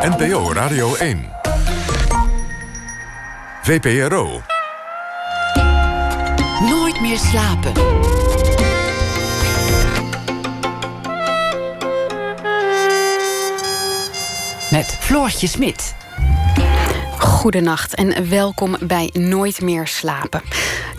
[0.00, 1.24] NPO Radio 1.
[3.62, 4.42] VPRO.
[6.60, 7.72] Nooit meer slapen.
[14.70, 15.94] Met Floortje Smit.
[17.18, 20.42] Goedenacht en welkom bij Nooit meer slapen.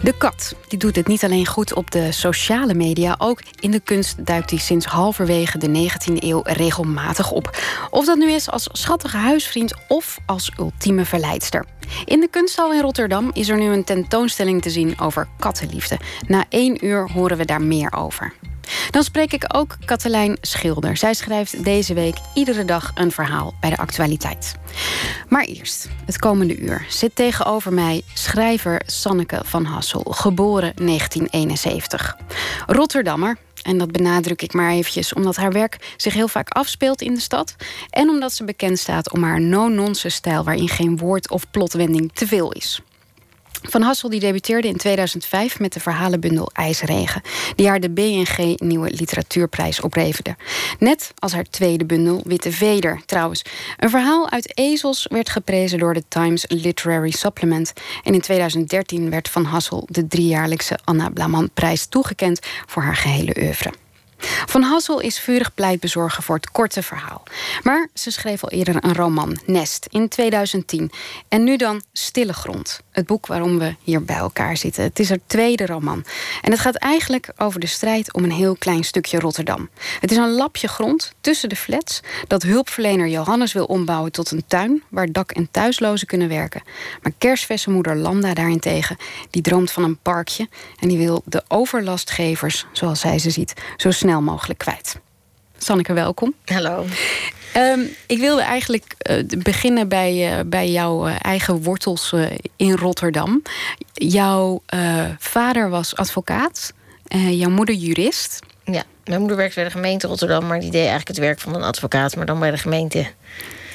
[0.03, 3.79] De kat die doet het niet alleen goed op de sociale media, ook in de
[3.79, 7.57] kunst duikt hij sinds halverwege de 19e eeuw regelmatig op.
[7.89, 11.65] Of dat nu is als schattige huisvriend of als ultieme verleidster.
[12.05, 15.99] In de kunsthal in Rotterdam is er nu een tentoonstelling te zien over kattenliefde.
[16.27, 18.33] Na één uur horen we daar meer over.
[18.89, 20.97] Dan spreek ik ook Katelijn Schilder.
[20.97, 24.55] Zij schrijft deze week iedere dag een verhaal bij de actualiteit.
[25.29, 32.17] Maar eerst, het komende uur, zit tegenover mij schrijver Sanneke van Hassel, geboren 1971.
[32.67, 37.13] Rotterdammer, en dat benadruk ik maar eventjes omdat haar werk zich heel vaak afspeelt in
[37.13, 37.55] de stad.
[37.89, 42.27] En omdat ze bekend staat om haar no-nonsense stijl waarin geen woord of plotwending te
[42.27, 42.81] veel is.
[43.69, 47.21] Van Hassel die debuteerde in 2005 met de verhalenbundel IJsregen...
[47.55, 50.35] die haar de BNG Nieuwe Literatuurprijs opleverde.
[50.79, 53.41] Net als haar tweede bundel Witte Veder, trouwens.
[53.77, 57.73] Een verhaal uit ezels werd geprezen door de Times Literary Supplement...
[58.03, 62.39] en in 2013 werd Van Hassel de driejaarlijkse Anna Blaman-prijs toegekend...
[62.65, 63.71] voor haar gehele oeuvre.
[64.45, 67.23] Van Hassel is vurig pleitbezorger voor het korte verhaal.
[67.63, 70.91] Maar ze schreef al eerder een roman, Nest, in 2010.
[71.27, 74.83] En nu dan Stille Grond, het boek waarom we hier bij elkaar zitten.
[74.83, 76.05] Het is haar tweede roman.
[76.41, 79.69] En het gaat eigenlijk over de strijd om een heel klein stukje Rotterdam.
[79.99, 82.01] Het is een lapje grond tussen de flats...
[82.27, 84.83] dat hulpverlener Johannes wil ombouwen tot een tuin...
[84.89, 86.63] waar dak- en thuislozen kunnen werken.
[87.01, 88.97] Maar kerstversenmoeder Landa daarentegen...
[89.29, 90.47] die droomt van een parkje...
[90.79, 93.53] en die wil de overlastgevers, zoals zij ze ziet...
[93.77, 94.99] zo snel snel mogelijk kwijt.
[95.57, 96.33] Sanneke, welkom.
[96.45, 96.85] Hallo.
[97.55, 102.13] Um, ik wilde eigenlijk uh, beginnen bij, uh, bij jouw uh, eigen wortels
[102.55, 103.41] in Rotterdam.
[103.93, 104.61] Jouw
[105.17, 106.73] vader was advocaat,
[107.29, 108.39] jouw moeder jurist.
[108.63, 111.55] Ja, mijn moeder werkte bij de gemeente Rotterdam, maar die deed eigenlijk het werk van
[111.55, 113.07] een advocaat, maar dan bij de gemeente.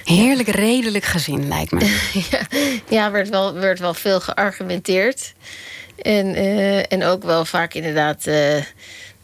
[0.05, 2.01] Heerlijk redelijk gezin, lijkt me.
[2.31, 2.41] ja,
[2.89, 5.33] ja werd, wel, werd wel veel geargumenteerd.
[6.03, 6.35] En,
[6.89, 8.27] en ook wel vaak inderdaad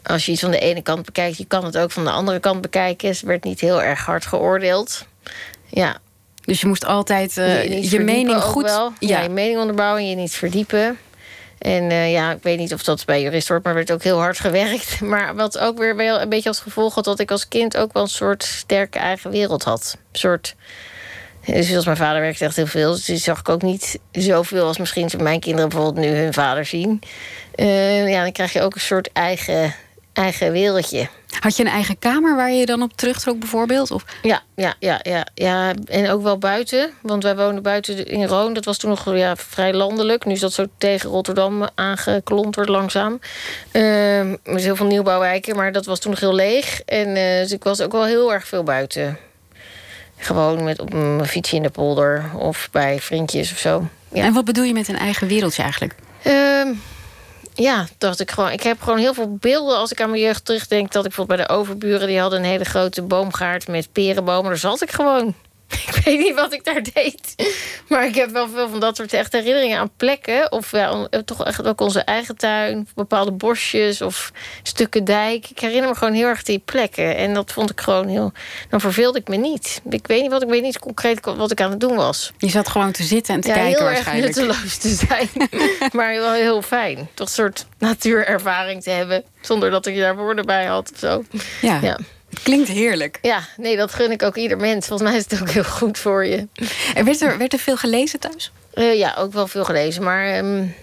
[0.02, 2.40] als je iets van de ene kant bekijkt, je kan het ook van de andere
[2.40, 3.08] kant bekijken.
[3.08, 5.06] Het werd niet heel erg hard geoordeeld.
[5.66, 5.96] Ja.
[6.44, 8.64] Dus je moest altijd uh, je, je mening goed.
[8.64, 8.92] Wel.
[8.98, 9.08] Ja.
[9.08, 9.22] ja.
[9.22, 10.98] je mening onderbouwen en je niet verdiepen.
[11.58, 14.18] En uh, ja, ik weet niet of dat bij juristen wordt, maar werd ook heel
[14.18, 15.00] hard gewerkt.
[15.10, 17.92] Maar wat ook weer wel een beetje als gevolg had dat ik als kind ook
[17.92, 19.96] wel een soort sterke eigen wereld had.
[20.12, 20.54] Een soort.
[21.44, 22.90] Dus als mijn vader werkte echt heel veel.
[22.90, 26.64] Dus die zag ik ook niet zoveel als misschien mijn kinderen bijvoorbeeld nu hun vader
[26.64, 27.00] zien.
[27.56, 29.74] Uh, ja, dan krijg je ook een soort eigen
[30.18, 31.08] eigen wereldje.
[31.40, 33.90] Had je een eigen kamer waar je dan op terugtrok bijvoorbeeld?
[33.90, 34.04] Of?
[34.22, 35.74] Ja, ja, ja, ja, ja.
[35.86, 36.90] En ook wel buiten.
[37.02, 38.52] Want wij woonden buiten in Roon.
[38.52, 40.24] Dat was toen nog ja, vrij landelijk.
[40.24, 43.20] Nu is dat zo tegen Rotterdam aangeklonterd langzaam.
[43.72, 45.56] Uh, er is heel veel nieuwbouwwijken.
[45.56, 46.82] Maar dat was toen nog heel leeg.
[46.82, 49.18] En uh, dus ik was ook wel heel erg veel buiten.
[50.16, 52.24] Gewoon met op mijn fietsje in de polder.
[52.36, 53.88] Of bij vriendjes of zo.
[54.12, 54.22] Ja.
[54.24, 55.94] En wat bedoel je met een eigen wereldje eigenlijk?
[56.26, 56.76] Uh,
[57.62, 58.50] ja, dacht ik gewoon.
[58.50, 60.92] Ik heb gewoon heel veel beelden als ik aan mijn jeugd terugdenk.
[60.92, 64.50] Dat ik bijvoorbeeld bij de overburen, die hadden een hele grote boomgaard met perenbomen.
[64.50, 65.34] Daar zat ik gewoon.
[65.88, 67.34] Ik weet niet wat ik daar deed.
[67.88, 70.52] Maar ik heb wel veel van dat soort echt herinneringen aan plekken.
[70.52, 72.88] Of ja, eh, toch echt ook onze eigen tuin.
[72.94, 75.50] Bepaalde bosjes of stukken dijk.
[75.50, 77.16] Ik herinner me gewoon heel erg die plekken.
[77.16, 78.32] En dat vond ik gewoon heel...
[78.68, 79.80] Dan verveelde ik me niet.
[79.90, 82.32] Ik weet niet wat ik weet niet concreet wat ik aan het doen was.
[82.38, 84.34] Je zat gewoon te zitten en te kijken waarschijnlijk.
[84.34, 85.28] heel erg nutteloos te zijn.
[85.96, 87.08] maar wel heel fijn.
[87.14, 89.24] Toch een soort natuurervaring te hebben.
[89.40, 91.24] Zonder dat ik daar woorden bij had of zo.
[91.60, 91.78] ja.
[91.82, 91.98] ja.
[92.42, 93.18] Klinkt heerlijk.
[93.22, 94.86] Ja, nee, dat gun ik ook ieder mens.
[94.86, 96.48] Volgens mij is het ook heel goed voor je.
[96.94, 98.52] En werd er, werd er veel gelezen thuis?
[98.74, 100.02] Uh, ja, ook wel veel gelezen.
[100.02, 100.74] Maar um,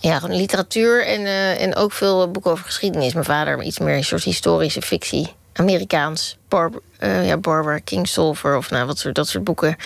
[0.00, 3.12] ja, gewoon literatuur en, uh, en ook veel boeken over geschiedenis.
[3.12, 5.32] Mijn vader iets meer een soort historische fictie.
[5.52, 6.38] Amerikaans.
[6.48, 9.76] Barb uh, ja, Barbara Kingsolver of nou, wat soort, dat soort boeken.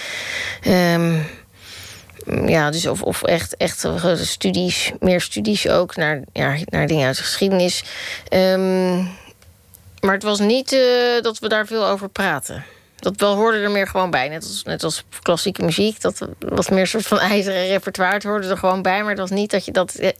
[0.67, 1.27] Um,
[2.47, 7.17] ja, dus of, of echt, echt studies, meer studies ook naar, ja, naar dingen uit
[7.17, 7.85] de geschiedenis.
[8.31, 9.09] Um,
[10.05, 10.81] maar het was niet uh,
[11.21, 12.65] dat we daar veel over praten.
[12.97, 14.29] Dat wel hoorde er meer gewoon bij.
[14.29, 16.01] Net als, net als klassieke muziek.
[16.01, 18.15] Dat was meer een soort van ijzeren repertoire.
[18.15, 19.01] Het hoorde er gewoon bij.
[19.01, 19.95] Maar het was niet dat je dat.
[19.95, 20.11] Eh,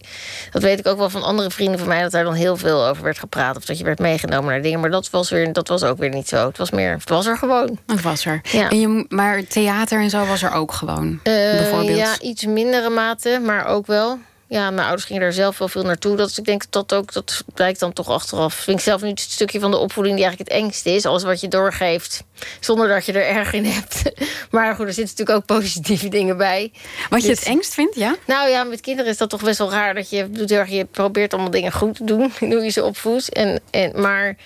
[0.51, 2.03] dat weet ik ook wel van andere vrienden van mij.
[2.03, 3.57] Dat daar dan heel veel over werd gepraat.
[3.57, 4.81] Of dat je werd meegenomen naar dingen.
[4.81, 6.47] Maar dat was, weer, dat was ook weer niet zo.
[6.47, 6.93] Het was meer.
[6.93, 7.79] Het was er gewoon.
[7.87, 8.41] Het was er.
[8.43, 8.71] Ja.
[8.71, 11.07] En je, maar theater en zo was er ook gewoon.
[11.07, 11.99] Uh, bijvoorbeeld.
[11.99, 13.41] Ja, iets mindere mate.
[13.45, 14.19] Maar ook wel.
[14.55, 16.17] Ja, mijn ouders gingen daar zelf wel veel naartoe.
[16.17, 18.55] Dat, ik denk dat dat ook, dat blijkt dan toch achteraf.
[18.55, 21.07] Vind ik zelf nu het stukje van de opvoeding die eigenlijk het engste is.
[21.07, 22.25] Alles wat je doorgeeft,
[22.61, 24.03] zonder dat je er erg in hebt.
[24.51, 26.73] Maar goed, er zitten natuurlijk ook positieve dingen bij.
[27.11, 28.17] Wat je dus, het engst vindt, ja?
[28.27, 29.95] Nou ja, met kinderen is dat toch best wel raar.
[29.95, 30.29] Dat je,
[30.69, 32.33] je probeert allemaal dingen goed te doen.
[32.39, 33.33] Hoe je ze opvoedt.
[33.33, 34.37] En, en, maar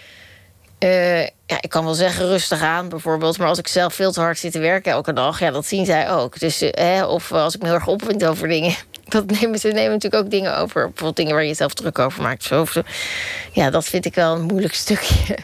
[0.79, 3.39] uh, ja, ik kan wel zeggen rustig aan bijvoorbeeld.
[3.39, 5.41] Maar als ik zelf veel te hard zit te werken elke dag...
[5.41, 6.39] ja, dat zien zij ook.
[6.39, 8.75] Dus, hè, of als ik me heel erg opwind over dingen...
[9.09, 10.83] dat nemen ze nemen natuurlijk ook dingen over.
[10.85, 12.45] Bijvoorbeeld dingen waar je zelf druk over maakt.
[12.45, 12.67] Zo.
[13.53, 15.39] Ja, dat vind ik wel een moeilijk stukje.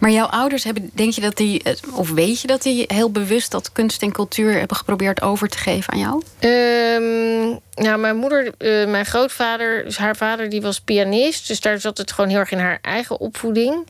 [0.00, 1.62] Maar jouw ouders hebben, denk je dat die,
[1.92, 5.58] of weet je dat die heel bewust dat kunst en cultuur hebben geprobeerd over te
[5.58, 6.22] geven aan jou?
[6.40, 11.48] Um, nou, mijn moeder, uh, mijn grootvader, dus haar vader, die was pianist.
[11.48, 13.86] Dus daar zat het gewoon heel erg in haar eigen opvoeding.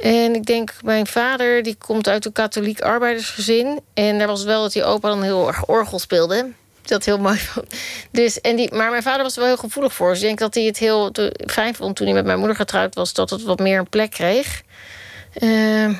[0.00, 3.80] En ik denk, mijn vader, die komt uit een katholiek arbeidersgezin.
[3.94, 6.46] En daar was wel dat die opa dan heel erg orgel speelde
[6.88, 7.66] dat heel mooi vond.
[8.10, 10.08] Dus, en die, maar mijn vader was er wel heel gevoelig voor.
[10.08, 11.12] Dus ik denk dat hij het heel
[11.46, 13.12] fijn vond toen hij met mijn moeder getrouwd was...
[13.12, 14.62] dat het wat meer een plek kreeg.
[15.34, 15.96] Uh,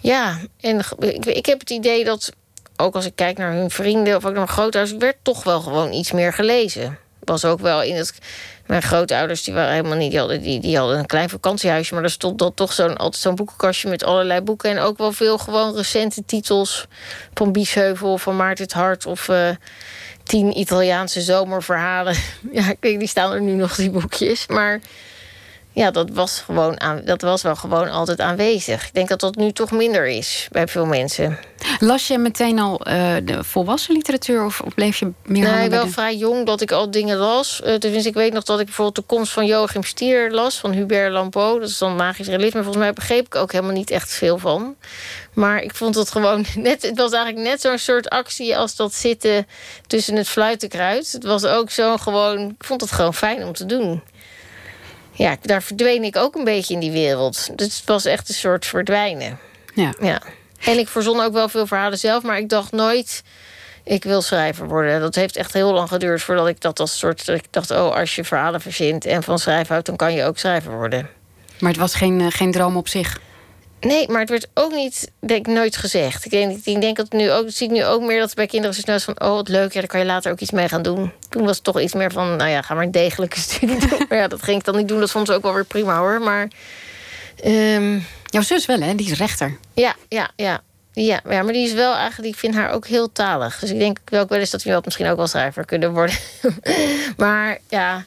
[0.00, 2.32] ja, en ik, ik heb het idee dat...
[2.76, 4.96] ook als ik kijk naar hun vrienden of ook naar mijn grootouders...
[4.98, 6.98] werd toch wel gewoon iets meer gelezen.
[7.18, 8.18] Was ook wel in het...
[8.66, 10.10] Mijn grootouders die waren helemaal niet.
[10.10, 11.94] Die hadden, die, die hadden een klein vakantiehuisje.
[11.94, 14.70] Maar er stond dan toch zo'n, altijd zo'n boekenkastje met allerlei boeken.
[14.70, 16.86] En ook wel veel gewoon recente titels.
[17.34, 19.06] Van Biesheuvel, van Maarten het Hart.
[19.06, 19.50] Of uh,
[20.22, 22.16] tien Italiaanse zomerverhalen.
[22.52, 24.46] Ja, die staan er nu nog, die boekjes.
[24.46, 24.80] Maar
[25.78, 28.86] ja, dat was, gewoon aan, dat was wel gewoon altijd aanwezig.
[28.86, 31.38] Ik denk dat dat nu toch minder is bij veel mensen.
[31.78, 36.16] Las je meteen al uh, de volwassen literatuur of, bleef je meer Nee, wel vrij
[36.16, 37.60] jong dat ik al dingen las.
[37.64, 40.58] Uh, dus ik weet nog dat ik bijvoorbeeld de komst van Joachim Stier las...
[40.58, 42.62] van Hubert Lampeau, dat is dan magisch realisme.
[42.62, 44.76] Volgens mij begreep ik ook helemaal niet echt veel van.
[45.32, 46.82] Maar ik vond het gewoon net...
[46.82, 49.46] Het was eigenlijk net zo'n soort actie als dat zitten
[49.86, 51.12] tussen het fluitenkruid.
[51.12, 52.48] Het was ook zo gewoon...
[52.48, 54.02] Ik vond het gewoon fijn om te doen
[55.18, 57.58] ja, daar verdween ik ook een beetje in die wereld.
[57.58, 59.38] Dus het was echt een soort verdwijnen.
[59.74, 59.94] Ja.
[60.00, 60.22] ja.
[60.64, 63.22] En ik verzon ook wel veel verhalen zelf, maar ik dacht nooit
[63.88, 65.00] ik wil schrijver worden.
[65.00, 67.28] Dat heeft echt heel lang geduurd voordat ik dat als soort.
[67.28, 70.38] Ik dacht, oh, als je verhalen verzint en van schrijven houdt, dan kan je ook
[70.38, 71.08] schrijver worden.
[71.58, 73.20] Maar het was geen, eh, geen droom op zich.
[73.80, 76.24] Nee, maar het werd ook niet, denk ik, nooit gezegd.
[76.24, 78.74] Ik denk, ik denk dat nu ook, zie ik nu ook meer dat bij kinderen
[78.74, 79.20] zo snel is van...
[79.20, 81.12] oh, wat leuk, ja, daar kan je later ook iets mee gaan doen.
[81.28, 84.04] Toen was het toch iets meer van, nou ja, ga maar een degelijke studie doen.
[84.08, 85.98] maar ja, dat ging ik dan niet doen, dat vond ze ook wel weer prima,
[85.98, 86.20] hoor.
[86.20, 86.48] Maar...
[87.44, 88.06] Um...
[88.24, 88.94] Jouw zus wel, hè?
[88.94, 89.56] Die is rechter.
[89.74, 90.60] Ja, ja, ja.
[90.92, 93.58] Ja, ja, maar die is wel eigenlijk, ik vind haar ook heel talig.
[93.58, 96.16] Dus ik denk wel ook wel eens dat we misschien ook wel schrijver kunnen worden.
[97.16, 98.04] maar ja,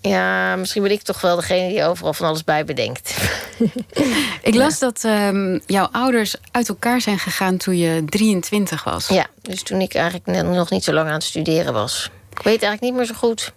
[0.00, 3.16] ja, misschien ben ik toch wel degene die overal van alles bij bedenkt.
[4.42, 9.08] ik las dat um, jouw ouders uit elkaar zijn gegaan toen je 23 was.
[9.08, 12.10] Ja, dus toen ik eigenlijk nog niet zo lang aan het studeren was.
[12.30, 13.52] Ik weet eigenlijk niet meer zo goed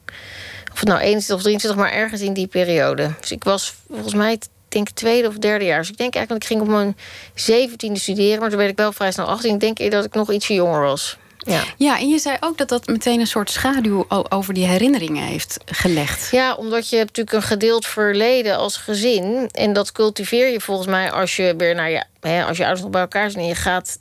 [0.72, 3.12] of het nou 21 of 23, maar ergens in die periode.
[3.20, 4.40] Dus ik was volgens mij,
[4.70, 5.80] denk tweede of derde jaar.
[5.80, 6.98] Dus ik denk eigenlijk, ik ging op mijn
[7.36, 9.54] zeventiende studeren, maar toen werd ik wel vrij snel 18.
[9.54, 11.18] Ik denk dat ik nog ietsje jonger was.
[11.46, 11.64] Ja.
[11.78, 15.58] ja, en je zei ook dat dat meteen een soort schaduw over die herinneringen heeft
[15.66, 16.32] gelegd.
[16.32, 19.50] Ja, omdat je hebt natuurlijk een gedeeld verleden als gezin.
[19.52, 22.82] En dat cultiveer je volgens mij als je weer naar je, hè, als je ouders
[22.82, 24.00] nog bij elkaar zijn en je gaat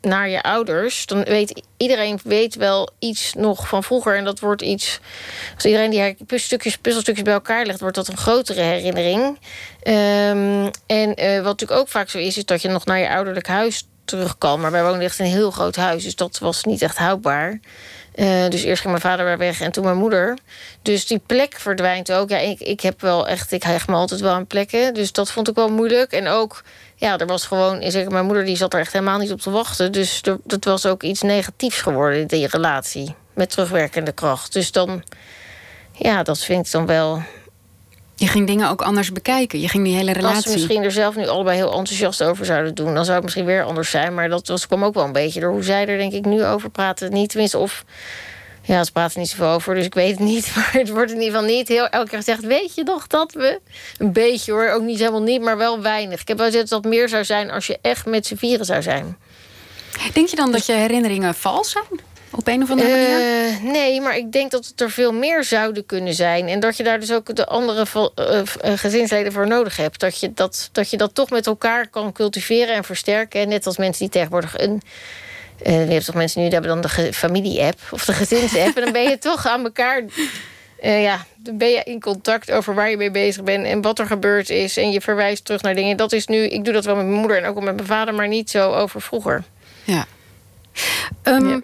[0.00, 4.16] naar je ouders, dan weet iedereen weet wel iets nog van vroeger.
[4.16, 5.00] En dat wordt iets.
[5.54, 9.20] Als iedereen die puzzelstukjes, puzzelstukjes bij elkaar legt, wordt dat een grotere herinnering.
[9.22, 13.10] Um, en uh, wat natuurlijk ook vaak zo is, is dat je nog naar je
[13.10, 14.60] ouderlijk huis terug kan.
[14.60, 17.60] Maar wij woonden echt in een heel groot huis, dus dat was niet echt houdbaar.
[18.14, 20.38] Uh, dus eerst ging mijn vader weer weg en toen mijn moeder.
[20.82, 22.30] Dus die plek verdwijnt ook.
[22.30, 24.94] Ja, ik, ik heb wel echt, ik hecht me altijd wel aan plekken.
[24.94, 26.12] Dus dat vond ik wel moeilijk.
[26.12, 29.32] En ook, ja, er was gewoon, zeker mijn moeder die zat er echt helemaal niet
[29.32, 29.92] op te wachten.
[29.92, 33.14] Dus dat was ook iets negatiefs geworden, die relatie.
[33.34, 34.52] Met terugwerkende kracht.
[34.52, 35.02] Dus dan,
[35.92, 37.22] ja, dat vind ik dan wel
[38.20, 39.60] je ging dingen ook anders bekijken.
[39.60, 40.36] Je ging die hele relatie.
[40.36, 43.22] Als we misschien er zelf nu allebei heel enthousiast over zouden doen, dan zou het
[43.22, 44.14] misschien weer anders zijn.
[44.14, 46.44] Maar dat was, kwam ook wel een beetje door hoe zij er denk ik nu
[46.44, 47.12] over praten.
[47.12, 47.84] Niet tenminste, of
[48.62, 50.52] ja, ze praten niet zoveel over, dus ik weet het niet.
[50.56, 52.46] Maar het wordt in ieder geval niet heel elke keer gezegd.
[52.46, 53.60] Weet je nog dat we.
[53.98, 56.20] Een beetje hoor, ook niet helemaal niet, maar wel weinig.
[56.20, 58.66] Ik heb wel gezegd dat dat meer zou zijn als je echt met z'n vieren
[58.66, 59.16] zou zijn.
[60.12, 62.00] Denk je dan dat je herinneringen vals zijn?
[62.30, 63.50] Op een of andere manier?
[63.50, 66.48] Uh, nee, maar ik denk dat het er veel meer zouden kunnen zijn.
[66.48, 68.42] En dat je daar dus ook de andere uh,
[68.78, 70.00] gezinsleden voor nodig hebt.
[70.00, 73.48] Dat je dat, dat je dat toch met elkaar kan cultiveren en versterken.
[73.48, 74.82] Net als mensen die tegenwoordig een.
[75.66, 78.76] Uh, je hebt toch mensen nu die hebben dan de familie-app of de gezins-app.
[78.76, 80.04] en dan ben je toch aan elkaar.
[80.82, 84.06] ja, dan ben je in contact over waar je mee bezig bent en wat er
[84.06, 84.76] gebeurd is.
[84.76, 85.96] En je verwijst terug naar dingen.
[85.96, 88.14] Dat is nu, ik doe dat wel met mijn moeder en ook met mijn vader,
[88.14, 89.44] maar niet zo over vroeger.
[89.84, 90.06] Ja.
[91.24, 91.62] Um,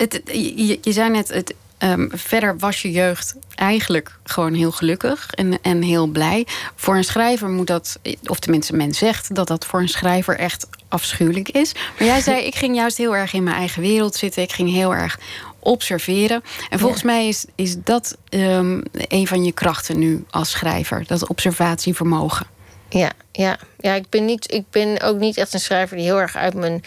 [0.00, 5.30] het, je, je, zei net, het, Ehm, verder was je jeugd eigenlijk gewoon heel gelukkig
[5.30, 6.46] en, en heel blij.
[6.74, 10.66] Voor een schrijver moet dat, of tenminste men zegt dat dat voor een schrijver echt
[10.88, 11.72] afschuwelijk is.
[11.98, 14.42] Maar jij zei, ik ging juist heel erg in mijn eigen wereld zitten.
[14.42, 15.18] Ik ging heel erg
[15.58, 16.42] observeren.
[16.70, 21.04] En volgens mij is, is dat um, een van je krachten nu als schrijver.
[21.06, 22.46] Dat observatievermogen.
[22.90, 23.58] Ja, ja.
[23.78, 26.54] ja ik, ben niet, ik ben ook niet echt een schrijver die heel erg uit
[26.54, 26.82] mijn.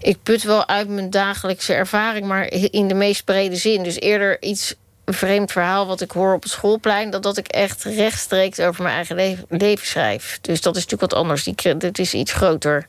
[0.00, 3.82] Ik put wel uit mijn dagelijkse ervaring, maar in de meest brede zin.
[3.82, 4.74] Dus eerder iets
[5.04, 8.82] een vreemd verhaal wat ik hoor op het schoolplein, dat, dat ik echt rechtstreeks over
[8.82, 10.38] mijn eigen leven, schrijf.
[10.40, 11.44] Dus dat is natuurlijk wat anders.
[11.44, 12.86] Die, dit is iets groter.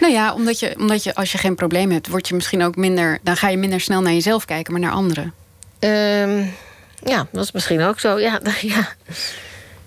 [0.00, 2.76] Nou ja, omdat je, omdat je als je geen probleem hebt, word je misschien ook
[2.76, 3.18] minder.
[3.22, 5.34] Dan ga je minder snel naar jezelf kijken, maar naar anderen.
[5.78, 6.54] Um,
[7.04, 8.18] ja, dat is misschien ook zo.
[8.18, 8.88] Ja, ja.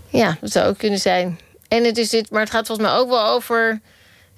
[0.10, 1.40] ja, dat zou ook kunnen zijn.
[1.74, 3.82] En het is dit, maar het gaat volgens mij ook wel over.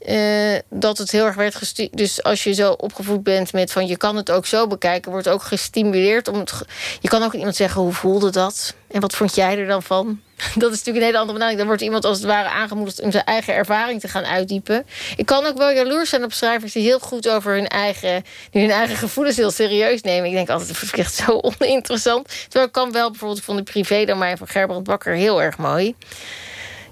[0.07, 1.97] Uh, dat het heel erg werd gestuurd.
[1.97, 5.27] Dus als je zo opgevoed bent met van je kan het ook zo bekijken, wordt
[5.27, 6.43] ook gestimuleerd om.
[6.99, 10.19] Je kan ook iemand zeggen hoe voelde dat en wat vond jij er dan van?
[10.55, 11.57] Dat is natuurlijk een hele andere benadering.
[11.57, 14.85] Dan wordt iemand als het ware aangemoedigd om zijn eigen ervaring te gaan uitdiepen.
[15.15, 18.71] Ik kan ook wel jaloers zijn op schrijvers die heel goed over hun eigen, hun
[18.71, 20.29] eigen gevoelens heel serieus nemen.
[20.29, 22.27] Ik denk altijd, dat vind echt zo oninteressant.
[22.43, 25.95] Terwijl ik kan wel bijvoorbeeld van de privé-domein van Gerbrand Bakker heel erg mooi.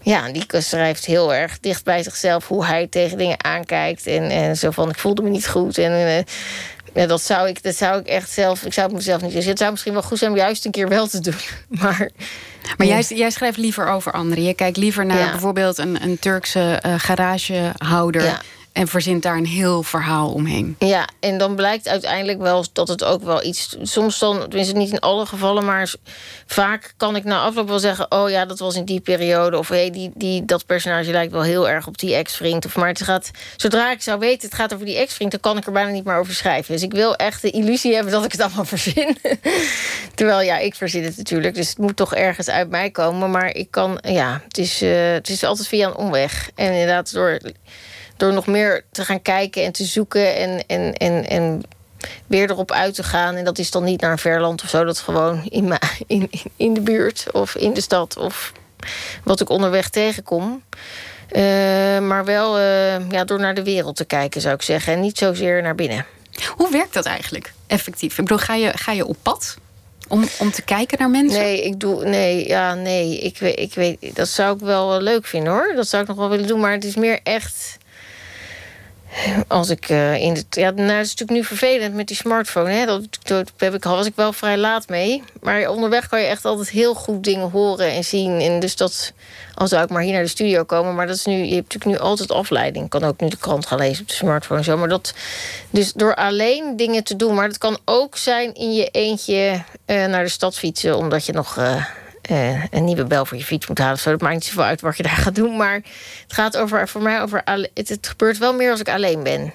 [0.03, 4.07] Ja, die schrijft heel erg dicht bij zichzelf hoe hij tegen dingen aankijkt.
[4.07, 5.77] En, en zo van, ik voelde me niet goed.
[5.77, 6.17] En uh,
[6.93, 9.49] ja, dat, zou ik, dat zou ik echt zelf, ik zou het mezelf niet zeggen.
[9.49, 11.35] Het zou misschien wel goed zijn om juist een keer wel te doen.
[11.81, 12.09] Maar,
[12.77, 14.43] maar jij, jij schrijft liever over anderen.
[14.43, 18.23] Je kijkt liever naar bijvoorbeeld een, een Turkse uh, garagehouder.
[18.23, 18.41] Ja
[18.73, 20.75] en verzint daar een heel verhaal omheen.
[20.79, 23.75] Ja, en dan blijkt uiteindelijk wel dat het ook wel iets.
[23.81, 25.93] Soms dan, tenminste niet in alle gevallen, maar
[26.45, 29.57] vaak kan ik na afloop wel zeggen: Oh ja, dat was in die periode.
[29.57, 32.65] Of hey, die, die, dat personage lijkt wel heel erg op die ex-vriend.
[32.65, 35.57] Of maar het gaat, zodra ik zou weten, het gaat over die ex-vriend, dan kan
[35.57, 36.73] ik er bijna niet meer over schrijven.
[36.73, 39.17] Dus ik wil echt de illusie hebben dat ik het allemaal verzin.
[40.15, 41.55] Terwijl ja, ik verzin het natuurlijk.
[41.55, 43.31] Dus het moet toch ergens uit mij komen.
[43.31, 46.49] Maar ik kan, ja, het is, uh, het is altijd via een omweg.
[46.55, 47.39] En inderdaad, door
[48.17, 51.63] door nog meer te gaan kijken en te zoeken en, en, en, en
[52.27, 53.35] weer erop uit te gaan.
[53.35, 54.83] En dat is dan niet naar een verland of zo.
[54.83, 55.73] Dat gewoon in,
[56.07, 58.51] in, in de buurt of in de stad of
[59.23, 60.63] wat ik onderweg tegenkom.
[61.31, 61.41] Uh,
[61.99, 64.93] maar wel uh, ja, door naar de wereld te kijken, zou ik zeggen.
[64.93, 66.05] En niet zozeer naar binnen.
[66.55, 68.11] Hoe werkt dat eigenlijk effectief?
[68.11, 69.57] Ik bedoel, ga je, ga je op pad?
[70.07, 71.41] Om, om te kijken naar mensen?
[71.41, 72.05] Nee, ik doe.
[72.05, 73.19] Nee, ja, nee.
[73.19, 75.73] Ik weet, ik weet, dat zou ik wel leuk vinden hoor.
[75.75, 76.59] Dat zou ik nog wel willen doen.
[76.59, 77.77] Maar het is meer echt
[79.47, 80.43] als ik uh, in de.
[80.49, 82.71] Ja, nou, het is natuurlijk nu vervelend met die smartphone.
[82.71, 82.85] Hè?
[82.85, 85.23] Dat, heb ik, was ik wel vrij laat mee.
[85.41, 88.39] Maar onderweg kan je echt altijd heel goed dingen horen en zien.
[88.39, 89.13] En dus dat.
[89.55, 90.95] Al zou ik maar hier naar de studio komen.
[90.95, 91.33] Maar dat is nu.
[91.33, 92.83] Je hebt natuurlijk nu altijd afleiding.
[92.83, 94.77] Ik kan ook nu de krant gaan lezen op de smartphone en zo.
[94.77, 95.13] Maar dat.
[95.69, 97.33] Dus door alleen dingen te doen.
[97.35, 100.97] Maar dat kan ook zijn in je eentje uh, naar de stad fietsen.
[100.97, 101.57] Omdat je nog.
[101.57, 101.85] Uh,
[102.31, 103.99] uh, een nieuwe bel voor je fiets moet halen.
[103.99, 104.11] Zo.
[104.11, 105.57] Dat maakt niet zoveel uit wat je daar gaat doen.
[105.57, 107.41] Maar het gaat over, voor mij over.
[107.73, 109.53] Het, het gebeurt wel meer als ik alleen ben.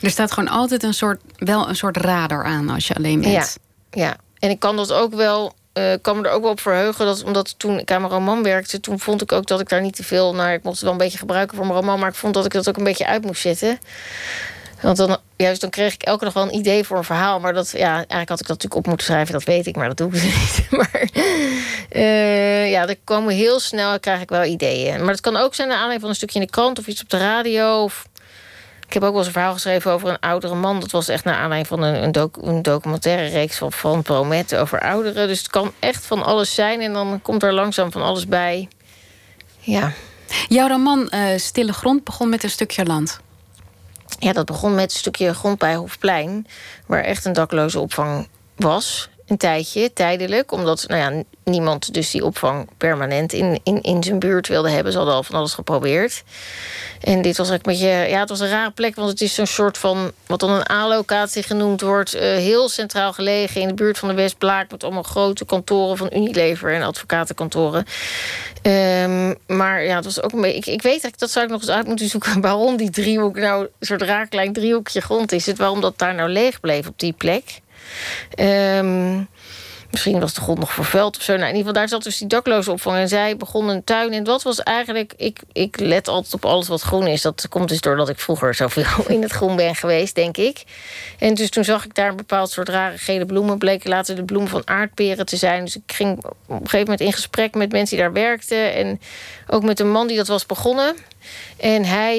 [0.00, 3.56] Er staat gewoon altijd een soort, wel een soort radar aan als je alleen bent.
[3.90, 4.16] Ja, ja.
[4.38, 5.56] en ik kan dat ook wel.
[5.74, 7.06] Uh, kan me er ook wel op verheugen.
[7.06, 9.80] Dat, omdat toen ik aan mijn roman werkte, toen vond ik ook dat ik daar
[9.80, 10.52] niet te veel naar.
[10.52, 12.52] Ik mocht het wel een beetje gebruiken voor mijn roman, maar ik vond dat ik
[12.52, 13.78] dat ook een beetje uit moest zetten.
[14.82, 17.40] Want dan, juist dan kreeg ik elke dag wel een idee voor een verhaal.
[17.40, 19.88] Maar dat, ja, eigenlijk had ik dat natuurlijk op moeten schrijven, dat weet ik, maar
[19.88, 20.66] dat doe ik niet.
[20.70, 21.08] Maar
[21.92, 25.00] uh, ja, er komen heel snel, krijg ik wel ideeën.
[25.00, 27.02] Maar het kan ook zijn naar aanleiding van een stukje in de krant of iets
[27.02, 27.82] op de radio.
[27.82, 28.06] Of,
[28.86, 30.80] ik heb ook wel eens een verhaal geschreven over een oudere man.
[30.80, 34.56] Dat was echt naar aanleiding van een, een, doc, een documentaire reeks van, van Promet
[34.56, 35.28] over ouderen.
[35.28, 38.68] Dus het kan echt van alles zijn en dan komt er langzaam van alles bij.
[39.58, 39.92] Ja.
[40.48, 43.20] Jouw roman uh, Stille Grond begon met een stukje land.
[44.18, 46.46] Ja, dat begon met een stukje grond bij Hofplein,
[46.86, 49.08] waar echt een dakloze opvang was.
[49.28, 54.18] Een tijdje, tijdelijk, omdat nou ja, niemand dus die opvang permanent in, in, in zijn
[54.18, 54.92] buurt wilde hebben.
[54.92, 56.22] Ze hadden al van alles geprobeerd.
[57.00, 59.46] En dit was een beetje, ja, het was een rare plek, want het is zo'n
[59.46, 63.98] soort van, wat dan een A-locatie genoemd wordt, uh, heel centraal gelegen in de buurt
[63.98, 67.86] van de Westblaak, met allemaal grote kantoren van Unilever en advocatenkantoren.
[68.62, 71.60] Um, maar ja, het was ook een beetje, ik, ik weet dat zou ik nog
[71.60, 75.46] eens uit moeten zoeken, waarom die driehoek nou een raar klein driehoekje grond is.
[75.46, 77.60] Het waarom dat daar nou leeg bleef op die plek.
[78.38, 79.28] Um,
[79.90, 81.32] Misschien was de grond nog vervuild of zo.
[81.32, 82.96] Nou, in ieder geval, daar zat dus die dakloze opvang.
[82.96, 84.12] En zij begon een tuin.
[84.12, 85.12] En dat was eigenlijk...
[85.16, 87.22] Ik, ik let altijd op alles wat groen is.
[87.22, 90.62] Dat komt dus doordat ik vroeger zoveel in het groen ben geweest, denk ik.
[91.18, 93.58] En dus toen zag ik daar een bepaald soort rare gele bloemen.
[93.58, 95.64] Bleken later de bloemen van aardperen te zijn.
[95.64, 98.74] Dus ik ging op een gegeven moment in gesprek met mensen die daar werkten.
[98.74, 99.00] En
[99.46, 100.96] ook met een man die dat was begonnen...
[101.56, 102.18] En hij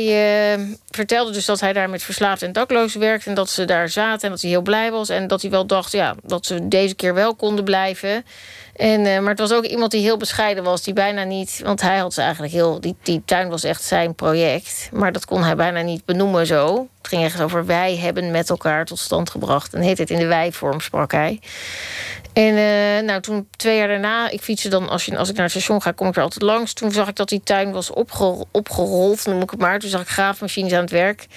[0.57, 3.25] uh, vertelde dus dat hij daar met verslaafd en daklozen werkt.
[3.25, 5.09] En dat ze daar zaten en dat hij heel blij was.
[5.09, 8.25] En dat hij wel dacht ja, dat ze deze keer wel konden blijven.
[8.75, 10.83] En, uh, maar het was ook iemand die heel bescheiden was.
[10.83, 11.61] Die bijna niet.
[11.63, 12.79] Want hij had ze eigenlijk heel.
[12.79, 14.89] Die, die tuin was echt zijn project.
[14.93, 16.87] Maar dat kon hij bijna niet benoemen zo.
[16.97, 19.73] Het ging echt over wij hebben met elkaar tot stand gebracht.
[19.73, 21.39] En heet het in de wij-vorm sprak hij.
[22.33, 25.43] En uh, nou, toen twee jaar daarna, ik fietste dan, als, je, als ik naar
[25.43, 26.73] het station ga, kom ik er altijd langs.
[26.73, 29.79] Toen zag ik dat die tuin was opge, opgerold, noem ik het maar.
[29.79, 31.27] Toen zag ik graafmachines aan het werk.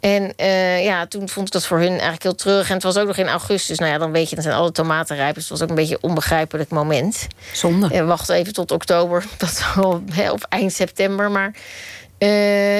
[0.00, 2.68] En uh, ja, toen vond ik dat voor hun eigenlijk heel terug.
[2.68, 3.78] En het was ook nog in augustus.
[3.78, 5.34] Nou ja, dan weet je, dan zijn alle tomaten rijp.
[5.34, 7.26] Dus het was ook een beetje een onbegrijpelijk moment.
[7.52, 7.88] Zonde.
[7.92, 9.24] En wacht even tot oktober.
[9.38, 11.30] Dat al, of eind september.
[11.30, 11.54] Maar
[12.18, 12.28] uh,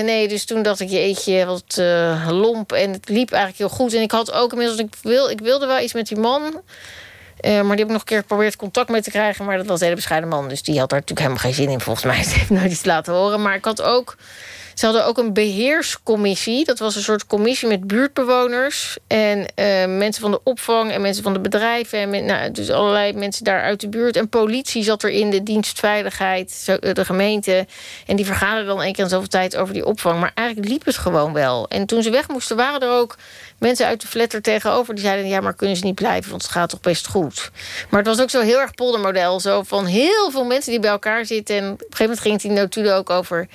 [0.05, 1.81] nee, dus toen dacht ik, jeetje, wat
[2.29, 2.73] lomp.
[2.73, 3.95] En het liep eigenlijk heel goed.
[3.95, 6.63] En ik had ook inmiddels, ik, wil, ik wilde wel iets met die man.
[7.41, 9.45] Uh, maar die heb ik nog een keer geprobeerd contact mee te krijgen.
[9.45, 10.49] Maar dat was een hele bescheiden man.
[10.49, 12.23] Dus die had daar natuurlijk helemaal geen zin in, volgens mij.
[12.31, 13.43] Ze heeft nooit iets laten horen.
[13.43, 14.17] Maar ik had ook.
[14.75, 16.65] Ze hadden ook een beheerscommissie.
[16.65, 18.97] Dat was een soort commissie met buurtbewoners.
[19.07, 19.47] En uh,
[19.87, 21.99] mensen van de opvang en mensen van de bedrijven.
[21.99, 24.17] En nou, dus allerlei mensen daar uit de buurt.
[24.17, 27.67] En politie zat er in, de dienstveiligheid, de gemeente.
[28.07, 30.21] En die vergaderden dan één keer in zoveel tijd over die opvang.
[30.21, 31.69] Maar eigenlijk liep het gewoon wel.
[31.69, 33.17] En toen ze weg moesten, waren er ook
[33.61, 34.95] mensen uit de flat tegenover.
[34.95, 37.51] Die zeiden, ja, maar kunnen ze niet blijven, want het gaat toch best goed.
[37.91, 39.41] Maar het was ook zo heel erg poldermodel.
[39.41, 41.57] Zo van heel veel mensen die bij elkaar zitten.
[41.57, 43.49] En op een gegeven moment ging die notulen ook over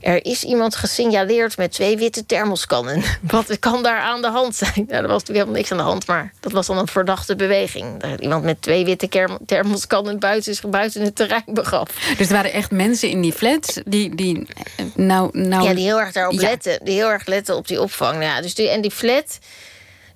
[0.00, 3.02] er is iemand gesignaleerd met twee witte thermoskannen.
[3.20, 4.72] Wat kan daar aan de hand zijn?
[4.74, 7.36] Nou, er was natuurlijk helemaal niks aan de hand, maar dat was dan een verdachte
[7.36, 8.00] beweging.
[8.00, 12.14] Dat iemand met twee witte thermoskannen buiten, zich buiten het terrein begaf.
[12.18, 14.46] Dus er waren echt mensen in die flat die, die
[14.94, 15.64] nou, nou...
[15.64, 16.40] Ja, die heel erg daarop ja.
[16.40, 16.78] letten.
[16.84, 18.22] Die heel erg letten op die opvang.
[18.22, 19.38] Ja, dus die, en die flat...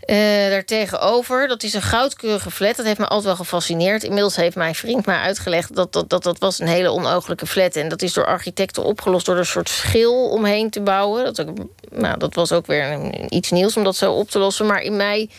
[0.06, 0.16] Uh,
[0.50, 2.76] daartegenover, dat is een goudkeurige flat.
[2.76, 4.02] Dat heeft me altijd wel gefascineerd.
[4.02, 7.76] Inmiddels heeft mijn vriend mij uitgelegd dat dat, dat dat was een hele onogelijke flat.
[7.76, 11.24] En dat is door architecten opgelost door er een soort schil omheen te bouwen.
[11.24, 11.56] Dat, ook,
[11.90, 14.66] nou, dat was ook weer iets nieuws om dat zo op te lossen.
[14.66, 15.30] Maar in mij,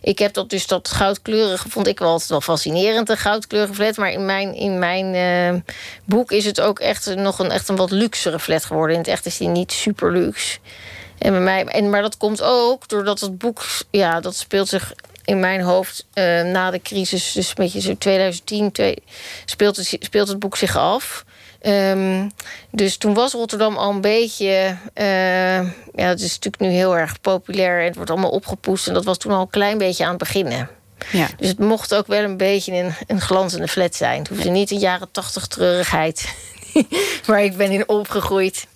[0.00, 3.96] ik heb dat dus dat goudkleurige, vond ik wel altijd wel fascinerend, een goudkleurige flat.
[3.96, 5.60] Maar in mijn, in mijn uh,
[6.04, 8.94] boek is het ook echt nog een, echt een wat luxere flat geworden.
[8.94, 10.58] In het echt is die niet super luxe.
[11.22, 14.92] En bij mij, en, maar dat komt ook doordat het boek, ja, dat speelt zich
[15.24, 19.02] in mijn hoofd uh, na de crisis, dus een beetje zo 2010, twee,
[19.44, 21.24] speelt, het, speelt het boek zich af.
[21.66, 22.30] Um,
[22.70, 24.76] dus toen was Rotterdam al een beetje.
[24.94, 25.60] Uh,
[25.94, 28.88] ja, het is natuurlijk nu heel erg populair en het wordt allemaal opgepoest.
[28.88, 30.68] En dat was toen al een klein beetje aan het beginnen.
[31.12, 31.28] Ja.
[31.36, 34.18] Dus het mocht ook wel een beetje een, een glanzende flat zijn.
[34.18, 36.34] Het hoefde niet een jaren tachtig treurigheid
[37.26, 38.66] waar ik ben in opgegroeid.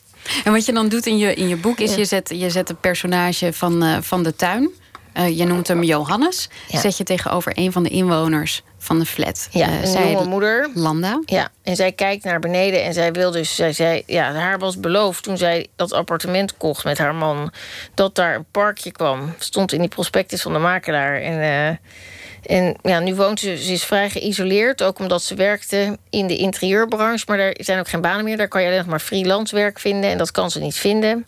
[0.45, 1.95] En wat je dan doet in je, in je boek is...
[1.95, 4.71] je zet, je zet een personage van, uh, van de tuin.
[5.15, 6.49] Uh, je noemt hem Johannes.
[6.69, 6.81] Ja.
[6.81, 9.49] Zet je tegenover een van de inwoners van de flat.
[9.51, 10.71] Ja, uh, een zij jonge moeder.
[10.75, 11.21] Landa.
[11.25, 13.55] Ja, en zij kijkt naar beneden en zij wil dus...
[13.55, 17.53] Zij zei, ja, haar was beloofd toen zij dat appartement kocht met haar man...
[17.95, 19.35] dat daar een parkje kwam.
[19.39, 21.21] Stond in die prospectus van de makelaar.
[21.21, 21.81] En...
[22.47, 24.83] En ja, nu woont ze, ze is vrij geïsoleerd.
[24.83, 27.25] Ook omdat ze werkte in de interieurbranche.
[27.29, 28.37] Maar er zijn ook geen banen meer.
[28.37, 30.11] Daar kan je alleen nog maar freelance werk vinden.
[30.11, 31.27] En dat kan ze niet vinden.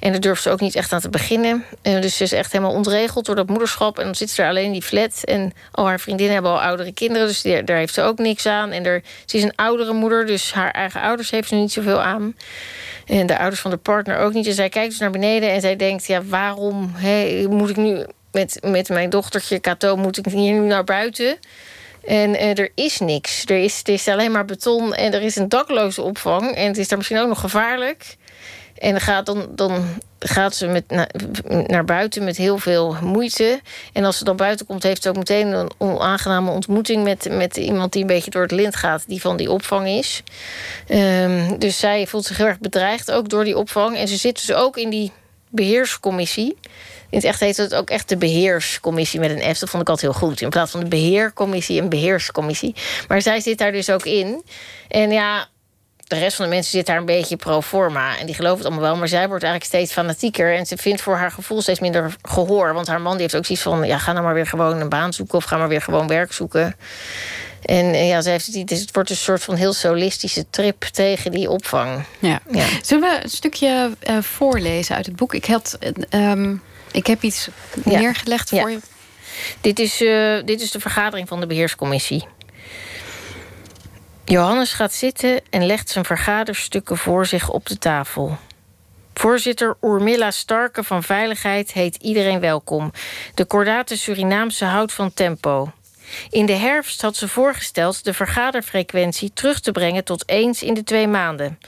[0.00, 1.64] En daar durft ze ook niet echt aan te beginnen.
[1.82, 3.98] En dus ze is echt helemaal ontregeld door dat moederschap.
[3.98, 5.20] En dan zit ze er alleen in die flat.
[5.24, 7.26] En al haar vriendinnen hebben al oudere kinderen.
[7.26, 8.70] Dus die, daar heeft ze ook niks aan.
[8.70, 10.26] En er, ze is een oudere moeder.
[10.26, 12.36] Dus haar eigen ouders heeft ze niet zoveel aan.
[13.06, 14.46] En de ouders van de partner ook niet.
[14.46, 16.06] En zij kijkt dus naar beneden en zij denkt...
[16.06, 16.92] ja, waarom
[17.48, 21.38] moet ik nu met, met mijn dochtertje Kato moet ik hier nu naar buiten.
[22.04, 23.44] En uh, er is niks.
[23.46, 26.54] Er is, is alleen maar beton en er is een dakloze opvang.
[26.54, 28.16] En het is daar misschien ook nog gevaarlijk.
[28.78, 29.84] En dan gaat, dan, dan
[30.18, 31.08] gaat ze met, na,
[31.66, 33.60] naar buiten met heel veel moeite.
[33.92, 37.56] En als ze dan buiten komt, heeft ze ook meteen een onaangename ontmoeting met, met
[37.56, 40.22] iemand die een beetje door het lint gaat, die van die opvang is.
[40.88, 43.96] Um, dus zij voelt zich heel erg bedreigd ook door die opvang.
[43.96, 45.12] En ze zit dus ook in die
[45.50, 46.56] beheerscommissie.
[47.10, 49.58] In het echt heet het ook echt de beheerscommissie met een F.
[49.58, 50.40] Dat vond ik altijd heel goed.
[50.40, 52.74] In plaats van de beheercommissie een beheerscommissie.
[53.08, 54.42] Maar zij zit daar dus ook in.
[54.88, 55.48] En ja,
[56.08, 58.18] de rest van de mensen zit daar een beetje pro forma.
[58.18, 58.96] En die geloven het allemaal wel.
[58.96, 60.54] Maar zij wordt eigenlijk steeds fanatieker.
[60.54, 62.74] En ze vindt voor haar gevoel steeds minder gehoor.
[62.74, 63.86] Want haar man die heeft ook zoiets van...
[63.86, 65.38] ja, ga nou maar weer gewoon een baan zoeken...
[65.38, 66.76] of ga maar weer gewoon werk zoeken.
[67.62, 71.50] En ja, ze heeft het, het wordt een soort van heel solistische trip tegen die
[71.50, 72.04] opvang.
[72.18, 72.40] Ja.
[72.50, 72.66] ja.
[72.82, 75.34] Zullen we een stukje uh, voorlezen uit het boek?
[75.34, 75.78] Ik had...
[76.10, 77.48] Um ik heb iets
[77.84, 77.98] ja.
[77.98, 78.68] neergelegd voor ja.
[78.68, 78.80] je.
[79.60, 82.26] Dit is, uh, dit is de vergadering van de beheerscommissie.
[84.24, 88.36] Johannes gaat zitten en legt zijn vergaderstukken voor zich op de tafel.
[89.14, 92.92] Voorzitter Urmilla Starke van Veiligheid heet iedereen welkom.
[93.34, 95.72] De kordate Surinaamse houdt van tempo.
[96.30, 100.84] In de herfst had ze voorgesteld de vergaderfrequentie terug te brengen tot eens in de
[100.84, 101.58] twee maanden.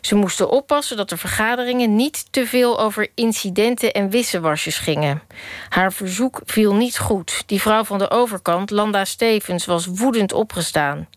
[0.00, 5.22] Ze moesten oppassen dat de vergaderingen niet te veel over incidenten en wisselwasjes gingen.
[5.68, 7.42] Haar verzoek viel niet goed.
[7.46, 11.08] Die vrouw van de overkant, Landa Stevens, was woedend opgestaan.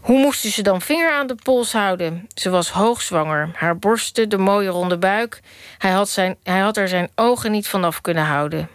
[0.00, 2.28] Hoe moesten ze dan vinger aan de pols houden?
[2.34, 5.40] Ze was hoogzwanger, haar borsten, de mooie ronde buik.
[5.78, 8.68] Hij had, zijn, hij had er zijn ogen niet vanaf kunnen houden.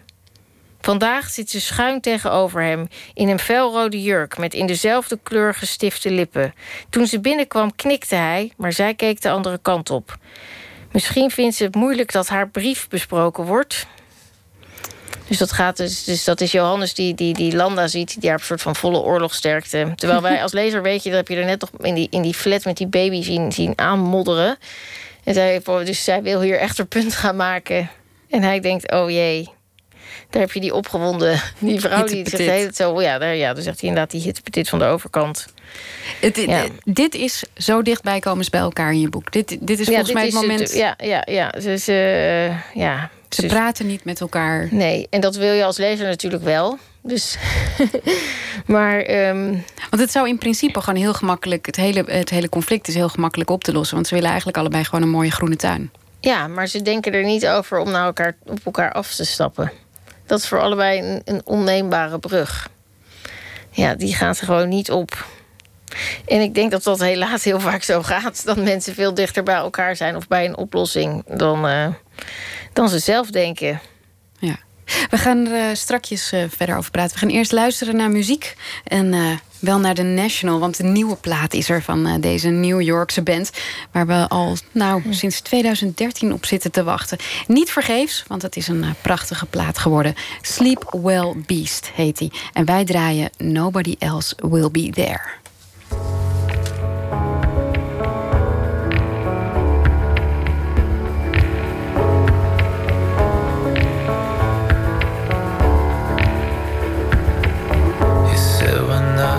[0.81, 6.11] Vandaag zit ze schuin tegenover hem in een felrode jurk met in dezelfde kleur gestifte
[6.11, 6.53] lippen.
[6.89, 10.17] Toen ze binnenkwam knikte hij, maar zij keek de andere kant op.
[10.91, 13.87] Misschien vindt ze het moeilijk dat haar brief besproken wordt.
[15.27, 18.39] Dus dat, gaat dus, dus dat is Johannes die, die, die Landa ziet, die haar
[18.39, 19.91] een soort van volle oorlogsterkte.
[19.95, 22.21] Terwijl wij als lezer, weet je, dat heb je er net nog in die, in
[22.21, 24.57] die flat met die baby zien, zien aanmodderen.
[25.23, 27.89] En zij, dus zij wil hier echt een punt gaan maken.
[28.29, 29.49] En hij denkt, oh jee,
[30.29, 33.01] daar heb je die opgewonden, die vrouw die zegt het zo.
[33.01, 35.45] Ja, daar, ja, dan zegt hij inderdaad die hittepetit van de overkant.
[36.21, 36.65] Het, ja.
[36.83, 39.31] Dit is zo dichtbij komen ze bij elkaar in je boek.
[39.31, 40.73] Dit, dit is volgens mij het moment.
[40.73, 41.49] ja, ja, ja.
[41.49, 43.09] Dus, uh, ja.
[43.29, 44.67] Ze dus- praten niet met elkaar.
[44.71, 46.77] Nee, en dat wil je als lezer natuurlijk wel.
[47.01, 47.37] Dus,
[48.65, 49.27] maar.
[49.29, 49.63] Um...
[49.89, 51.65] Want het zou in principe gewoon heel gemakkelijk.
[51.65, 53.95] Het hele, het hele conflict is heel gemakkelijk op te lossen.
[53.95, 55.91] Want ze willen eigenlijk allebei gewoon een mooie groene tuin.
[56.19, 59.71] Ja, maar ze denken er niet over om naar elkaar, op elkaar af te stappen.
[60.29, 62.69] Dat is voor allebei een, een onneembare brug.
[63.71, 65.25] Ja, die gaat er gewoon niet op.
[66.25, 68.45] En ik denk dat dat helaas heel vaak zo gaat.
[68.45, 71.87] Dat mensen veel dichter bij elkaar zijn of bij een oplossing dan, uh,
[72.73, 73.81] dan ze zelf denken.
[74.39, 74.55] Ja.
[75.09, 77.13] We gaan er uh, strakjes uh, verder over praten.
[77.13, 78.55] We gaan eerst luisteren naar muziek.
[78.83, 79.13] En
[79.59, 83.21] wel naar de National, want de nieuwe plaat is er van uh, deze New Yorkse
[83.21, 83.51] band.
[83.91, 87.17] Waar we al nou, sinds 2013 op zitten te wachten.
[87.47, 90.15] Niet vergeefs, want het is een uh, prachtige plaat geworden.
[90.41, 92.31] Sleep Well Beast heet die.
[92.53, 95.21] En wij draaien Nobody Else Will Be There.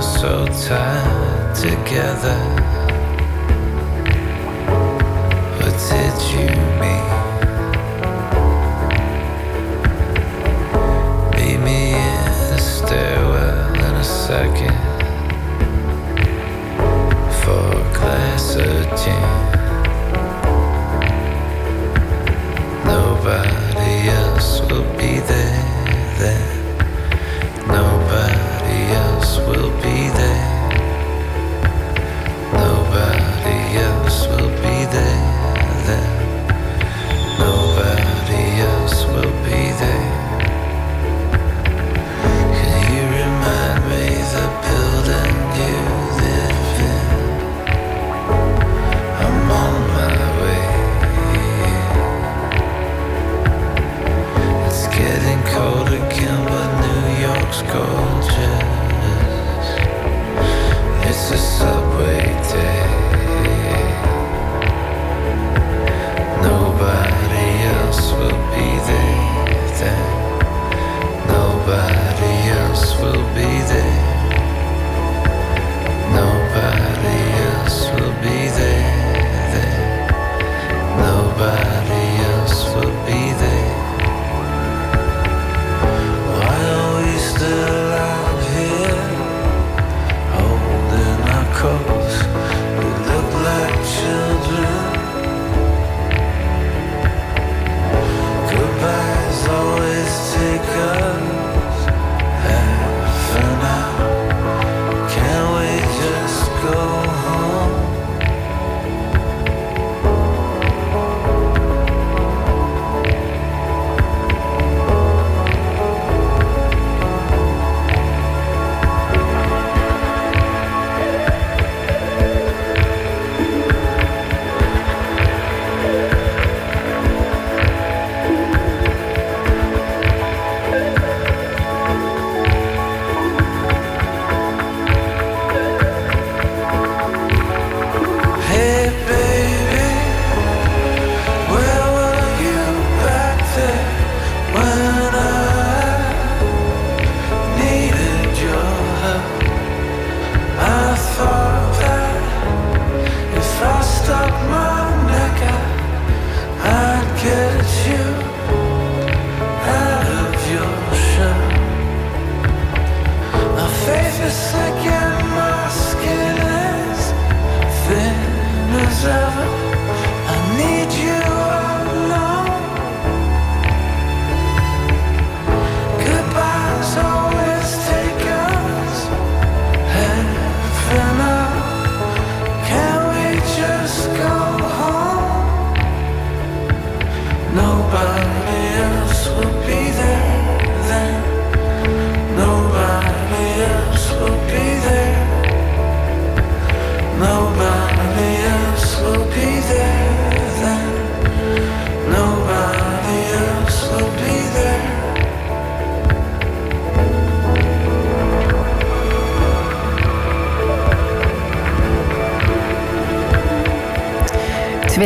[0.03, 2.39] So tied together.
[5.59, 6.47] What did you
[6.81, 7.00] mean?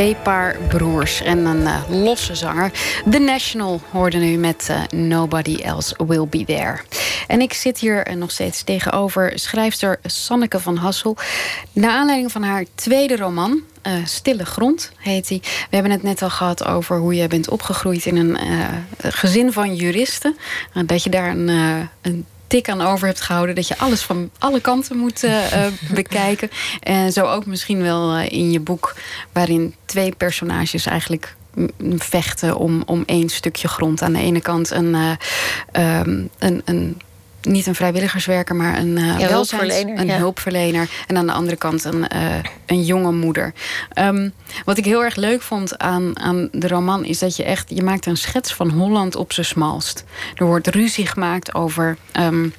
[0.04, 2.70] Twee paar broers en een uh, losse zanger.
[3.10, 6.80] The National hoorde nu met uh, Nobody Else Will Be There.
[7.26, 11.16] En ik zit hier uh, nog steeds tegenover schrijfster Sanneke van Hassel.
[11.72, 13.62] Naar aanleiding van haar tweede roman,
[14.04, 15.38] Stille Grond heet hij.
[15.42, 18.38] We hebben het net al gehad over hoe je bent opgegroeid in een
[18.98, 20.36] gezin van juristen.
[20.86, 21.48] dat je daar een,
[22.02, 23.54] een tik aan over hebt gehouden.
[23.54, 25.42] Dat je alles van alle kanten moet uh,
[25.94, 26.50] bekijken.
[26.80, 28.94] En zo ook misschien wel uh, in je boek,
[29.32, 31.36] waarin twee personages eigenlijk
[31.96, 34.02] vechten om, om één stukje grond.
[34.02, 34.94] Aan de ene kant een,
[35.72, 36.96] um, een, een
[37.44, 39.98] niet een vrijwilligerswerker, maar een uh, ja, hulpverlener.
[39.98, 40.16] Een ja.
[40.16, 40.90] hulpverlener.
[41.06, 42.34] En aan de andere kant een, uh,
[42.66, 43.52] een jonge moeder.
[43.98, 44.32] Um,
[44.64, 47.82] wat ik heel erg leuk vond aan, aan de roman is dat je echt, je
[47.82, 50.04] maakt een schets van Holland op zijn smalst.
[50.34, 51.96] Er wordt ruzie gemaakt over.
[52.20, 52.54] Um,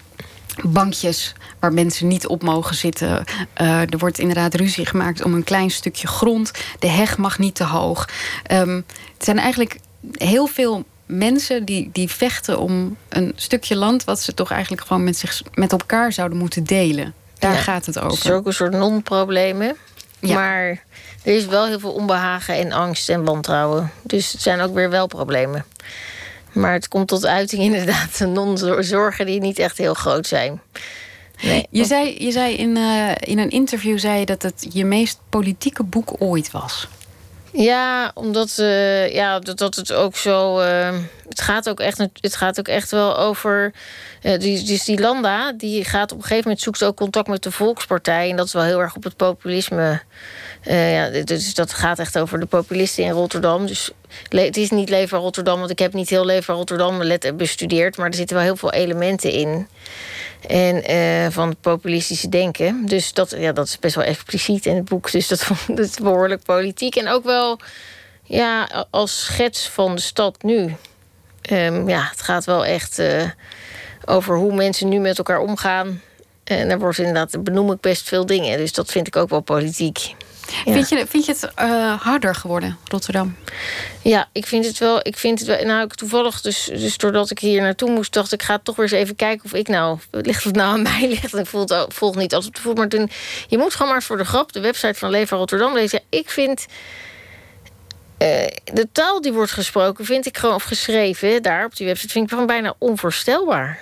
[0.64, 3.24] bankjes waar mensen niet op mogen zitten.
[3.62, 6.52] Uh, er wordt inderdaad ruzie gemaakt om een klein stukje grond.
[6.80, 8.10] De heg mag niet te hoog.
[8.52, 9.80] Um, het zijn eigenlijk
[10.12, 14.04] heel veel mensen die, die vechten om een stukje land...
[14.04, 17.14] wat ze toch eigenlijk gewoon met, zich, met elkaar zouden moeten delen.
[17.40, 18.18] Daar ja, gaat het over.
[18.18, 19.76] Het is ook een soort non-problemen.
[20.20, 20.34] Ja.
[20.34, 20.84] Maar
[21.24, 23.92] er is wel heel veel onbehagen en angst en wantrouwen.
[24.04, 25.66] Dus het zijn ook weer wel problemen.
[26.52, 30.62] Maar het komt tot uiting inderdaad non-zorgen die niet echt heel groot zijn.
[31.42, 31.68] Nee.
[31.70, 35.20] Je zei, je zei in, uh, in een interview zei je dat het je meest
[35.30, 36.88] politieke boek ooit was.
[37.56, 40.62] Ja, omdat uh, ja, dat, dat het ook zo.
[40.62, 40.90] Uh,
[41.30, 43.74] het, gaat ook echt, het gaat ook echt wel over.
[44.24, 47.44] Uh, die, dus die Landa, die gaat op een gegeven moment zoekt ook contact met
[47.44, 48.30] de Volkspartij.
[48.30, 50.02] En dat is wel heel erg op het populisme.
[50.64, 53.66] ja, dus dat gaat echt over de populisten in Rotterdam.
[53.66, 53.92] Dus
[54.30, 57.02] het is niet Leefbaar Rotterdam, want ik heb niet heel Leefbaar Rotterdam
[57.36, 57.98] bestudeerd.
[57.98, 59.68] Maar er zitten wel heel veel elementen in.
[60.48, 62.86] En uh, van het populistische denken.
[62.86, 65.12] Dus dat, ja, dat is best wel expliciet in het boek.
[65.12, 66.96] Dus dat, is behoorlijk politiek.
[66.96, 67.60] En ook wel
[68.24, 70.76] ja, als schets van de stad nu.
[71.52, 73.30] Um, ja, het gaat wel echt uh,
[74.06, 76.02] over hoe mensen nu met elkaar omgaan.
[76.44, 78.58] En daar wordt inderdaad, benoem ik best veel dingen.
[78.58, 80.16] Dus dat vind ik ook wel politiek.
[80.66, 80.74] Ja.
[80.74, 83.36] Vind, je, vind je het uh, harder geworden, Rotterdam?
[84.02, 85.00] Ja, ik vind het wel.
[85.04, 88.32] Ik vind het wel nou, ik toevallig, dus, dus doordat ik hier naartoe moest, dacht
[88.32, 90.00] ik, ga toch weer eens even kijken of ik nou.
[90.12, 91.08] Ligt het nou aan mij?
[91.08, 92.78] Ligt ik voel het, volg niet als het voelt.
[92.78, 93.10] Maar toen,
[93.48, 96.02] je moet gewoon maar voor de grap de website van Leefbaar Rotterdam lezen.
[96.10, 96.66] Ik vind.
[98.20, 102.12] Uh, de taal die wordt gesproken, vind ik gewoon, of geschreven daar op die website,
[102.12, 103.80] vind ik gewoon bijna onvoorstelbaar.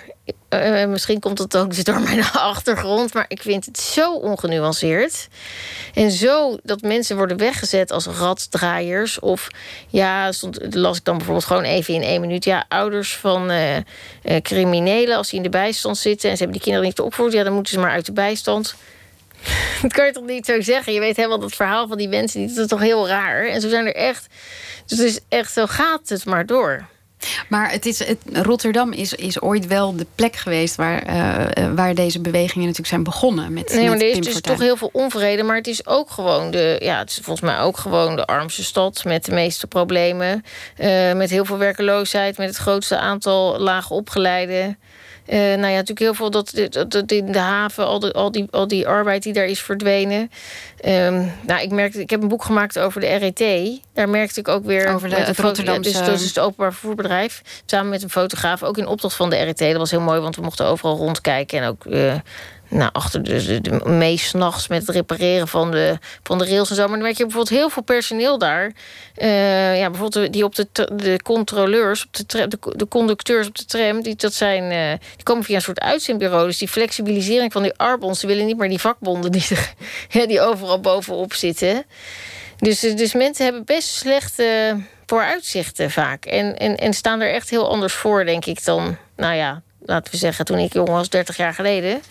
[0.50, 5.28] Uh, misschien komt het ook door mijn achtergrond, maar ik vind het zo ongenuanceerd.
[5.94, 9.18] En zo dat mensen worden weggezet als raddraaiers.
[9.18, 9.48] Of
[9.88, 12.44] ja, stond, las ik dan bijvoorbeeld gewoon even in één minuut.
[12.44, 13.52] Ja, ouders van
[14.42, 17.42] criminelen, als die in de bijstand zitten en ze hebben die kinderen niet opgevoed, ja,
[17.42, 18.74] dan moeten ze maar uit de bijstand.
[19.82, 20.92] Dat kan je toch niet zo zeggen?
[20.92, 23.46] Je weet helemaal dat verhaal van die mensen, dat is toch heel raar.
[23.46, 24.26] En zo zijn er echt.
[24.86, 26.86] Dus het is echt zo gaat het maar door.
[27.48, 31.94] Maar het is, het, Rotterdam is, is ooit wel de plek geweest waar, uh, waar
[31.94, 33.52] deze bewegingen natuurlijk zijn begonnen.
[33.52, 35.42] Met, nee, maar er is dus toch heel veel onvrede.
[35.42, 38.64] Maar het is ook gewoon de, ja, het is volgens mij ook gewoon de armste
[38.64, 40.44] stad met de meeste problemen.
[40.78, 44.78] Uh, met heel veel werkeloosheid, met het grootste aantal laag opgeleiden.
[45.28, 48.30] Uh, nou ja, natuurlijk heel veel dat, dat, dat in de haven, al, de, al,
[48.30, 50.30] die, al die arbeid die daar is verdwenen.
[50.84, 53.80] Um, nou, ik, merkte, ik heb een boek gemaakt over de RET.
[53.92, 54.94] Daar merkte ik ook weer.
[54.94, 55.92] Over de, het Rotterdamse...
[55.92, 57.42] dus, dat is het openbaar vervoerbedrijf.
[57.66, 59.58] Samen met een fotograaf, ook in opdracht van de RET.
[59.58, 61.58] Dat was heel mooi, want we mochten overal rondkijken.
[61.58, 62.14] En ook uh,
[62.74, 66.82] nou, achter de, de, s'nachts met het repareren van de, van de rails en zo.
[66.82, 68.72] Maar dan merk je bijvoorbeeld heel veel personeel daar.
[69.18, 74.02] Uh, ja, bijvoorbeeld die op de, de controleurs, op de, de, conducteurs op de tram,
[74.02, 76.46] die, dat zijn, uh, die komen via een soort uitzendbureau.
[76.46, 79.46] Dus die flexibilisering van die arbons, ze willen niet meer die vakbonden die,
[80.26, 81.84] die overal bovenop zitten.
[82.58, 86.24] Dus, dus mensen hebben best slechte vooruitzichten vaak.
[86.24, 90.12] En, en, en staan er echt heel anders voor, denk ik, dan, nou ja, laten
[90.12, 92.02] we zeggen, toen ik jong was, 30 jaar geleden.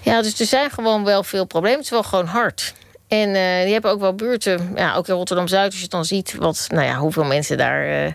[0.00, 1.76] Ja, dus er zijn gewoon wel veel problemen.
[1.76, 2.74] Het is wel gewoon hard.
[3.08, 6.04] En uh, die hebben ook wel buurten, ja, ook in Rotterdam-Zuid, als je het dan
[6.04, 8.12] ziet wat, nou ja, hoeveel mensen daar uh,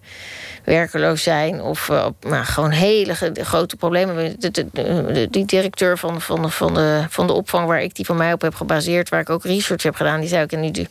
[0.64, 1.62] werkeloos zijn.
[1.62, 4.40] Of uh, nou, gewoon hele grote problemen.
[4.40, 8.34] De, die directeur van, van, van, de, van de opvang waar ik die van mij
[8.34, 10.88] op heb gebaseerd, waar ik ook research heb gedaan, die zei ook, en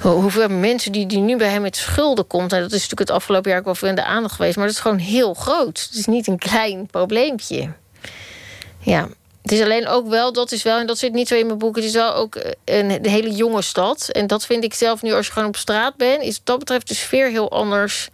[0.00, 2.52] hoeveel mensen die, die nu bij hem met schulden komt.
[2.52, 4.56] En dat is natuurlijk het afgelopen jaar ook wel veel in de aandacht geweest.
[4.56, 5.86] Maar dat is gewoon heel groot.
[5.90, 7.68] Het is niet een klein probleempje.
[8.78, 9.08] Ja.
[9.42, 11.58] Het is alleen ook wel, dat is wel, en dat zit niet zo in mijn
[11.58, 14.08] boek, het is wel ook een de hele jonge stad.
[14.08, 16.58] En dat vind ik zelf nu, als je gewoon op straat bent, is wat dat
[16.58, 18.08] betreft de sfeer heel anders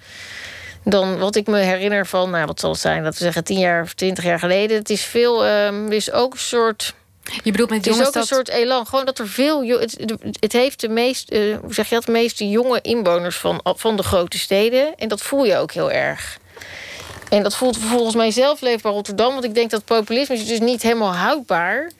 [0.85, 3.59] dan wat ik me herinner van, nou wat zal het zijn, dat we zeggen tien
[3.59, 4.77] jaar of twintig jaar geleden.
[4.77, 6.95] Het is veel, um, er is ook een soort
[7.43, 8.87] Je bedoelt met Het is ook een soort elan.
[8.87, 9.67] Gewoon dat er veel.
[9.67, 9.97] Het,
[10.41, 13.97] het heeft de meest, eh, hoe zeg je dat, de meeste jonge inwoners van, van
[13.97, 14.95] de grote steden.
[14.97, 16.39] En dat voel je ook heel erg.
[17.29, 19.33] En dat voelt volgens mij zelf leefbaar Rotterdam.
[19.33, 21.91] Want ik denk dat populisme is dus niet helemaal houdbaar.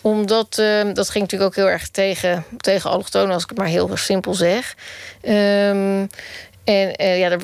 [0.00, 3.66] Omdat, eh, dat ging natuurlijk ook heel erg tegen, tegen allochtonen, als ik het maar
[3.66, 4.74] heel simpel zeg.
[5.20, 6.06] Ehm,
[6.64, 7.36] en eh, ja,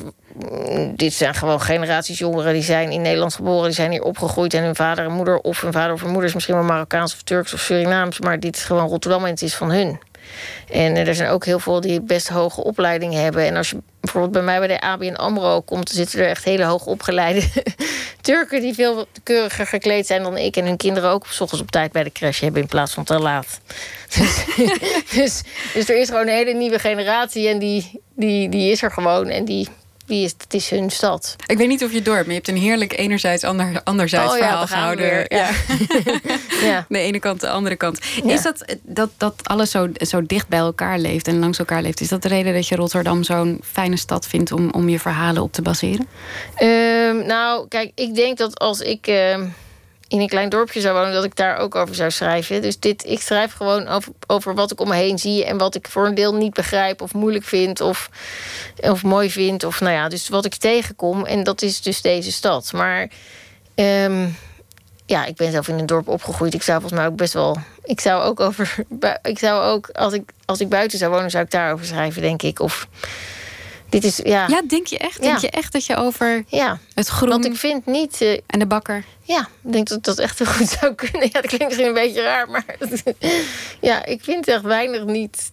[0.95, 4.53] dit zijn gewoon generaties jongeren die zijn in Nederland geboren, die zijn hier opgegroeid.
[4.53, 7.13] En hun vader en moeder, of hun vader of hun moeder is misschien wel Marokkaans
[7.13, 8.19] of Turks of Surinaams.
[8.19, 9.99] Maar dit is gewoon Rotterdam en het is van hun.
[10.71, 13.45] En eh, er zijn ook heel veel die best hoge opleidingen hebben.
[13.45, 15.87] En als je bijvoorbeeld bij mij bij de ABN AMRO komt...
[15.87, 17.41] dan zitten er echt hele hoog opgeleide
[18.21, 18.61] Turken...
[18.61, 20.55] die veel keuriger gekleed zijn dan ik.
[20.55, 22.61] En hun kinderen ook s ochtends op tijd bij de crash hebben...
[22.61, 23.59] in plaats van te laat.
[24.15, 24.45] Dus,
[25.15, 25.41] dus,
[25.73, 27.47] dus er is gewoon een hele nieuwe generatie...
[27.47, 29.67] en die, die, die is er gewoon en die,
[30.07, 31.35] is, het is hun stad.
[31.45, 33.81] Ik weet niet of je het door hebt, maar je hebt een heerlijk enerzijds, ander,
[33.83, 35.05] anderzijds Oh ja, verhaal we gehouden.
[35.05, 35.25] weer.
[35.27, 35.49] Ja.
[36.61, 36.85] Ja.
[36.89, 37.99] De ene kant, de andere kant.
[38.23, 38.33] Ja.
[38.33, 42.01] Is dat, dat dat alles zo, zo dicht bij elkaar leeft en langs elkaar leeft?
[42.01, 45.41] Is dat de reden dat je Rotterdam zo'n fijne stad vindt om, om je verhalen
[45.41, 46.07] op te baseren?
[46.55, 49.45] Ehm, nou, kijk, ik denk dat als ik ehm,
[50.07, 52.61] in een klein dorpje zou wonen, dat ik daar ook over zou schrijven.
[52.61, 55.75] Dus dit, ik schrijf gewoon over, over wat ik om me heen zie en wat
[55.75, 58.09] ik voor een deel niet begrijp of moeilijk vind of,
[58.81, 59.63] of mooi vind.
[59.63, 61.25] Of nou ja, dus wat ik tegenkom.
[61.25, 62.73] En dat is dus deze stad.
[62.73, 63.09] Maar
[63.75, 64.27] ehm,
[65.05, 66.53] ja, ik ben zelf in een dorp opgegroeid.
[66.53, 67.57] Ik zou volgens mij ook best wel.
[67.83, 68.75] Ik zou ook over.
[69.21, 72.41] Ik zou ook, als ik, als ik buiten zou wonen, zou ik daarover schrijven, denk
[72.41, 72.59] ik.
[72.59, 72.87] Of
[74.01, 74.47] dit is, ja.
[74.47, 75.21] Ja, denk je echt?
[75.21, 75.39] Denk Ja.
[75.41, 76.79] je echt dat je over ja.
[76.93, 78.21] het groen Want ik vind niet.
[78.21, 79.03] eh, en de bakker...
[79.21, 81.21] ja, ik denk dat dat echt heel goed zou kunnen.
[81.21, 82.65] Ja, dat klinkt misschien een beetje raar, maar
[83.81, 85.51] ja, ik vind echt weinig niet.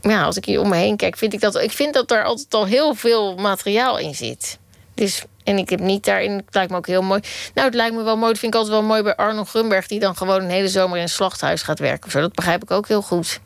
[0.00, 1.56] Ja, als ik hier om me heen kijk, vind ik dat.
[1.56, 4.58] Ik vind dat er altijd al heel veel materiaal in zit.
[4.94, 6.32] Dus, en ik heb niet daarin.
[6.32, 7.20] Het lijkt me ook heel mooi.
[7.54, 8.30] Nou, het lijkt me wel mooi.
[8.30, 10.96] Dat vind ik altijd wel mooi bij Arno Grunberg, die dan gewoon een hele zomer
[10.96, 12.06] in een slachthuis gaat werken.
[12.06, 12.20] Of zo.
[12.20, 13.40] Dat begrijp ik ook heel goed.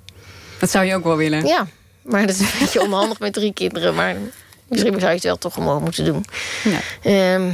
[0.59, 1.47] Dat zou je ook wel willen.
[1.47, 1.67] Ja,
[2.07, 3.95] maar dat is een beetje onhandig met drie kinderen.
[3.95, 4.17] Maar
[4.69, 6.25] misschien zou je het wel toch omhoog moeten doen.
[6.65, 6.79] Ja.
[7.03, 7.51] Ehm,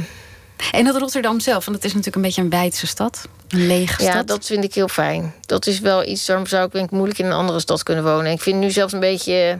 [0.71, 3.27] En dat Rotterdam zelf, want het is natuurlijk een beetje een wijdse stad.
[3.49, 4.27] Een lege Ja, stad.
[4.27, 5.33] dat vind ik heel fijn.
[5.45, 8.03] Dat is wel iets, daarom zou ik denk ik moeilijk in een andere stad kunnen
[8.03, 8.31] wonen.
[8.31, 9.59] Ik vind het nu zelfs een beetje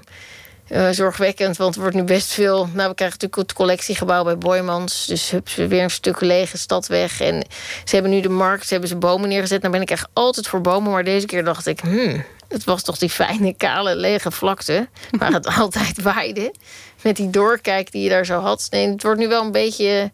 [0.67, 2.55] eh, zorgwekkend, want er wordt nu best veel...
[2.73, 5.05] Nou, we krijgen natuurlijk het collectiegebouw bij Boymans.
[5.05, 7.21] Dus hups, weer een stuk lege stad weg.
[7.21, 7.45] En
[7.83, 9.59] ze hebben nu de markt, ze hebben ze bomen neergezet.
[9.61, 11.79] Nou ben ik echt altijd voor bomen, maar deze keer dacht ik...
[11.79, 14.87] Hmm, het was toch die fijne, kale, lege vlakte...
[15.11, 16.53] waar het altijd waaide.
[17.01, 18.67] Met die doorkijk die je daar zo had.
[18.69, 20.11] Nee, het wordt nu wel een beetje...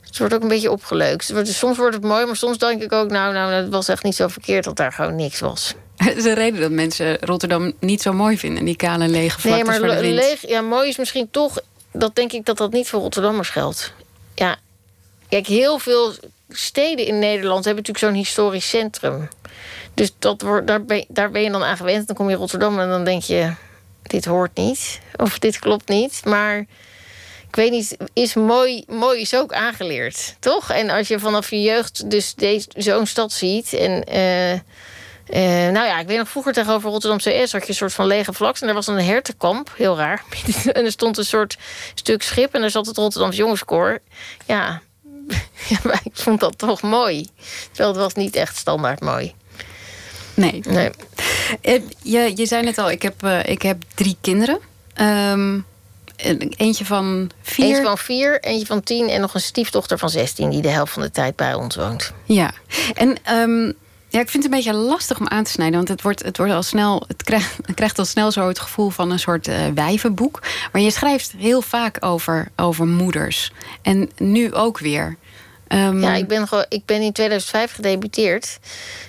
[0.00, 1.32] Het wordt ook een beetje opgeleukt.
[1.42, 3.10] Soms wordt het mooi, maar soms denk ik ook...
[3.10, 5.74] nou, nou, het was echt niet zo verkeerd dat daar gewoon niks was.
[5.96, 8.64] Het is een reden dat mensen Rotterdam niet zo mooi vinden.
[8.64, 10.14] Die kale lege vlaktes Nee, maar voor de le- wind.
[10.14, 11.58] leeg, ja, mooi is misschien toch...
[11.92, 13.92] dat denk ik dat dat niet voor Rotterdammers geldt.
[14.34, 14.56] Ja,
[15.28, 16.14] kijk, heel veel
[16.48, 17.64] steden in Nederland...
[17.64, 19.28] hebben natuurlijk zo'n historisch centrum.
[20.02, 22.06] Dus dat wordt, daar, ben, daar ben je dan aan gewend.
[22.06, 23.52] Dan kom je in Rotterdam en dan denk je...
[24.02, 26.20] dit hoort niet, of dit klopt niet.
[26.24, 26.58] Maar
[27.48, 30.70] ik weet niet, is mooi, mooi is ook aangeleerd, toch?
[30.70, 32.34] En als je vanaf je jeugd dus
[32.76, 33.72] zo'n stad ziet...
[33.72, 37.74] en eh, eh, nou ja, ik weet nog vroeger tegenover Rotterdam CS had je een
[37.74, 38.62] soort van lege vlakte.
[38.62, 40.24] En er was een hertenkamp, heel raar.
[40.72, 41.58] en er stond een soort
[41.94, 43.98] stuk schip en daar zat het Rotterdams jongenskoor.
[44.46, 44.82] Ja,
[45.68, 47.28] ja, ik vond dat toch mooi.
[47.66, 49.34] Terwijl het was niet echt standaard mooi.
[50.50, 50.62] Nee.
[50.68, 50.90] Nee.
[51.60, 54.58] Eh, Je, je zei net al, ik heb, eh, ik heb drie kinderen.
[54.94, 55.58] Ehm,
[56.16, 57.66] en eentje van vier.
[57.66, 60.50] Eentje van vier, eentje van tien en nog een stiefdochter van 16...
[60.50, 62.12] die de helft van de tijd bij ons woont.
[62.24, 62.52] Ja.
[62.94, 63.72] En ehm,
[64.08, 65.76] ja, ik vind het een beetje lastig om aan te snijden.
[65.76, 68.58] Want het, wordt, het, wordt al snel, het, krijgt, het krijgt al snel zo het
[68.58, 70.42] gevoel van een soort eh, wijvenboek.
[70.72, 73.52] Maar je schrijft heel vaak over, over moeders.
[73.82, 75.16] En nu ook weer.
[75.72, 78.58] Ehm, Ja, ik ben, gewoon, ik ben in 2005 gedebuteerd.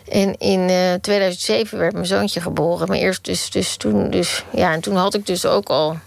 [0.09, 2.87] En in eh 2007 werd mijn zoontje geboren.
[2.87, 4.09] Maar eerst dus, dus toen...
[4.09, 5.89] Dus, ja, en toen had ik dus ook al...
[5.89, 5.99] Een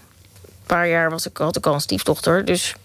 [0.65, 2.45] paar jaar was ik, had ik al een stiefdochter.
[2.45, 2.75] Dus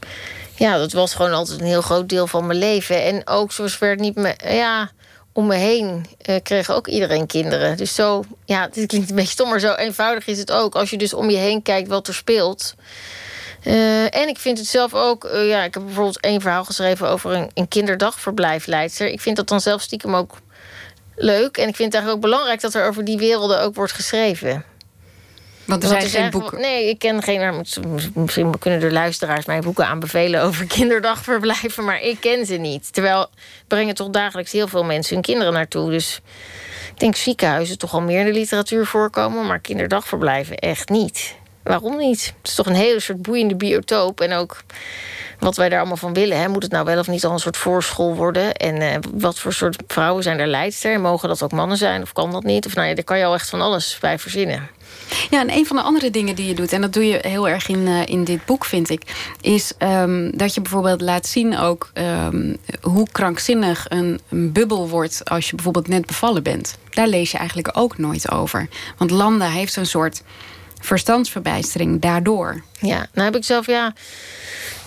[0.54, 3.02] ja, dat was gewoon altijd een heel groot deel van mijn leven.
[3.02, 4.34] En ook zoals werd niet me...
[4.44, 4.90] Ja,
[5.32, 7.76] om me heen eh, kreeg ook iedereen kinderen.
[7.76, 8.24] Dus zo...
[8.44, 10.74] Ja, dit klinkt een beetje stom, maar zo eenvoudig is het ook.
[10.74, 12.74] Als je dus om je heen kijkt wat er speelt...
[13.62, 15.24] Eh, en ik vind het zelf ook...
[15.24, 17.08] eh, ja, ik heb bijvoorbeeld één verhaal geschreven...
[17.08, 19.06] over een, een kinderdagverblijfleidster.
[19.08, 20.36] Ik vind dat dan zelf stiekem ook
[21.16, 21.56] leuk.
[21.56, 22.60] En ik vind het eigenlijk ook belangrijk...
[22.60, 24.64] dat er over die werelden ook wordt geschreven.
[25.64, 26.60] want er Want zijn geen boeken.
[26.60, 27.40] Nee, ik ken geen...
[27.40, 27.64] maar
[28.14, 30.42] Misschien kunnen de luisteraars mij boeken aanbevelen...
[30.42, 32.92] over kinderdagverblijven, maar ik ken ze niet.
[32.92, 33.28] Terwijl
[33.66, 35.90] brengen toch dagelijks heel veel mensen hun kinderen naartoe.
[35.90, 36.20] Dus
[36.92, 39.46] ik denk ziekenhuizen toch al meer in de literatuur voorkomen...
[39.46, 41.40] maar kinderdagverblijven echt niet.
[41.62, 42.34] Waarom niet?
[42.38, 44.20] Het is toch een hele soort boeiende biotoop.
[44.20, 44.62] En ook
[45.38, 46.38] wat wij daar allemaal van willen.
[46.38, 46.48] Hè?
[46.48, 48.54] Moet het nou wel of niet al een soort voorschool worden?
[48.54, 50.92] En uh, wat voor soort vrouwen zijn er leidster?
[50.92, 52.66] En mogen dat ook mannen zijn of kan dat niet?
[52.66, 54.70] Of nou ja, daar kan je al echt van alles bij verzinnen.
[55.30, 57.48] Ja, en een van de andere dingen die je doet, en dat doe je heel
[57.48, 59.02] erg in, uh, in dit boek, vind ik,
[59.40, 65.28] is um, dat je bijvoorbeeld laat zien ook um, hoe krankzinnig een, een, bubbel wordt
[65.28, 66.78] als je bijvoorbeeld net bevallen bent.
[66.90, 68.68] Daar lees je eigenlijk ook nooit over.
[68.98, 70.22] Want Landa heeft een soort
[70.82, 72.62] verstandsverbijstering daardoor.
[72.80, 73.92] Ja, nou heb ik zelf, ja.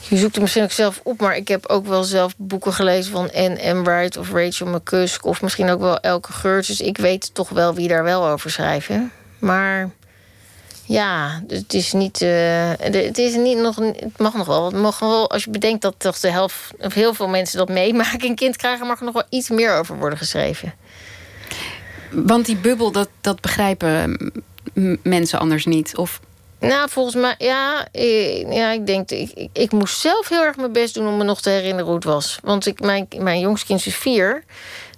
[0.09, 3.11] Je zoekt het misschien ook zelf op, maar ik heb ook wel zelf boeken gelezen
[3.11, 6.67] van Anne Wright of Rachel McCusk of misschien ook wel Elke Geurts.
[6.67, 9.11] Dus ik weet toch wel wie daar wel over schrijven.
[9.39, 9.89] Maar
[10.85, 12.21] ja, het is niet.
[12.21, 13.75] Uh, het is niet nog.
[13.75, 14.65] Het mag nog wel.
[14.65, 15.29] Het mag wel.
[15.29, 18.55] Als je bedenkt dat toch de helft of heel veel mensen dat meemaken, een kind
[18.57, 20.73] krijgen, mag er nog wel iets meer over worden geschreven.
[22.11, 24.31] Want die bubbel, dat, dat begrijpen
[25.03, 25.97] mensen anders niet?
[25.97, 26.19] Of...
[26.59, 30.71] Nou, volgens mij, ja, ik, ja, ik denk, ik, ik, moest zelf heel erg mijn
[30.71, 32.39] best doen om me nog te herinneren hoe het was.
[32.43, 34.43] Want ik, mijn, mijn jongste kind is vier.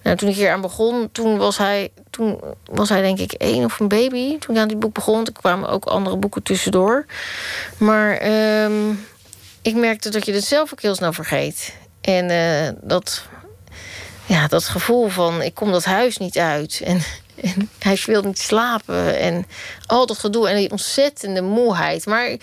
[0.03, 3.63] Nou, toen ik hier aan begon, toen was hij, toen was hij denk ik één
[3.63, 4.37] of een baby.
[4.37, 7.05] Toen ik aan dit boek begon, er kwamen ook andere boeken tussendoor.
[7.77, 8.27] Maar
[8.63, 9.05] um,
[9.61, 11.73] ik merkte dat je het zelf ook heel snel vergeet.
[12.01, 13.23] En uh, dat,
[14.25, 16.81] ja, dat gevoel van, ik kom dat huis niet uit.
[16.83, 17.01] En
[17.41, 19.19] en hij wil niet slapen.
[19.19, 19.45] En
[19.85, 22.05] al dat gedoe en die ontzettende moeheid.
[22.05, 22.37] Maar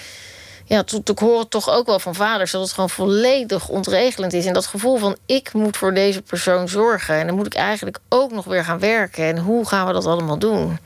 [0.67, 4.47] ja, ik hoor toch ook wel van vaders dat het gewoon volledig ontregelend is.
[4.47, 7.15] En dat gevoel van ik moet voor deze persoon zorgen.
[7.15, 9.25] En dan moet ik eigenlijk ook nog weer gaan werken.
[9.25, 10.79] En hoe gaan we dat allemaal doen?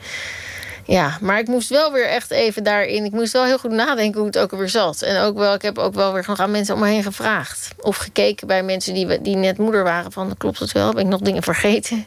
[0.84, 3.04] Ja, maar ik moest wel weer echt even daarin.
[3.04, 5.02] Ik moest wel heel goed nadenken hoe het ook alweer zat.
[5.02, 7.68] En ook wel, ik heb ook wel weer nog aan mensen om me heen gevraagd.
[7.80, 10.12] Of gekeken bij mensen die, die net moeder waren.
[10.12, 10.92] Van klopt het wel?
[10.92, 12.04] Ben ik nog dingen vergeten?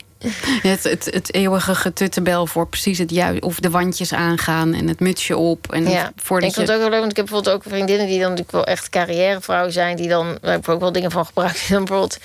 [0.61, 3.45] Het, het, het eeuwige getuttebel voor precies het juiste.
[3.45, 5.71] Of de wandjes aangaan en het mutsje op.
[5.71, 8.07] En ja, voordat ik vind het ook wel leuk, want ik heb bijvoorbeeld ook vriendinnen
[8.07, 9.95] die dan natuurlijk wel echt carrièrevrouwen zijn.
[9.95, 11.59] Die dan, waar ik ook wel dingen van gebruikt.
[11.59, 12.17] Die dan bijvoorbeeld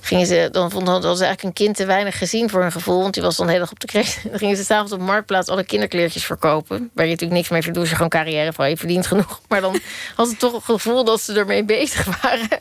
[0.00, 3.02] gingen ze, dan vonden ze eigenlijk een kind te weinig gezien voor hun gevoel.
[3.02, 4.22] Want die was dan heel erg op de kreeg.
[4.30, 6.90] Dan gingen ze s'avonds op marktplaats alle kinderkleertjes verkopen.
[6.94, 7.80] Waar je natuurlijk niks mee verdient.
[7.80, 9.40] Als je gewoon carrièrevrouw, je verdient genoeg.
[9.48, 9.80] Maar dan
[10.14, 12.60] had het toch het gevoel dat ze ermee bezig waren.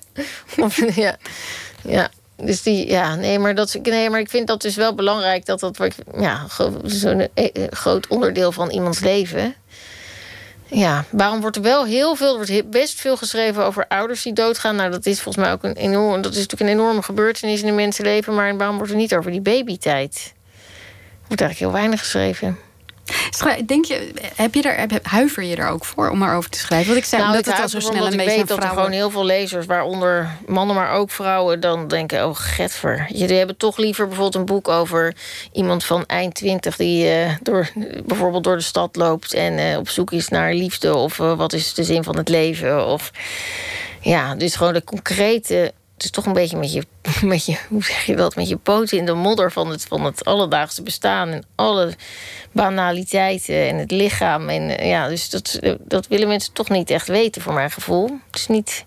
[0.58, 1.18] of, ja,
[1.84, 2.10] ja.
[2.36, 5.60] Dus die, ja, nee, maar, dat, nee, maar ik vind dat dus wel belangrijk dat
[5.60, 5.78] dat
[6.18, 6.46] ja,
[6.84, 9.56] zo'n eh, eh, groot onderdeel van iemands leven.
[10.68, 14.34] Ja, waarom wordt er wel heel veel, er wordt best veel geschreven over ouders die
[14.34, 14.76] doodgaan.
[14.76, 17.68] Nou, dat is volgens mij ook een enorm, dat is natuurlijk een enorme gebeurtenis in
[17.68, 18.36] een mensenleven.
[18.36, 20.14] Maar waarom wordt er niet over die babytijd?
[20.26, 22.58] Er wordt eigenlijk heel weinig geschreven.
[23.66, 26.88] Denk je, heb je er, huiver je er ook voor om erover te schrijven?
[26.88, 28.70] Want ik zei nou, dat het al zo snel een beetje Ik weet dat er
[28.70, 33.06] gewoon heel veel lezers, waaronder mannen, maar ook vrouwen, dan denken: oh, getver.
[33.10, 35.16] Jullie hebben toch liever bijvoorbeeld een boek over
[35.52, 37.70] iemand van eind twintig die uh, door,
[38.06, 41.54] bijvoorbeeld door de stad loopt en uh, op zoek is naar liefde of uh, wat
[41.54, 42.88] is de zin van het leven.
[42.88, 43.12] Of
[44.02, 46.84] ja, dus gewoon de concrete het is toch een beetje met je,
[47.22, 50.06] met je, hoe zeg je dat, met je poten in de modder van het, van
[50.06, 51.30] het alledaagse bestaan.
[51.30, 51.94] En alle
[52.52, 54.50] banaliteiten en het lichaam.
[54.50, 58.06] En eh, ja, dus dat, dat willen mensen toch niet echt weten, voor mijn gevoel.
[58.32, 58.86] Het is niet.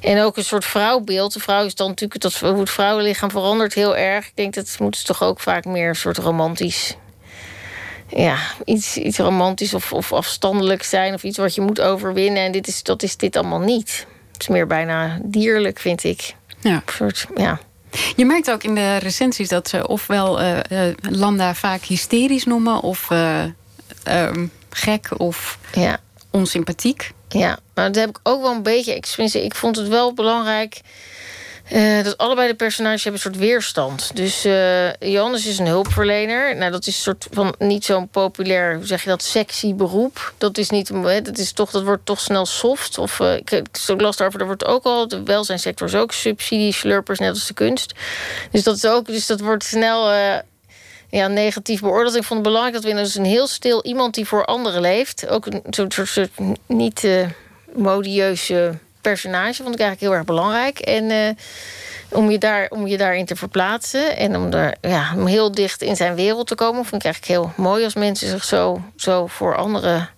[0.00, 1.32] En ook een soort vrouwbeeld.
[1.32, 4.26] De vrouw is dan natuurlijk dat hoe het vrouwenlichaam verandert heel erg.
[4.26, 6.96] Ik denk dat moet toch ook vaak meer een soort romantisch.
[8.08, 11.14] Ja, iets, iets romantisch of, of afstandelijk zijn.
[11.14, 12.42] Of iets wat je moet overwinnen.
[12.42, 14.06] En dit is, dat is dit allemaal niet.
[14.34, 16.34] Het is meer bijna dierlijk, vind ik.
[16.60, 16.82] Ja.
[16.86, 17.60] Soort, ja.
[18.16, 22.80] Je merkt ook in de recensies dat ze ofwel uh, uh, Landa vaak hysterisch noemen...
[22.80, 23.44] of uh,
[24.08, 25.98] um, gek of ja.
[26.30, 27.10] onsympathiek.
[27.28, 28.94] Ja, maar dat heb ik ook wel een beetje...
[28.94, 30.80] Ik, ik vond het wel belangrijk
[31.72, 34.10] uh, dat allebei de personages hebben een soort weerstand.
[34.14, 36.56] Dus uh, Johannes is een hulpverlener.
[36.56, 40.32] Nou, dat is een soort van niet zo'n populair, hoe zeg je dat, sexy beroep.
[40.38, 42.98] Dat is niet, dat is toch, dat wordt toch snel soft.
[42.98, 47.18] Of uh, ik, ik las daarover, er wordt ook al, de welzijnsector is ook subsidieslurpers,
[47.18, 47.94] net als de kunst.
[48.50, 50.12] Dus dat is ook, dus dat wordt snel
[51.10, 52.16] ja, negatief beoordeeld.
[52.16, 55.28] Ik vond het belangrijk dat we dus een heel stil iemand die voor anderen leeft,
[55.28, 56.30] ook een soort, soort,
[56.66, 57.08] niet
[57.72, 58.78] modieuze
[59.10, 60.78] personage vond ik eigenlijk heel erg belangrijk.
[60.78, 61.28] En uh,
[62.08, 65.82] om, je daar, om je daarin te verplaatsen en om, daar, ja, om heel dicht
[65.82, 69.26] in zijn wereld te komen, vond ik eigenlijk heel mooi als mensen zich zo, zo
[69.26, 70.08] voor anderen.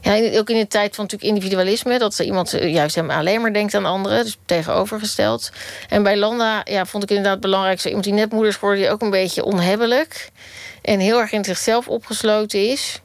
[0.00, 3.74] Ja, ook in de tijd van natuurlijk individualisme, dat iemand juist hem alleen maar denkt
[3.74, 5.50] aan anderen, dus tegenovergesteld.
[5.88, 8.82] En bij Landa ja, vond ik inderdaad belangrijk, zo iemand die net moeder is geworden,
[8.82, 10.30] die ook een beetje onhebbelijk
[10.82, 13.00] en heel erg in zichzelf opgesloten is.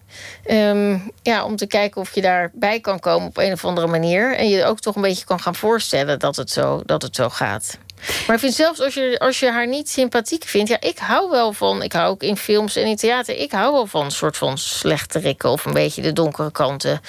[0.45, 4.35] Ehm, ja, om te kijken of je daarbij kan komen op een of andere manier.
[4.35, 7.29] En je ook toch een beetje kan gaan voorstellen dat het zo, dat het zo
[7.29, 7.77] gaat.
[8.27, 10.69] Maar ik vind zelfs als je, als je haar niet sympathiek vindt...
[10.69, 11.83] ja, ik hou wel van...
[11.83, 13.37] ik hou ook in films en in theater...
[13.37, 15.49] ik hou wel van een soort van slechte rikken...
[15.49, 17.01] of een beetje de donkere kanten.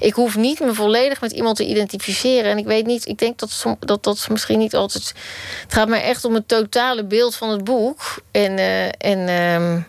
[0.00, 2.50] Ik hoef niet me volledig met iemand te identificeren.
[2.50, 3.06] En ik weet niet...
[3.06, 5.14] ik denk dat dat, dat misschien niet altijd...
[5.62, 8.22] het gaat mij echt om het totale beeld van het boek.
[8.30, 8.58] En...
[8.58, 9.86] Uh, en um,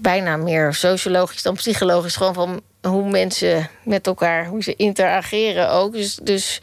[0.00, 2.16] bijna meer sociologisch dan psychologisch.
[2.16, 5.92] Gewoon van hoe mensen met elkaar, hoe ze interageren ook.
[5.92, 6.60] Dus, dus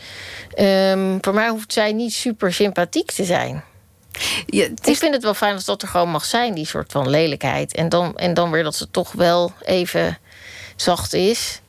[0.59, 3.63] um, voor mij hoeft zij niet super sympathiek te zijn.
[4.45, 4.89] Ja, is...
[4.89, 7.75] Ik vind het wel fijn als dat er gewoon mag zijn, die soort van lelijkheid.
[7.75, 10.17] En dan, en dan weer dat ze toch wel even
[10.75, 11.61] zacht is.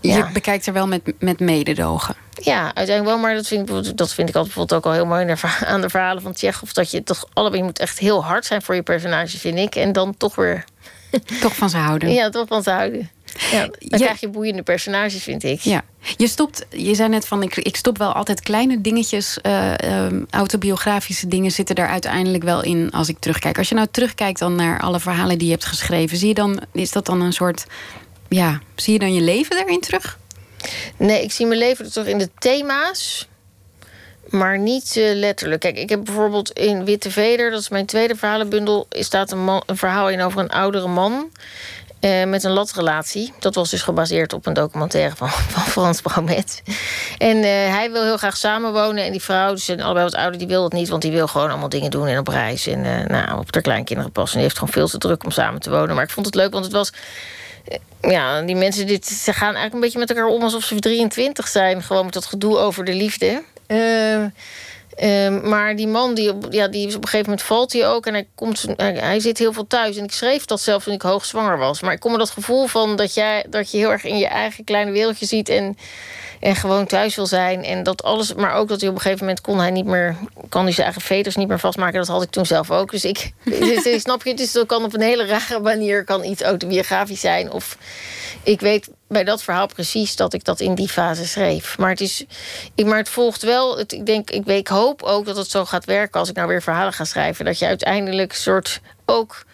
[0.00, 2.16] Je bekijkt er wel met, met mededogen.
[2.40, 3.18] Ja, uiteindelijk wel.
[3.18, 5.90] Maar dat vind, ik, dat vind ik altijd bijvoorbeeld ook al heel mooi aan de
[5.90, 6.60] verhalen van Tsjech.
[6.60, 9.74] dat je toch allebei moet echt heel hard zijn voor je personage, vind ik.
[9.74, 10.64] En dan toch weer.
[11.40, 12.12] Toch van ze houden.
[12.12, 13.10] Ja, toch van ze houden.
[13.50, 15.60] Ja, dan krijg je boeiende personages, vind ik.
[15.60, 15.84] Ja.
[16.16, 19.72] Je stopt, je zei net van ik, ik stop wel altijd kleine dingetjes, uh,
[20.30, 23.58] autobiografische dingen zitten daar uiteindelijk wel in als ik terugkijk.
[23.58, 26.60] Als je nou terugkijkt dan naar alle verhalen die je hebt geschreven, zie je dan,
[26.72, 27.66] is dat dan een soort,
[28.28, 30.18] ja, zie je dan je leven daarin terug?
[30.96, 33.28] Nee, ik zie mijn leven toch in de thema's.
[34.28, 35.60] Maar niet uh, letterlijk.
[35.60, 39.62] Kijk, ik heb bijvoorbeeld in Witte Veder, dat is mijn tweede verhalenbundel, staat een, man,
[39.66, 41.30] een verhaal in over een oudere man.
[42.00, 43.32] Uh, met een latrelatie.
[43.38, 46.62] Dat was dus gebaseerd op een documentaire van, van Frans Bromet.
[47.18, 49.04] En uh, hij wil heel graag samenwonen.
[49.04, 50.88] En die vrouw, dus zijn allebei wat ouder, die wil dat niet.
[50.88, 52.66] Want die wil gewoon allemaal dingen doen en op reis.
[52.66, 54.32] En nou, op haar kleinkinderen passen.
[54.32, 55.94] En die heeft gewoon veel te druk om samen te wonen.
[55.94, 56.92] Maar ik vond het leuk, want het was
[58.00, 61.48] ja, die mensen dit, ze gaan eigenlijk een beetje met elkaar om alsof ze 23
[61.48, 61.82] zijn.
[61.82, 63.42] Gewoon met dat gedoe over de liefde.
[63.66, 64.24] Uh,
[65.02, 68.06] uh, maar die man, die, ja, die op een gegeven moment valt hij ook.
[68.06, 69.96] En hij, komt, hij, zit heel veel thuis.
[69.96, 71.80] En ik schreef dat zelf toen ik hoogzwanger was.
[71.80, 74.26] Maar ik kom me dat gevoel van dat, jij, dat je heel erg in je
[74.26, 75.48] eigen kleine wereldje ziet.
[75.48, 75.76] En
[76.40, 77.64] en gewoon thuis wil zijn.
[77.64, 80.16] En dat alles, maar ook dat hij op een gegeven moment kon hij niet meer,
[80.48, 81.98] kan hij zijn eigen veters niet meer vastmaken.
[81.98, 82.90] Dat had ik toen zelf ook.
[82.90, 83.32] Dus ik,
[83.84, 87.52] dus, snap je, dus dat kan op een hele rare manier kan iets autobiografisch zijn.
[87.52, 87.78] Of
[88.42, 91.78] ik weet bij dat verhaal precies dat ik dat in die fase schreef.
[91.78, 92.24] Maar het, is,
[92.74, 93.78] ik, maar het volgt wel.
[93.78, 96.48] Het, ik, denk, ik, ik hoop ook dat het zo gaat werken als ik nou
[96.48, 97.44] weer verhalen ga schrijven.
[97.44, 99.44] Dat je uiteindelijk soort ook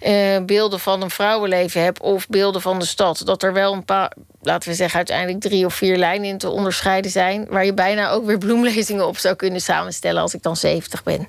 [0.00, 3.22] uh, beelden van een vrouwenleven hebt of beelden van de stad.
[3.24, 4.12] Dat er wel een paar,
[4.42, 7.46] laten we zeggen, uiteindelijk drie of vier lijnen in te onderscheiden zijn.
[7.48, 11.26] Waar je bijna ook weer bloemlezingen op zou kunnen samenstellen als ik dan 70 ben.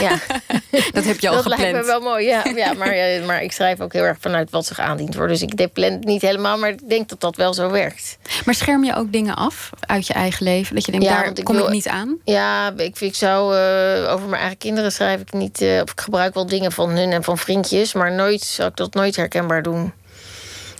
[0.00, 0.18] Ja.
[0.92, 1.48] dat heb je al dat gepland.
[1.48, 2.44] Dat lijkt me wel mooi, ja.
[2.54, 2.96] ja maar,
[3.26, 5.38] maar ik schrijf ook heel erg vanuit wat zich aandient worden.
[5.38, 8.18] Dus ik plan het niet helemaal, maar ik denk dat dat wel zo werkt.
[8.44, 10.74] Maar scherm je ook dingen af uit je eigen leven?
[10.74, 12.18] Dat je denkt, daar kom ik niet aan?
[12.24, 15.60] Ja, ik, ik zou uh, over mijn eigen kinderen schrijf ik niet.
[15.60, 18.76] Uh, of ik gebruik wel dingen van hun en van vriendjes, maar nooit zou ik
[18.76, 19.92] dat nooit herkenbaar doen.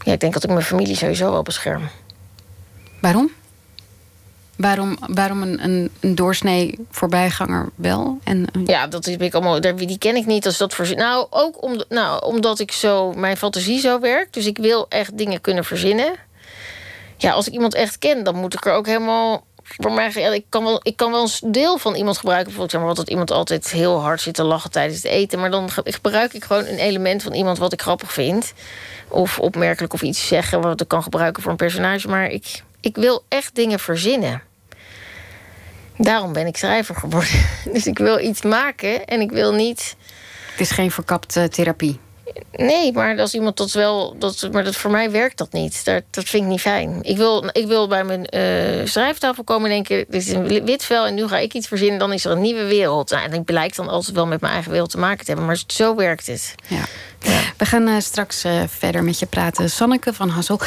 [0.04, 1.88] Ja, ik denk dat ik mijn familie sowieso wel bescherm.
[3.00, 3.30] Waarom?
[4.56, 8.18] Waarom, waarom een, een, een doorsnee voorbijganger wel?
[8.24, 10.96] En, Ja, dat is ik allemaal, die ken ik niet als dat verzin.
[10.96, 14.34] Nou, ook om, nou, omdat ik zo, mijn fantasie zo werkt.
[14.34, 16.14] Dus ik wil echt dingen kunnen verzinnen.
[17.16, 19.44] Ja, als ik iemand echt ken, dan moet ik er ook helemaal
[19.76, 22.52] voor mij, ja, ik, kan wel, ik kan wel een deel van iemand gebruiken.
[22.52, 25.38] Bijvoorbeeld, maar, dat iemand altijd heel hard zit te lachen tijdens het eten.
[25.38, 28.52] Maar dan gebruik ik gewoon een element van iemand wat ik grappig vind.
[29.08, 32.08] Of opmerkelijk of iets zeggen wat ik kan gebruiken voor een personage.
[32.08, 34.42] Maar ik, ik wil echt dingen verzinnen.
[35.96, 37.46] Daarom ben ik schrijver geworden.
[37.72, 39.96] Dus ik wil iets maken en ik wil niet.
[40.50, 42.00] Het is geen verkapte therapie.
[42.52, 44.16] Nee, maar als iemand dat wel.
[44.18, 45.84] Dat, maar dat, voor mij werkt dat niet.
[45.84, 46.98] Dat, dat vind ik niet fijn.
[47.02, 50.84] Ik wil, ik wil bij mijn uh, schrijftafel komen en denken: dit is een wit
[50.84, 51.98] vel en nu ga ik iets verzinnen.
[51.98, 53.10] Dan is er een nieuwe wereld.
[53.10, 55.46] Nou, en ik blijkt dan altijd wel met mijn eigen wereld te maken te hebben.
[55.46, 56.54] Maar zo werkt het.
[56.66, 56.84] Ja.
[57.56, 59.70] We gaan uh, straks uh, verder met je praten.
[59.70, 60.60] Sanneke van Hassel.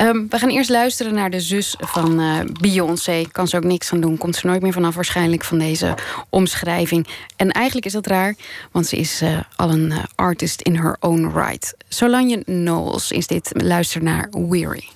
[0.00, 3.24] Um, we gaan eerst luisteren naar de zus van uh, Beyoncé.
[3.32, 4.18] Kan ze ook niks aan doen.
[4.18, 5.94] Komt ze nooit meer vanaf waarschijnlijk van deze
[6.28, 7.06] omschrijving.
[7.36, 8.34] En eigenlijk is dat raar.
[8.72, 9.22] Want ze is
[9.56, 11.74] al een artist in her own right.
[11.88, 13.50] Solange Knowles is dit.
[13.52, 14.88] Luister naar Weary.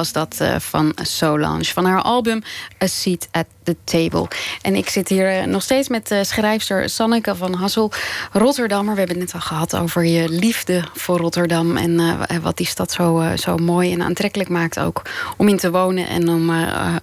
[0.00, 1.64] Was dat uh, van Solange.
[1.64, 2.42] Van haar album
[2.82, 4.28] A Seat at the Table.
[4.62, 7.92] En ik zit hier uh, nog steeds met uh, schrijfster Sanneke van Hassel,
[8.32, 8.92] Rotterdammer.
[8.92, 11.76] We hebben het net al gehad over je liefde voor Rotterdam.
[11.76, 15.02] En wat die stad zo, zo mooi en aantrekkelijk maakt ook
[15.36, 16.50] om in te wonen en om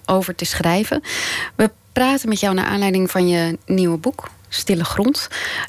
[0.06, 1.02] over te schrijven.
[1.54, 4.28] We praten met jou naar aanleiding van je nieuwe boek.
[4.48, 5.28] Stille Grond.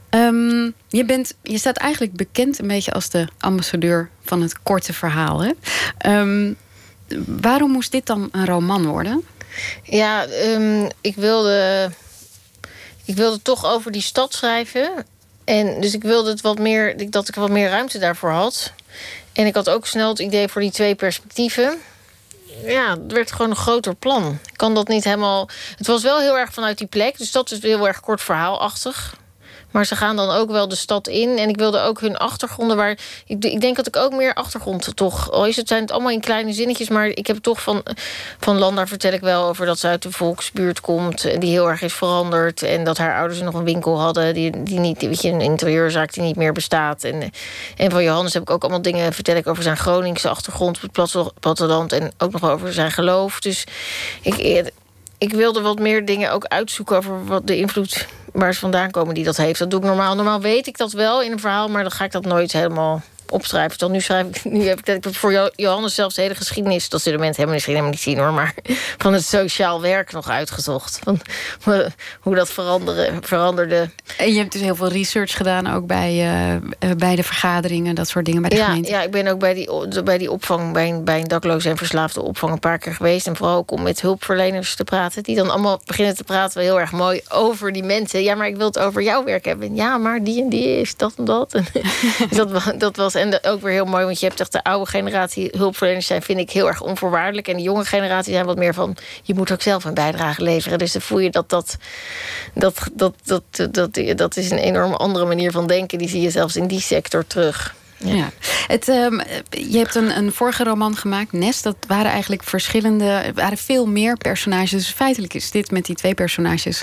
[0.09, 4.93] Um, je, bent, je staat eigenlijk bekend een beetje als de ambassadeur van het korte
[4.93, 5.43] verhaal.
[5.43, 5.51] Hè?
[6.19, 6.55] Um,
[7.26, 9.26] waarom moest dit dan een roman worden?
[9.84, 11.89] Ja, um, ik wilde.
[13.05, 15.05] Ik wilde toch over die stad schrijven.
[15.43, 18.74] En dus ik wilde het wat meer, dat ik wat meer ruimte daarvoor had.
[19.34, 21.80] En ik had ook snel het idee voor die twee perspectieven
[22.66, 24.39] ja, het werd gewoon een groter plan.
[24.45, 25.49] Ik kan dat niet helemaal.
[25.78, 27.18] Het was wel heel erg vanuit die plek.
[27.18, 29.16] Dus dat is heel erg kort verhaalachtig.
[29.72, 31.38] Maar ze gaan dan ook wel de stad in.
[31.38, 32.97] En ik wilde ook hun achtergronden waar.
[33.26, 35.32] Ik, ik denk dat ik ook meer achtergrond toch.
[35.32, 36.89] Al is het zijn het allemaal in kleine zinnetjes.
[36.89, 37.84] Maar ik heb toch van.
[38.39, 41.22] Van Landa vertel ik wel over dat ze uit de volksbuurt komt.
[41.41, 42.63] Die heel erg is veranderd.
[42.63, 44.34] En dat haar ouders nog een winkel hadden.
[44.34, 45.01] Die, die niet.
[45.01, 47.03] Weet je, een interieurzaak die niet meer bestaat.
[47.03, 47.32] En,
[47.78, 49.13] en van Johannes heb ik ook allemaal dingen.
[49.13, 51.91] Vertel ik over zijn Groningse achtergrond op het platteland.
[51.91, 53.39] En ook nog over zijn geloof.
[53.39, 53.63] Dus
[54.22, 54.72] ik
[55.20, 58.07] ik wilde wat meer dingen ook uitzoeken over wat de invloed
[58.40, 59.60] waar ze vandaan komen die dat heeft.
[59.60, 60.16] Dat doe ik normaal.
[60.16, 63.02] Normaal weet ik dat wel in een verhaal, maar dan ga ik dat nooit helemaal
[63.32, 63.77] opschrijven.
[63.77, 67.19] Dan nu schrijf ik, nu heb ik voor Johannes zelfs de hele geschiedenis, dat zullen
[67.19, 68.53] mensen helemaal misschien helemaal niet zien hoor, maar
[69.03, 70.99] van het sociaal werk nog uitgezocht.
[71.03, 71.19] Van,
[72.21, 73.89] hoe dat veranderen, veranderde.
[74.17, 76.13] En je hebt dus heel veel research gedaan ook bij,
[76.80, 78.89] uh, bij de vergaderingen, dat soort dingen bij de ja, gemeente.
[78.89, 81.77] Ja, ik ben ook bij die, bij die opvang, bij een, bij een dakloze en
[81.77, 83.27] verslaafde opvang een paar keer geweest.
[83.27, 86.80] En vooral ook om met hulpverleners te praten, die dan allemaal beginnen te praten heel
[86.80, 88.23] erg mooi over die mensen.
[88.23, 89.75] Ja, maar ik wil het over jouw werk hebben.
[89.75, 91.53] Ja, maar die en die is dat en dat.
[91.53, 91.65] En
[92.38, 95.49] dat, dat was en ook weer heel mooi, want je hebt echt de oude generatie
[95.57, 97.47] hulpverleners zijn, vind ik heel erg onvoorwaardelijk.
[97.47, 100.78] En de jonge generatie zijn wat meer van je moet ook zelf een bijdrage leveren.
[100.78, 101.78] Dus dan voel je dat dat,
[102.53, 105.97] dat, dat, dat, dat, dat is een enorm andere manier van denken.
[105.97, 107.76] Die zie je zelfs in die sector terug.
[108.03, 108.30] Ja.
[108.67, 111.63] Het, um, je hebt een, een vorige roman gemaakt, Nest.
[111.63, 114.72] Dat waren eigenlijk verschillende, waren veel meer personages.
[114.72, 116.82] Dus feitelijk is dit met die twee personages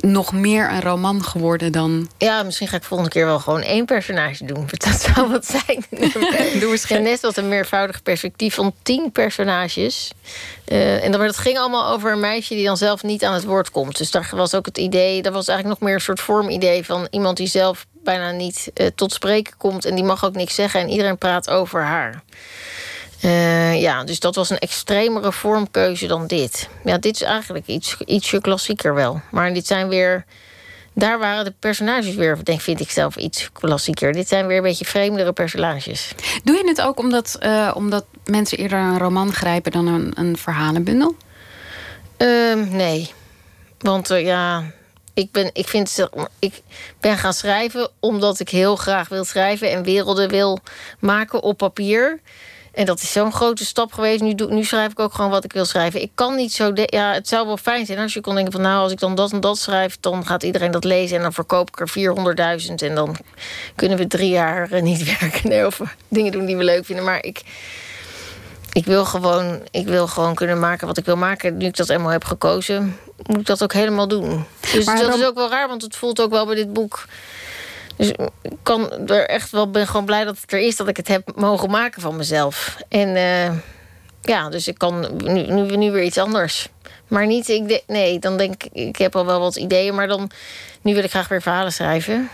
[0.00, 2.08] nog meer een roman geworden dan.
[2.18, 4.68] Ja, misschien ga ik volgende keer wel gewoon één personage doen.
[4.86, 5.84] Dat zou wat zijn.
[6.60, 10.12] Doe eens net wat een meervoudig perspectief van tien personages.
[10.68, 13.44] Uh, en dan, dat ging allemaal over een meisje die dan zelf niet aan het
[13.44, 13.98] woord komt.
[13.98, 17.06] Dus daar was ook het idee, dat was eigenlijk nog meer een soort vormidee van
[17.10, 20.80] iemand die zelf bijna niet uh, tot spreken komt en die mag ook niks zeggen
[20.80, 22.22] en iedereen praat over haar.
[23.24, 26.68] Uh, ja, dus dat was een extremere vormkeuze dan dit.
[26.84, 29.20] Ja, dit is eigenlijk iets, ietsje klassieker wel.
[29.30, 30.24] Maar dit zijn weer.
[30.96, 34.12] Daar waren de personages weer, denk, vind ik zelf, iets klassieker.
[34.12, 36.12] Dit zijn weer een beetje vreemdere personages.
[36.44, 40.36] Doe je het ook omdat, uh, omdat mensen eerder een roman grijpen dan een, een
[40.36, 41.16] verhalenbundel?
[42.18, 43.12] Uh, nee.
[43.78, 44.64] Want uh, ja,
[45.14, 46.08] ik ben, ik, vind,
[46.38, 46.62] ik
[47.00, 50.58] ben gaan schrijven omdat ik heel graag wil schrijven en werelden wil
[50.98, 52.20] maken op papier.
[52.74, 54.22] En dat is zo'n grote stap geweest.
[54.22, 56.00] Nu, doe, nu schrijf ik ook gewoon wat ik wil schrijven.
[56.02, 56.70] Ik kan niet zo...
[56.74, 58.60] Ja, het zou wel fijn zijn als je kon denken van...
[58.60, 59.96] nou, als ik dan dat en dat schrijf...
[60.00, 61.88] dan gaat iedereen dat lezen en dan verkoop ik er
[62.68, 62.74] 400.000...
[62.74, 63.16] en dan
[63.74, 65.48] kunnen we drie jaar niet werken.
[65.48, 67.04] Nee, of dingen doen die we leuk vinden.
[67.04, 67.42] Maar ik...
[68.72, 71.56] Ik wil, gewoon, ik wil gewoon kunnen maken wat ik wil maken.
[71.56, 72.96] Nu ik dat eenmaal heb gekozen,
[73.26, 74.44] moet ik dat ook helemaal doen.
[74.72, 76.72] Dus Maar dat dan- is ook wel raar, want het voelt ook wel bij dit
[76.72, 77.04] boek.
[77.96, 78.08] Dus
[78.42, 81.08] ik kan er echt wel, ben gewoon blij dat het er is dat ik het
[81.08, 82.76] heb mogen maken van mezelf.
[82.88, 83.52] En eh,
[84.22, 86.68] ja, dus ik kan nu, nu, nu weer iets anders.
[87.08, 90.30] Maar niet, ik nee, dan denk ik, ik heb al wel wat ideeën, maar dan,
[90.82, 92.30] nu wil ik graag weer verhalen schrijven.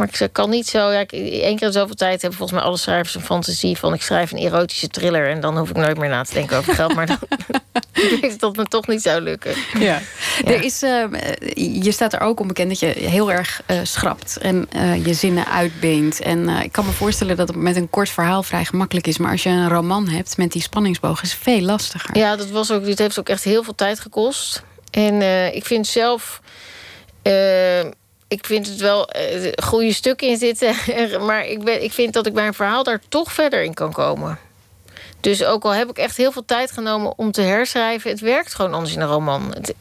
[0.00, 2.68] Maar ik kan niet zo, ja, ik, één keer in zoveel tijd hebben volgens mij
[2.68, 5.98] alle schrijvers een fantasie van ik schrijf een erotische thriller en dan hoef ik nooit
[5.98, 6.94] meer na te denken over geld.
[6.94, 7.18] Maar dan
[8.20, 9.54] ik dat me toch niet zou lukken.
[9.78, 10.00] Ja.
[10.44, 11.04] Er is, eh,
[11.82, 15.14] je staat er ook om bekend dat je heel erg eh, schrapt en eh, je
[15.14, 16.20] zinnen uitbeent.
[16.20, 19.18] En ik kan me voorstellen dat het met een kort verhaal vrij gemakkelijk is.
[19.18, 22.16] Maar als je een roman hebt met die spanningsboog, is het veel lastiger.
[22.16, 24.62] Ja, dat was ook, dit heeft ook echt heel veel tijd gekost.
[24.90, 25.22] En
[25.54, 26.40] ik vind zelf.
[28.30, 30.74] Ik vind het wel eh, goede stukken in zitten.
[31.26, 33.92] maar ik, ben, ik vind dat ik bij een verhaal daar toch verder in kan
[33.92, 34.38] komen.
[35.20, 38.54] Dus ook al heb ik echt heel veel tijd genomen om te herschrijven, het werkt
[38.54, 39.50] gewoon anders in een roman.
[39.54, 39.74] Het-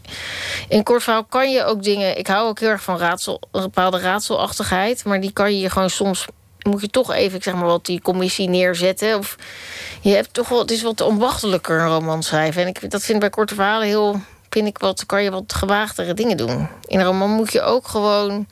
[0.68, 2.18] in een kort verhaal kan je ook dingen.
[2.18, 5.90] Ik hou ook heel erg van raadsel, een bepaalde raadselachtigheid, maar die kan je gewoon
[5.90, 6.26] soms.
[6.60, 9.18] Moet je toch even, ik zeg maar wat, die commissie neerzetten.
[9.18, 9.36] Of
[10.02, 12.62] je hebt toch wel, het is wat onwachtelijker een roman schrijven.
[12.62, 14.22] En ik, dat vind ik bij korte verhalen heel.
[14.50, 16.68] Vind ik wat, kan je wat gewaagdere dingen doen.
[16.86, 18.48] In een roman moet je ook gewoon.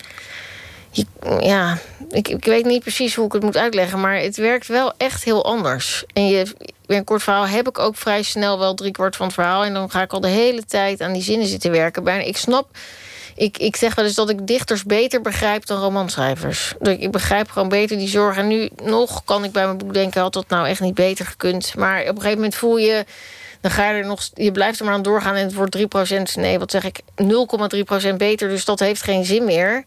[1.40, 1.78] Ja,
[2.10, 5.46] ik, weet niet precies hoe ik het moet uitleggen, maar het werkt wel echt heel
[5.46, 6.04] anders.
[6.14, 6.54] En je,
[6.86, 9.64] bij een kort verhaal heb ik ook vrij snel wel driekwart van het verhaal.
[9.64, 12.04] En dan ga ik al de hele tijd aan die zinnen zitten werken.
[12.04, 12.68] Bijna, ik snap.
[13.36, 16.74] Ik, ik zeg wel eens dat ik dichters beter begrijp dan romanschrijvers.
[16.80, 18.38] Ik ik begrijp gewoon beter die zorg.
[18.38, 21.26] En nu nog kan ik bij mijn boek denken: had dat nou echt niet beter
[21.26, 21.76] gekund?
[21.76, 23.06] Maar op een gegeven moment voel je.
[23.62, 24.30] Dan ga je er nog.
[24.34, 25.82] Je blijft er maar aan doorgaan en het wordt 3%.
[26.36, 27.00] Nee, wat zeg ik?
[28.12, 28.50] 0,3% beter.
[28.50, 29.86] Dus dat heeft geen zin meer.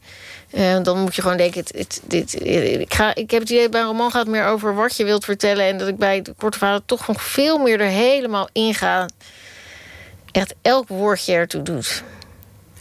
[0.50, 2.44] Eh, dan moet je gewoon denken: het, het, dit,
[2.80, 5.04] ik, ga, ik heb het idee bij een roman gaat het meer over wat je
[5.04, 5.64] wilt vertellen.
[5.64, 9.08] En dat ik bij de korte verhalen toch nog veel meer er helemaal in ga.
[10.30, 12.02] Echt elk woordje ertoe doet.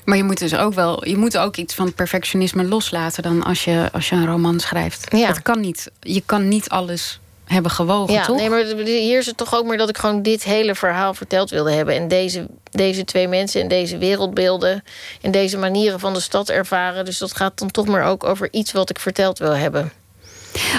[0.05, 3.63] Maar je moet dus ook wel, je moet ook iets van perfectionisme loslaten dan als
[3.63, 5.15] je, als je een roman schrijft.
[5.15, 5.27] Ja.
[5.27, 5.91] Dat kan niet.
[5.99, 7.19] Je kan niet alles
[7.49, 8.37] hebben gewogen, Ja, toch?
[8.37, 11.49] nee, maar hier is het toch ook meer dat ik gewoon dit hele verhaal verteld
[11.49, 11.95] wilde hebben.
[11.95, 14.83] En deze, deze twee mensen en deze wereldbeelden
[15.21, 17.05] en deze manieren van de stad ervaren.
[17.05, 19.91] Dus dat gaat dan toch meer ook over iets wat ik verteld wil hebben.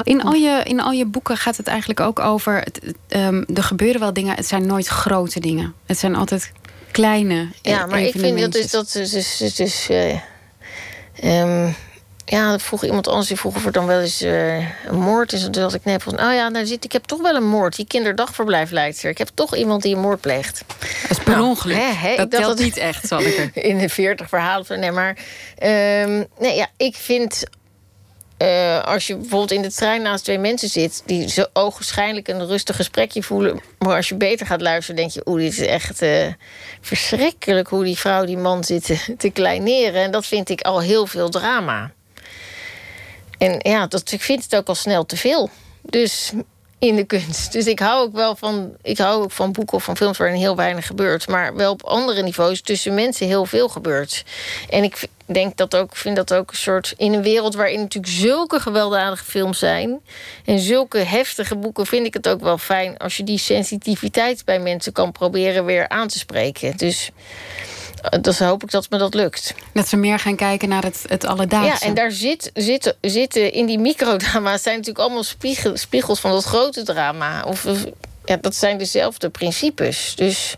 [0.02, 2.58] In al, je, in al je boeken gaat het eigenlijk ook over.
[2.58, 5.74] Het, ehm, er gebeuren wel dingen, het zijn nooit grote dingen.
[5.86, 6.52] Het zijn altijd
[6.90, 7.48] kleine.
[7.62, 8.70] Ja, maar ik vind dat is.
[8.70, 10.20] Dat is, is, is, is, eh,
[11.14, 11.72] ehm,
[12.30, 14.56] ja, dat vroeg iemand anders die vroeg of er dan wel eens eh,
[14.86, 15.44] een moord is.
[15.44, 17.46] En toen had ik net van, oh ja, nou zit, ik heb toch wel een
[17.48, 17.76] moord.
[17.76, 19.10] Die kinderdagverblijfleidster.
[19.10, 20.64] Ik heb toch iemand die een moord pleegt.
[21.02, 21.76] Dat is per Nou, ongeluk.
[21.76, 23.62] hè, hè, dat dacht telt dat- niet echt, zal ik er.
[23.70, 24.66] in de 40 verhalen.
[24.66, 25.16] van- Nee, maar
[25.58, 27.42] ehm, nee, ja, ik vind.
[28.36, 31.02] eh, als je bijvoorbeeld in de trein naast twee mensen zit...
[31.06, 33.60] die zo ogenschijnlijk een rustig gesprekje voelen...
[33.78, 35.22] maar als je beter gaat luisteren, denk je...
[35.24, 36.26] oeh, dit is echt eh,
[36.80, 40.02] verschrikkelijk hoe die vrouw die man zit te, te kleineren.
[40.02, 41.90] En dat vind ik al heel veel drama.
[43.40, 45.50] En ja, dat, ik vind het ook al snel te veel.
[45.82, 46.32] Dus
[46.78, 47.52] in de kunst.
[47.52, 50.36] Dus ik hou ook wel van, ik hou ook van boeken of van films waarin
[50.36, 51.28] heel weinig gebeurt.
[51.28, 54.24] Maar wel op andere niveaus tussen mensen heel veel gebeurt.
[54.68, 56.94] En ik denk dat ook, vind dat ook een soort.
[56.96, 60.00] In een wereld waarin natuurlijk zulke gewelddadige films zijn.
[60.44, 64.58] En zulke heftige boeken, vind ik het ook wel fijn als je die sensitiviteit bij
[64.58, 66.76] mensen kan proberen weer aan te spreken.
[66.76, 67.10] Dus.
[68.20, 69.54] Dus hoop ik dat me dat lukt.
[69.72, 71.84] Dat ze meer gaan kijken naar het, het alledaagse.
[71.84, 76.30] Ja, en daar zit, zit, zitten in die microdrama's zijn natuurlijk allemaal spiegel, spiegels van
[76.30, 77.42] dat grote drama.
[77.42, 77.66] Of,
[78.24, 80.12] ja, dat zijn dezelfde principes.
[80.16, 80.56] Dus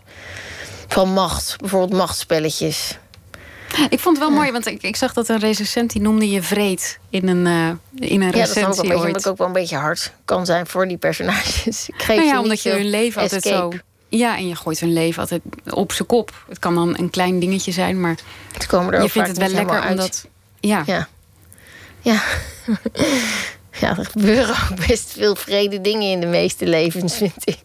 [0.87, 2.97] van macht, bijvoorbeeld machtsspelletjes.
[3.89, 6.41] Ik vond het wel mooi, want ik, ik zag dat een recensent die noemde je
[6.41, 10.13] vreed in een, eh, in een Ja, dat is ook ook wel een beetje hard
[10.25, 11.89] kan zijn voor die personages.
[11.89, 13.75] Ik geef Nou ja, omdat je hun leven altijd escape.
[13.75, 13.81] zo.
[14.17, 16.45] Ja, en je gooit hun leven altijd op zijn kop.
[16.49, 18.15] Het kan dan een klein dingetje zijn, maar
[18.61, 20.25] Ze komen er je vindt het wel lekker omdat.
[20.59, 20.83] Ja.
[20.85, 21.07] Ja.
[22.01, 22.21] Ja.
[23.81, 27.59] ja, er gebeuren ook best veel vrede dingen in de meeste levens, vind ik.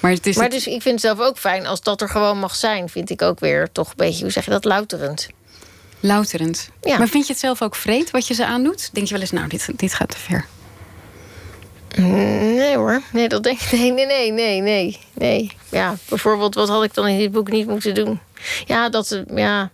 [0.00, 0.34] maar het is.
[0.36, 2.88] Maar het- dus ik vind het zelf ook fijn als dat er gewoon mag zijn.
[2.88, 5.28] Vind ik ook weer toch een beetje, hoe zeg je dat, louterend.
[6.00, 6.70] louterend.
[6.80, 6.98] Ja.
[6.98, 8.88] Maar vind je het zelf ook vreed wat je ze aandoet?
[8.92, 10.46] Denk je wel eens, nou, dit, dit gaat te ver.
[11.96, 13.72] Nee hoor, nee, dat denk ik.
[13.72, 15.52] Nee, nee, nee, nee, nee.
[15.70, 18.20] Ja, bijvoorbeeld, wat had ik dan in dit boek niet moeten doen?
[18.66, 19.70] Ja, dat, ja,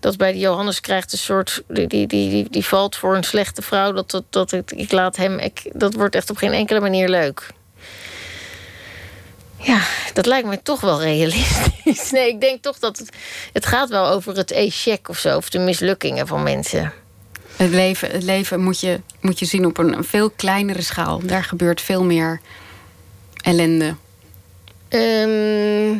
[0.00, 1.62] dat bij die Johannes krijgt een soort.
[1.68, 3.92] Die, die, die, die, die valt voor een slechte vrouw.
[3.92, 5.38] Dat, dat, dat ik, ik laat hem.
[5.38, 7.46] Ik, dat wordt echt op geen enkele manier leuk.
[9.56, 9.80] Ja,
[10.12, 11.72] dat lijkt me toch wel realistisch.
[12.10, 13.08] Nee, ik denk toch dat het,
[13.52, 16.92] het gaat wel over het échec of zo, of de mislukkingen van mensen.
[17.56, 21.20] Het leven, het leven moet, je, moet je zien op een, een veel kleinere schaal.
[21.22, 22.40] Daar gebeurt veel meer
[23.40, 23.94] ellende.
[24.88, 25.98] Ehm,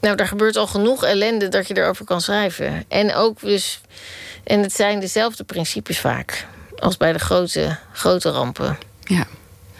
[0.00, 2.84] nou, daar gebeurt al genoeg ellende dat je erover kan schrijven.
[2.88, 3.80] En ook dus.
[4.44, 6.46] En het zijn dezelfde principes vaak.
[6.78, 8.78] Als bij de grote, grote rampen.
[9.04, 9.26] Ja.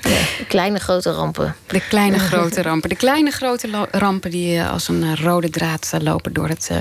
[0.01, 1.57] de kleine grote rampen.
[1.67, 2.89] De kleine grote rampen.
[2.89, 6.69] De kleine grote rampen die eh, als een eh, rode draad eh, lopen door het
[6.73, 6.79] uh,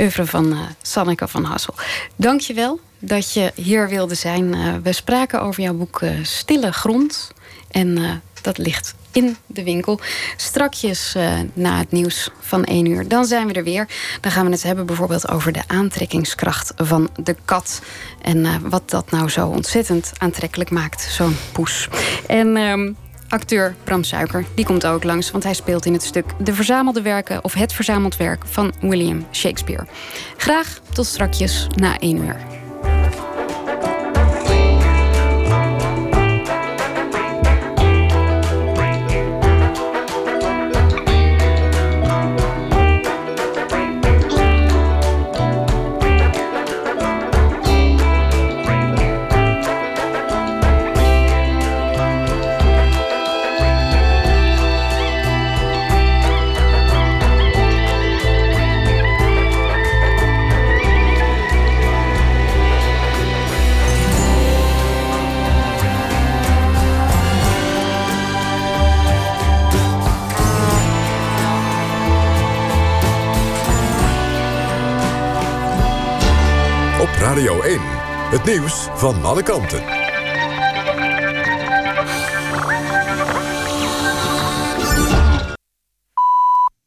[0.00, 1.74] oeuvre van uh, Sanneke van Hassel.
[2.16, 4.54] Dank je wel dat je hier wilde zijn.
[4.54, 7.32] Uh, we spraken over jouw boek uh, Stille Grond.
[7.70, 8.10] En uh,
[8.42, 10.00] dat ligt in de winkel.
[10.36, 11.16] Strakjes
[11.52, 13.08] na het nieuws van 1 uur.
[13.08, 13.88] Dan zijn we er weer.
[14.20, 17.82] Dan gaan we het hebben bijvoorbeeld over de aantrekkingskracht van de kat.
[18.22, 21.88] En wat dat nou zo ontzettend aantrekkelijk maakt, zo'n poes.
[22.26, 22.90] En uh,
[23.28, 25.30] acteur Bram Suiker, die komt ook langs...
[25.30, 27.44] want hij speelt in het stuk De Verzamelde Werken...
[27.44, 29.86] of Het Verzameld Werk van William Shakespeare.
[30.36, 32.63] Graag tot strakjes na 1 uur.
[77.34, 77.80] Radio 1.
[78.30, 79.82] Het nieuws van alle kanten.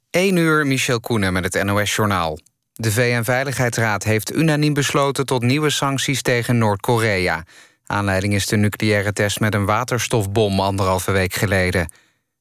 [0.10, 2.40] 1 uur, Michel Koenen met het NOS-journaal.
[2.74, 7.44] De VN-veiligheidsraad heeft unaniem besloten tot nieuwe sancties tegen Noord-Korea.
[7.86, 11.92] Aanleiding is de nucleaire test met een waterstofbom anderhalve week geleden.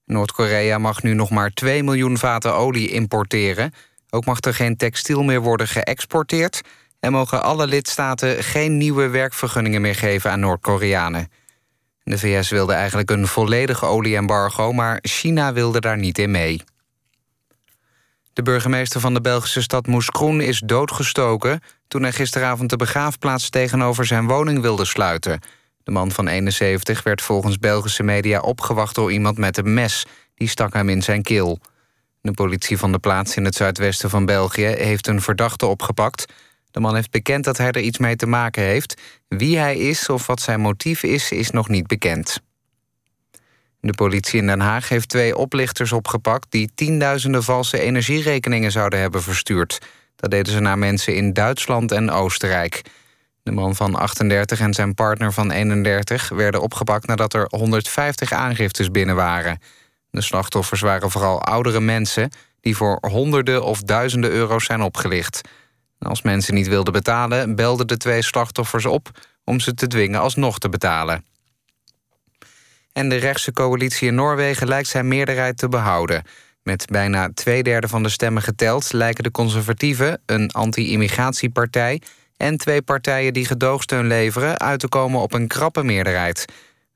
[0.04, 3.72] Noord-Korea mag nu nog maar 2 miljoen vaten olie importeren.
[4.10, 6.60] Ook mag er geen textiel meer worden geëxporteerd
[7.06, 11.30] en mogen alle lidstaten geen nieuwe werkvergunningen meer geven aan Noord-Koreanen.
[12.02, 16.62] De VS wilde eigenlijk een volledig olieembargo, maar China wilde daar niet in mee.
[18.32, 21.60] De burgemeester van de Belgische stad Moeskroen is doodgestoken...
[21.88, 25.40] toen hij gisteravond de begraafplaats tegenover zijn woning wilde sluiten.
[25.84, 30.06] De man van 71 werd volgens Belgische media opgewacht door iemand met een mes.
[30.34, 31.58] Die stak hem in zijn keel.
[32.20, 36.24] De politie van de plaats in het zuidwesten van België heeft een verdachte opgepakt...
[36.76, 39.00] De man heeft bekend dat hij er iets mee te maken heeft.
[39.28, 42.40] Wie hij is of wat zijn motief is, is nog niet bekend.
[43.80, 46.46] De politie in Den Haag heeft twee oplichters opgepakt...
[46.50, 49.78] die tienduizenden valse energierekeningen zouden hebben verstuurd.
[50.16, 52.82] Dat deden ze naar mensen in Duitsland en Oostenrijk.
[53.42, 57.06] De man van 38 en zijn partner van 31 werden opgepakt...
[57.06, 59.58] nadat er 150 aangiftes binnen waren.
[60.10, 62.30] De slachtoffers waren vooral oudere mensen...
[62.60, 65.40] die voor honderden of duizenden euro's zijn opgelicht...
[65.98, 69.10] Als mensen niet wilden betalen, belden de twee slachtoffers op...
[69.44, 71.24] om ze te dwingen alsnog te betalen.
[72.92, 76.22] En de rechtse coalitie in Noorwegen lijkt zijn meerderheid te behouden.
[76.62, 78.92] Met bijna twee derde van de stemmen geteld...
[78.92, 82.02] lijken de conservatieven, een anti-immigratiepartij...
[82.36, 84.58] en twee partijen die gedoogsteun leveren...
[84.58, 86.44] uit te komen op een krappe meerderheid.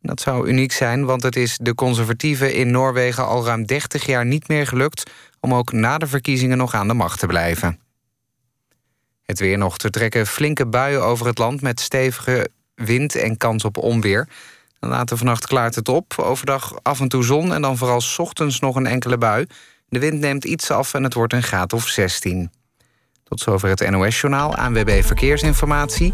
[0.00, 3.26] Dat zou uniek zijn, want het is de conservatieven in Noorwegen...
[3.26, 5.10] al ruim 30 jaar niet meer gelukt...
[5.40, 7.78] om ook na de verkiezingen nog aan de macht te blijven.
[9.30, 9.78] Het weer nog.
[9.78, 11.62] Er trekken flinke buien over het land...
[11.62, 14.28] met stevige wind en kans op onweer.
[14.80, 16.18] Later vannacht klaart het op.
[16.18, 19.46] Overdag af en toe zon en dan vooral ochtends nog een enkele bui.
[19.88, 22.50] De wind neemt iets af en het wordt een graad of 16.
[23.24, 24.54] Tot zover het NOS-journaal.
[24.54, 26.12] ANWB Verkeersinformatie.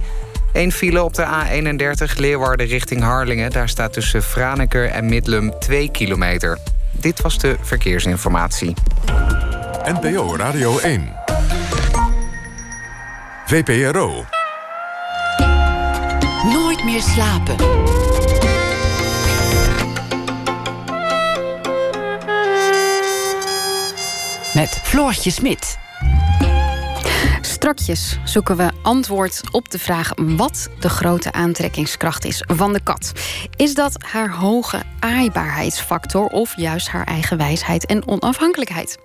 [0.53, 3.51] Eén file op de A31 Leeuwarden richting Harlingen.
[3.51, 6.59] Daar staat tussen Franeker en Midlum 2 kilometer.
[6.93, 8.75] Dit was de verkeersinformatie.
[9.85, 11.26] NPO Radio 1.
[13.47, 14.25] VPRO.
[16.53, 17.57] Nooit meer slapen.
[24.55, 25.79] Met Floortje Smit.
[28.25, 33.13] Zoeken we antwoord op de vraag wat de grote aantrekkingskracht is van de kat.
[33.57, 38.99] Is dat haar hoge aaibaarheidsfactor of juist haar eigen wijsheid en onafhankelijkheid?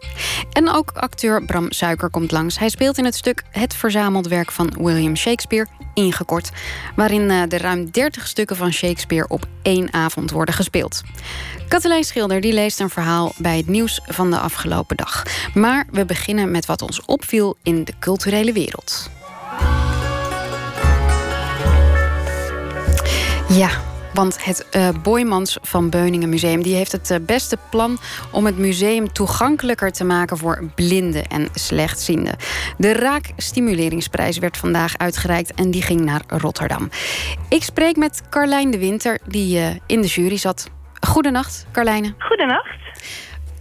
[0.51, 2.59] En ook acteur Bram Suiker komt langs.
[2.59, 6.51] Hij speelt in het stuk Het verzameld werk van William Shakespeare ingekort,
[6.95, 11.01] waarin eh, de ruim 30 stukken van Shakespeare op één avond worden gespeeld.
[11.68, 15.26] Katelijn Schilder die leest een verhaal bij het nieuws van de afgelopen dag.
[15.53, 19.10] Maar we beginnen met wat ons opviel in de culturele wereld.
[23.47, 23.70] Ja,
[24.14, 27.97] want het uh, Boymans van Beuningen Museum die heeft het uh, beste plan
[28.32, 32.36] om het museum toegankelijker te maken voor blinden en slechtzienden.
[32.78, 36.89] De Raak Stimuleringsprijs werd vandaag uitgereikt en die ging naar Rotterdam.
[37.49, 40.70] Ik spreek met Carlijn de Winter, die uh, in de jury zat.
[41.08, 42.14] Goedenacht, Carlijne.
[42.18, 42.76] Goedenacht.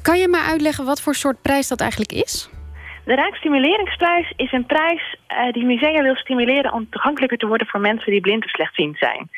[0.02, 2.48] Kan je me uitleggen wat voor soort prijs dat eigenlijk is?
[3.04, 7.80] De Rijksstimuleringsprijs is een prijs uh, die musea wil stimuleren om toegankelijker te worden voor
[7.80, 9.28] mensen die blind of slechtziend zijn.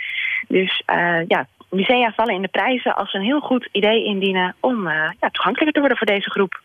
[0.49, 4.55] Dus uh, ja, musea vallen in de prijzen als ze een heel goed idee indienen
[4.61, 6.61] om uh, ja, toegankelijker te worden voor deze groep.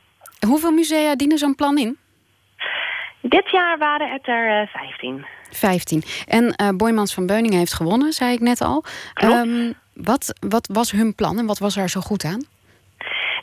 [0.47, 1.97] Hoeveel musea dienen zo'n plan in?
[3.21, 5.25] Dit jaar waren het er 15.
[5.49, 6.03] 15.
[6.27, 8.83] En Boymans van Beuningen heeft gewonnen, zei ik net al.
[9.23, 12.45] Um, wat, wat was hun plan en wat was er zo goed aan?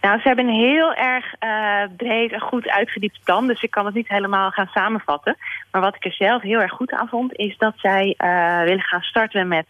[0.04, 3.46] Nou, ze hebben een heel erg uh, breed en goed uitgediept plan.
[3.46, 5.36] Dus ik kan het niet helemaal gaan samenvatten.
[5.70, 7.36] Maar wat ik er zelf heel erg goed aan vond...
[7.36, 9.66] is dat zij uh, willen gaan starten met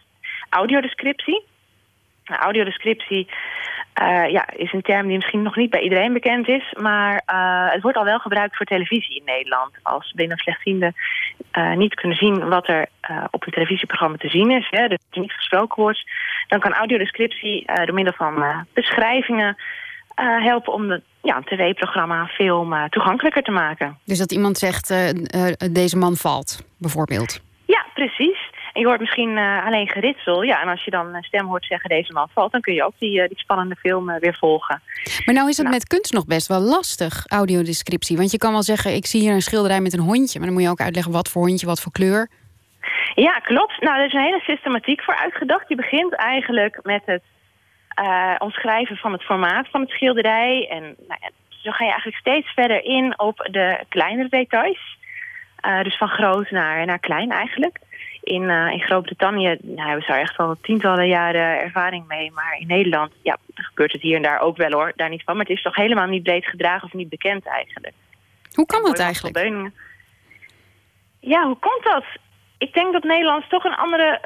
[0.49, 1.45] audiodescriptie.
[2.25, 3.29] Nou, audiodescriptie
[4.01, 6.73] uh, ja, is een term die misschien nog niet bij iedereen bekend is.
[6.79, 7.21] Maar
[7.71, 9.71] het wordt al wel gebruikt voor televisie in Nederland.
[9.83, 10.93] Als blinden of slechtzienden
[11.75, 12.85] niet kunnen zien wat er
[13.31, 14.67] op een televisieprogramma te zien is.
[14.69, 16.03] Hè, dus niet gesproken wordt.
[16.47, 19.55] Dan kan audiodescriptie door middel van beschrijvingen
[20.15, 23.97] uh, helpen om de, ja, een tv-programma, film uh, toegankelijker te maken.
[24.05, 25.09] Dus dat iemand zegt, uh,
[25.71, 27.41] deze man valt, bijvoorbeeld?
[27.65, 28.53] Ja, precies.
[28.73, 30.41] En je hoort misschien alleen geritsel.
[30.41, 32.51] Ja, en als je dan een stem hoort zeggen, deze man valt...
[32.51, 34.81] dan kun je ook die, die spannende film weer volgen.
[35.25, 35.77] Maar nou is het nou.
[35.77, 38.17] met kunst nog best wel lastig, audiodescriptie.
[38.17, 40.39] Want je kan wel zeggen, ik zie hier een schilderij met een hondje...
[40.39, 42.29] maar dan moet je ook uitleggen wat voor hondje, wat voor kleur.
[43.15, 43.81] Ja, klopt.
[43.81, 45.69] Nou, er is een hele systematiek voor uitgedacht.
[45.69, 47.23] Je begint eigenlijk met het
[47.99, 50.67] uh, omschrijven van het formaat van het schilderij.
[50.69, 54.97] En nou ja, zo ga je eigenlijk steeds verder in op de kleinere details.
[55.65, 57.79] Uh, dus van groot naar, naar klein eigenlijk.
[58.21, 62.31] In, uh, in Groot-Brittannië nou, hebben ze daar echt al tientallen jaren ervaring mee.
[62.31, 65.35] Maar in Nederland ja, gebeurt het hier en daar ook wel hoor, daar niet van.
[65.35, 67.93] Maar het is toch helemaal niet breed gedragen of niet bekend eigenlijk.
[68.53, 69.71] Hoe kan dat eigenlijk?
[71.19, 72.03] Ja, hoe komt dat?
[72.57, 74.21] Ik denk dat Nederlands toch een andere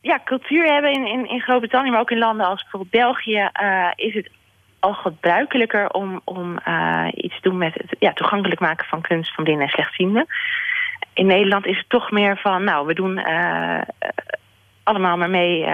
[0.00, 3.90] ja, cultuur hebben in, in, in Groot-Brittannië, maar ook in landen als bijvoorbeeld België, uh,
[3.94, 4.30] is het
[4.80, 9.34] al gebruikelijker om, om uh, iets te doen met het ja, toegankelijk maken van kunst
[9.34, 10.26] van blinden en slechtzienden.
[11.12, 13.80] In Nederland is het toch meer van, nou, we doen uh,
[14.82, 15.66] allemaal maar mee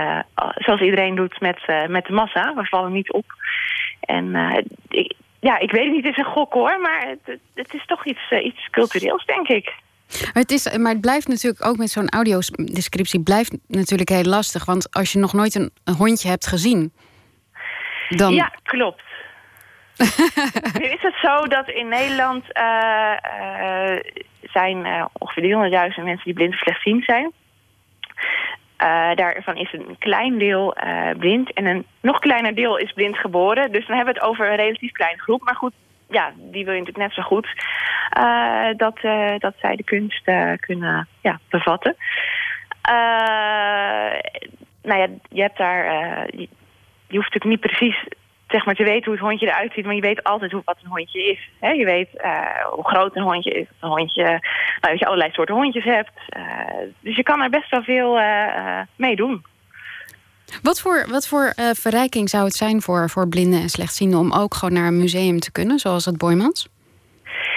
[0.54, 1.58] zoals iedereen doet met,
[1.88, 2.54] met de massa.
[2.54, 3.24] We vallen niet op.
[4.00, 4.30] En
[5.40, 8.30] ja, ik weet niet, het is een gok hoor, maar het, het is toch iets,
[8.30, 9.74] iets cultureels, denk ik.
[10.08, 14.64] Maar het, is, maar het blijft natuurlijk ook met zo'n audiodescriptie blijft natuurlijk heel lastig.
[14.64, 16.92] Want als je nog nooit een, hondje hebt gezien,
[18.08, 18.34] dan.
[18.34, 19.02] Ja, klopt.
[20.80, 23.98] nu is het zo dat in Nederland uh, uh,
[24.42, 27.32] zijn uh, ongeveer 300.000 mensen die blind of slechtziend zijn.
[29.14, 30.76] daarvan is een klein deel
[31.18, 33.72] blind en een nog kleiner deel is blind geboren.
[33.72, 35.42] Dus dan hebben we het over een relatief kleine groep.
[35.42, 35.72] Maar goed,
[36.14, 37.48] ja, die wil je natuurlijk net zo goed
[38.18, 41.96] uh, dat, uh, dat zij de kunst uh, kunnen ja, bevatten.
[44.82, 45.84] nou ja, je hebt daar.
[46.36, 46.48] Je,
[47.08, 48.04] je, hoeft natuurlijk niet precies
[48.48, 50.78] zeg maar, te weten hoe het hondje eruit ziet, maar je weet altijd hoe, wat
[50.82, 51.50] een hondje is.
[51.60, 52.08] Je weet
[52.70, 53.66] hoe groot een hondje is.
[53.80, 54.40] Een hondje, nou,
[54.80, 56.12] dat je allerlei soorten hondjes hebt.
[57.00, 58.20] dus je kan er best wel veel
[58.96, 59.44] mee doen.
[60.62, 64.18] Wat voor, wat voor uh, verrijking zou het zijn voor, voor blinden en slechtzienden...
[64.18, 66.68] om ook gewoon naar een museum te kunnen, zoals het Boymans?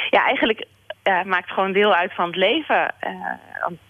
[0.09, 0.65] Ja, eigenlijk
[1.03, 2.93] uh, maakt gewoon deel uit van het leven.
[3.07, 3.11] Uh,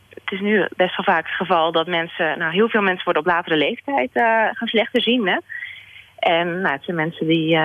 [0.10, 2.38] het is nu best wel vaak het geval dat mensen...
[2.40, 4.10] Nou, heel veel mensen worden op latere leeftijd
[4.54, 5.38] gaan slechter zien, hè?
[6.18, 7.58] En nou, het zijn mensen die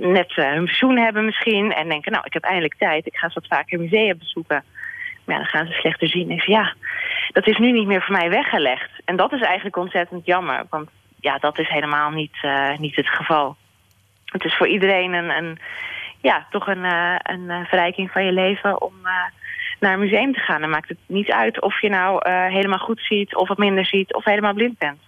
[0.00, 1.72] net hun pensioen hebben misschien...
[1.72, 4.64] en denken, nou, ik heb eindelijk tijd, ik ga eens wat vaker musea bezoeken...
[5.26, 6.30] Maar ja, dan gaan ze slechter zien.
[6.30, 6.74] En ja,
[7.32, 8.90] dat is nu niet meer voor mij weggelegd.
[9.04, 10.66] En dat is eigenlijk ontzettend jammer.
[10.70, 10.88] Want
[11.20, 13.56] ja, dat is helemaal niet, uh, niet het geval.
[14.24, 15.58] Het is voor iedereen een, een
[16.20, 19.10] ja, toch een, uh, een eh, verrijking van je leven om uh,
[19.80, 20.60] naar een museum te gaan.
[20.60, 24.14] Dan maakt het niet uit of je nou helemaal goed ziet of wat minder ziet
[24.14, 25.00] of helemaal blind bent.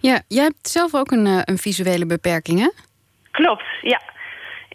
[0.00, 2.70] Ja, jij hebt zelf ook een, een visuele beperking, hè?
[3.30, 4.00] Klopt, ja.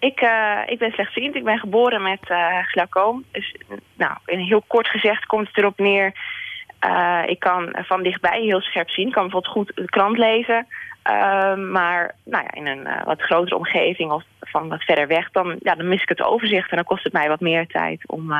[0.01, 1.35] Ik, uh, ik ben slechtziend.
[1.35, 3.23] Ik ben geboren met uh, glaucoom.
[3.31, 3.55] Dus
[3.93, 6.13] nou, in heel kort gezegd komt het erop neer...
[6.85, 9.07] Uh, ik kan van dichtbij heel scherp zien.
[9.07, 10.67] Ik kan bijvoorbeeld goed de krant lezen.
[11.71, 15.31] maar nou ja, in een wat grotere omgeving of van wat verder weg...
[15.31, 18.07] Dan, ja, dan mis ik het overzicht en dan kost het mij wat meer tijd...
[18.07, 18.33] om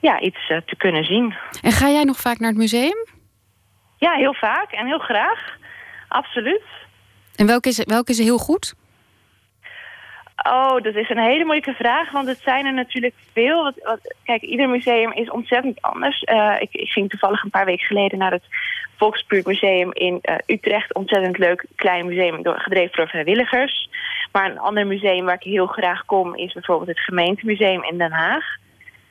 [0.00, 1.34] ja, iets te kunnen zien.
[1.62, 3.06] En ga jij nog vaak naar het museum?
[3.96, 5.56] Ja, heel vaak en heel graag.
[6.08, 6.62] Absoluut.
[7.36, 8.74] En welke is, welke is heel goed?
[10.50, 13.62] Oh, dat is een hele moeilijke vraag, want het zijn er natuurlijk veel.
[13.62, 16.22] Wat, wat, kijk, ieder museum is ontzettend anders.
[16.22, 18.44] Uh, ik, ging toevallig een paar weken geleden naar het
[18.96, 20.94] Volksbuurtmuseum in uh, Utrecht.
[20.94, 23.88] Ontzettend leuk, klein museum, gedreven door vrijwilligers.
[24.32, 26.36] Maar een ander museum waar ik heel graag kom...
[26.36, 28.44] is bijvoorbeeld het gemeentemuseum in Den Haag.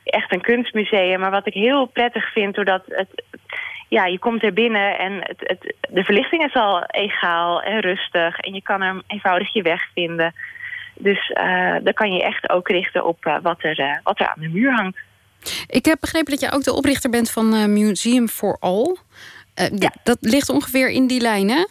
[0.04, 2.54] Echt een kunstmuseum, maar wat ik heel prettig vind...
[2.54, 3.22] doordat het,
[3.88, 8.38] ja, je komt er binnen en het, het, de verlichting is al egaal en rustig...
[8.38, 10.34] en je kan er eenvoudig je weg vinden...
[10.94, 14.28] Dus uh, dan kan je echt ook richten op uh, wat, er, uh, wat er
[14.28, 14.98] aan de muur hangt.
[15.66, 18.96] Ik heb begrepen dat je ook de oprichter bent van Museum for All.
[19.54, 19.92] ja.
[20.02, 21.64] Dat ligt ongeveer in die lijn, hè?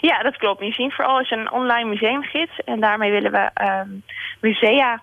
[0.00, 0.60] Ja, dat klopt.
[0.60, 2.60] Museum for All is een online museumgids.
[2.64, 3.88] En daarmee willen we ehm,
[4.40, 5.02] musea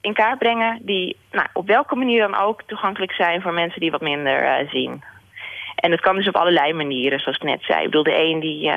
[0.00, 0.78] in kaart brengen...
[0.82, 5.02] die nou, op welke manier dan ook toegankelijk zijn voor mensen die wat minder zien.
[5.74, 7.78] En dat kan dus op allerlei manieren, zoals ik net zei.
[7.78, 8.70] Ik bedoel, de een die,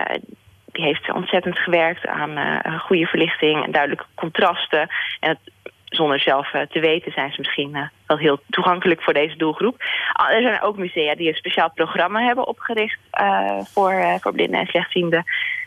[0.72, 4.88] die heeft ontzettend gewerkt aan uh, goede verlichting en duidelijke contrasten.
[5.20, 9.14] En het, zonder zelf uh, te weten zijn ze misschien uh, wel heel toegankelijk voor
[9.14, 9.84] deze doelgroep.
[10.14, 13.00] Ah, er zijn ook musea die een speciaal programma hebben opgericht
[13.64, 15.24] voor, voor blinden en slechtzienden.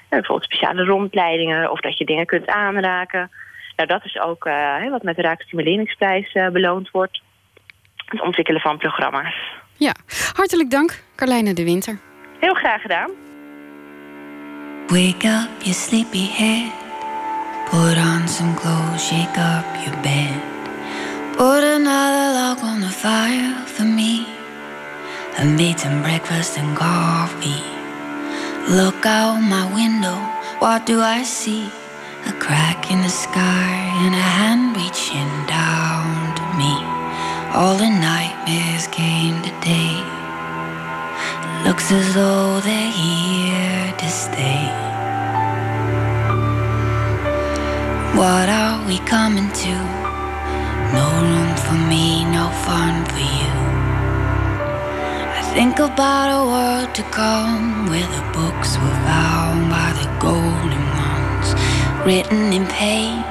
[0.08, 3.30] bijvoorbeeld speciale rondleidingen of dat je dingen kunt aanraken.
[3.76, 4.44] Nou, dat is ook
[4.90, 7.20] wat met de Raakstimuleringsprijs beloond wordt.
[8.04, 9.34] Het ontwikkelen van programma's.
[9.76, 9.94] Ja,
[10.34, 11.98] hartelijk dank, Carlijne de Winter.
[12.40, 13.31] Heel graag gedaan.
[14.92, 16.70] Wake up your sleepy head.
[17.70, 20.36] Put on some clothes, shake up your bed.
[21.32, 24.26] Put another log on the fire for me.
[25.38, 27.64] I made some breakfast and coffee.
[28.68, 30.18] Look out my window,
[30.58, 31.72] what do I see?
[32.26, 33.72] A crack in the sky
[34.04, 36.74] and a hand reaching down to me.
[37.56, 40.21] All the nightmares came today.
[41.64, 44.66] Looks as though they're here to stay.
[48.18, 49.74] What are we coming to?
[50.98, 53.54] No room for me, no fun for you.
[55.38, 60.84] I think about a world to come where the books were found by the golden
[60.98, 61.48] ones,
[62.04, 63.22] written in pain,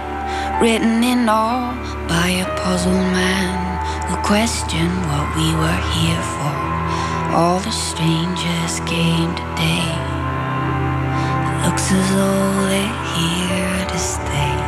[0.62, 1.76] written in awe
[2.08, 3.60] by a puzzled man
[4.08, 6.51] who questioned what we were here for.
[7.34, 9.88] All the strangers came today.
[11.48, 14.61] It looks as though they're here to stay.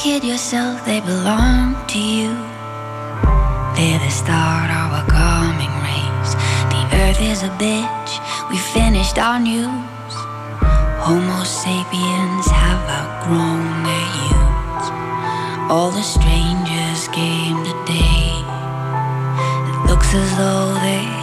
[0.00, 2.32] Kid yourself, they belong to you.
[3.76, 6.32] They're the start of a coming race.
[6.72, 8.12] The earth is a bitch,
[8.48, 10.14] we finished our news.
[11.04, 14.88] Homo sapiens have outgrown their youths.
[15.70, 18.32] All the strangers came today.
[19.68, 21.19] It looks as though they're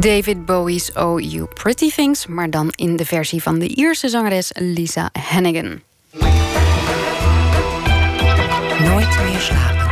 [0.00, 4.50] David Bowie's Oh You Pretty Things, maar dan in de versie van de Ierse zangeres
[4.54, 5.80] Lisa Hannigan.
[8.84, 9.88] Nooit meer slapen.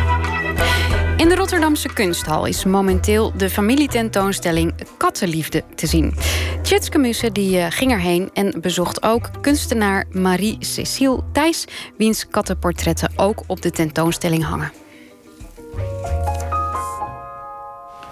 [1.16, 6.14] In de Rotterdamse kunsthal is momenteel de familietentoonstelling Kattenliefde te zien.
[6.62, 11.64] Tjitske Musse die, uh, ging erheen en bezocht ook kunstenaar Marie-Cécile Thijs...
[11.96, 14.72] wiens kattenportretten ook op de tentoonstelling hangen.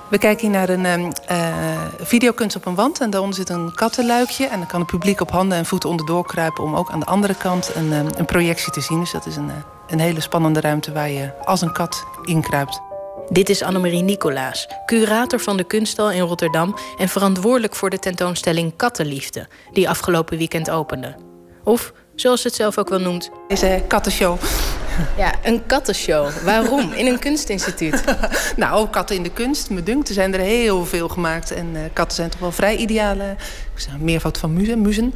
[0.09, 3.01] We kijken hier naar een uh, videokunst op een wand.
[3.01, 4.47] En daaronder zit een kattenluikje.
[4.47, 6.65] En dan kan het publiek op handen en voeten onderdoor kruipen...
[6.65, 9.01] om ook aan de andere kant een, een projectie te zien.
[9.01, 9.51] Dus dat is een,
[9.89, 12.81] een hele spannende ruimte waar je als een kat inkruipt.
[13.29, 16.77] Dit is Annemarie Nicolaas, curator van de kunsthal in Rotterdam...
[16.99, 19.49] en verantwoordelijk voor de tentoonstelling Kattenliefde...
[19.73, 21.15] die afgelopen weekend opende.
[21.65, 23.31] Of, zoals ze het zelf ook wel noemt...
[23.49, 24.39] Deze kattenshow.
[25.17, 26.31] Ja, een kattenshow.
[26.45, 26.93] Waarom?
[26.93, 28.05] In een kunstinstituut?
[28.57, 29.71] nou, katten in de kunst.
[29.71, 31.51] Me dunkt, er zijn er heel veel gemaakt.
[31.51, 33.37] En uh, katten zijn toch wel vrij ideale...
[33.75, 34.81] Ik zeg, meervoud van muzen.
[34.81, 35.15] muzen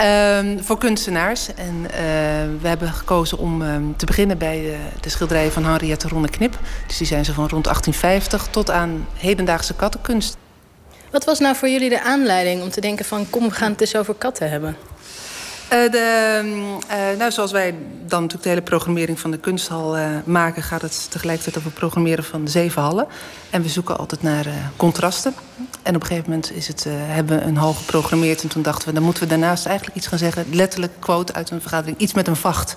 [0.00, 1.54] uh, voor kunstenaars.
[1.54, 1.90] En uh,
[2.60, 6.58] we hebben gekozen om uh, te beginnen bij de, de schilderijen van Henriette Ronne Knip.
[6.86, 10.36] Dus die zijn ze van rond 1850 tot aan hedendaagse kattenkunst.
[11.10, 13.30] Wat was nou voor jullie de aanleiding om te denken van...
[13.30, 14.76] kom, we gaan het eens over katten hebben?
[15.72, 16.40] Uh, de,
[16.90, 17.74] uh, nou, zoals wij
[18.06, 20.62] dan natuurlijk de hele programmering van de kunsthal uh, maken...
[20.62, 23.06] gaat het tegelijkertijd over programmeren van zeven hallen.
[23.50, 24.46] En we zoeken altijd naar
[24.76, 25.34] contrasten.
[25.82, 28.42] En op een gegeven moment is het, hebben we een hal geprogrammeerd...
[28.42, 30.46] en toen dachten we, dan moeten we daarnaast eigenlijk iets gaan zeggen...
[30.50, 32.76] letterlijk quote uit een vergadering, iets met een vacht.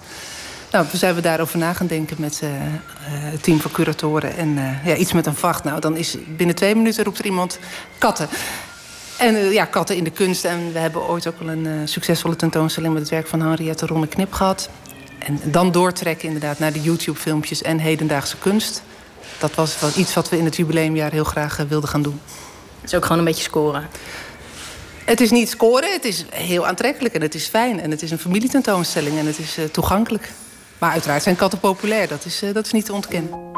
[0.72, 2.42] Nou, toen zijn we daarover na gaan denken met
[3.04, 4.38] het team van curatoren.
[4.38, 5.64] En ja, iets met een vacht.
[5.64, 7.60] Nou, dan is binnen twee minuten roept er iemand
[7.98, 8.28] katten...
[9.18, 10.46] En uh, ja, katten in de kunst.
[10.46, 12.94] En we hebben ooit ook al een uh, succesvolle tentoonstelling...
[12.94, 14.70] met het werk van Henriette Ronne Knip gehad.
[15.20, 18.84] En dan doortrekken inderdaad naar de YouTube-filmpjes en hedendaagse kunst.
[19.40, 22.22] Dat was wel iets wat we in het jubileumjaar heel graag uh, wilden gaan doen.
[22.82, 23.90] Het is ook gewoon een beetje scoren.
[25.06, 27.80] Het is niet scoren, het is heel aantrekkelijk en het is fijn.
[27.80, 30.32] En het is een familietentoonstelling en het is toegankelijk.
[30.78, 33.56] Maar uiteraard zijn katten populair, dat is, dat is niet te ontkennen.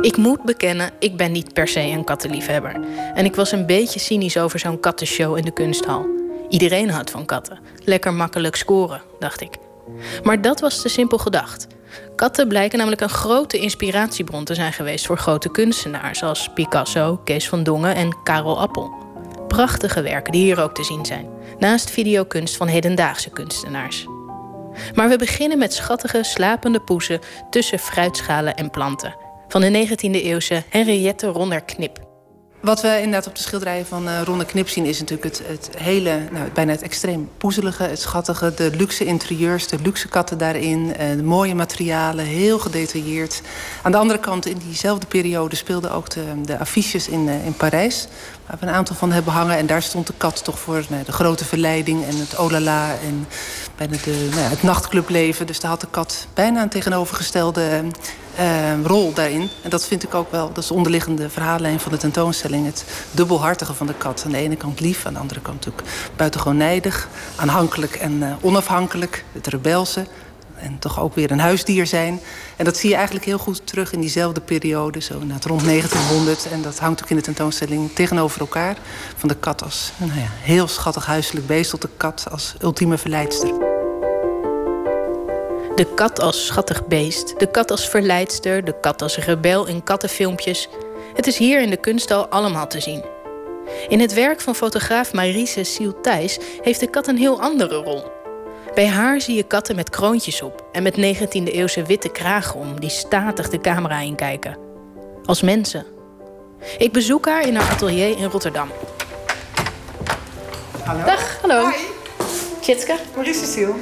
[0.00, 2.80] Ik moet bekennen, ik ben niet per se een kattenliefhebber.
[3.14, 6.06] En ik was een beetje cynisch over zo'n kattenshow in de kunsthal.
[6.48, 7.58] Iedereen houdt van katten.
[7.84, 9.56] Lekker makkelijk scoren, dacht ik.
[10.22, 11.66] Maar dat was te simpel gedacht.
[12.16, 17.48] Katten blijken namelijk een grote inspiratiebron te zijn geweest voor grote kunstenaars als Picasso, Kees
[17.48, 18.92] van Dongen en Karel Appel.
[19.48, 21.28] Prachtige werken die hier ook te zien zijn,
[21.58, 24.06] naast videokunst van hedendaagse kunstenaars.
[24.94, 27.20] Maar we beginnen met schattige, slapende poezen
[27.50, 32.06] tussen fruitschalen en planten van de 19e eeuwse Henriette Ronner Knip.
[32.60, 34.84] Wat we inderdaad op de schilderijen van uh, Ronne Knip zien...
[34.84, 38.54] is natuurlijk het, het hele, nou, bijna het extreem poezelige, het schattige...
[38.54, 43.42] de luxe interieurs, de luxe katten daarin, uh, de mooie materialen, heel gedetailleerd.
[43.82, 47.54] Aan de andere kant, in diezelfde periode speelden ook de, de affiches in, uh, in
[47.54, 48.08] Parijs...
[48.46, 49.56] waar we een aantal van hebben hangen.
[49.56, 52.90] En daar stond de kat toch voor nou, de grote verleiding en het olala...
[52.90, 53.26] en
[53.76, 55.46] bijna de, nou het nachtclubleven.
[55.46, 57.84] Dus daar had de kat bijna een tegenovergestelde
[58.38, 59.48] uh, rol daarin.
[59.62, 62.66] En dat vind ik ook wel, dat is de onderliggende verhaallijn van de tentoonstelling.
[62.66, 64.22] Het dubbelhartige van de kat.
[64.24, 65.82] Aan de ene kant lief, aan de andere kant ook
[66.16, 67.08] buitengewoon nijdig.
[67.36, 69.24] Aanhankelijk en uh, onafhankelijk.
[69.32, 70.06] Het rebelse.
[70.58, 72.20] En toch ook weer een huisdier zijn.
[72.56, 75.00] En dat zie je eigenlijk heel goed terug in diezelfde periode.
[75.00, 75.14] Zo
[75.46, 76.48] rond 1900.
[76.50, 78.76] En dat hangt ook in de tentoonstelling tegenover elkaar.
[79.16, 81.70] Van de kat als nou ja, heel schattig huiselijk beest...
[81.70, 83.74] tot de kat als ultieme verleidster.
[85.76, 90.68] De kat als schattig beest, de kat als verleidster, de kat als rebel in kattenfilmpjes.
[91.14, 93.04] Het is hier in de kunsthal allemaal te zien.
[93.88, 98.15] In het werk van fotograaf Marise Siel Thijs heeft de kat een heel andere rol.
[98.76, 102.90] Bij haar zie je katten met kroontjes op en met 19e-eeuwse witte kragen om die
[102.90, 104.56] statig de camera inkijken.
[105.24, 105.84] Als mensen.
[106.78, 108.68] Ik bezoek haar in haar atelier in Rotterdam.
[110.84, 111.04] Hallo.
[111.04, 111.68] Dag, hallo.
[111.68, 111.76] Hi.
[112.60, 112.96] Tjitske.
[113.14, 113.74] Maurice Siel.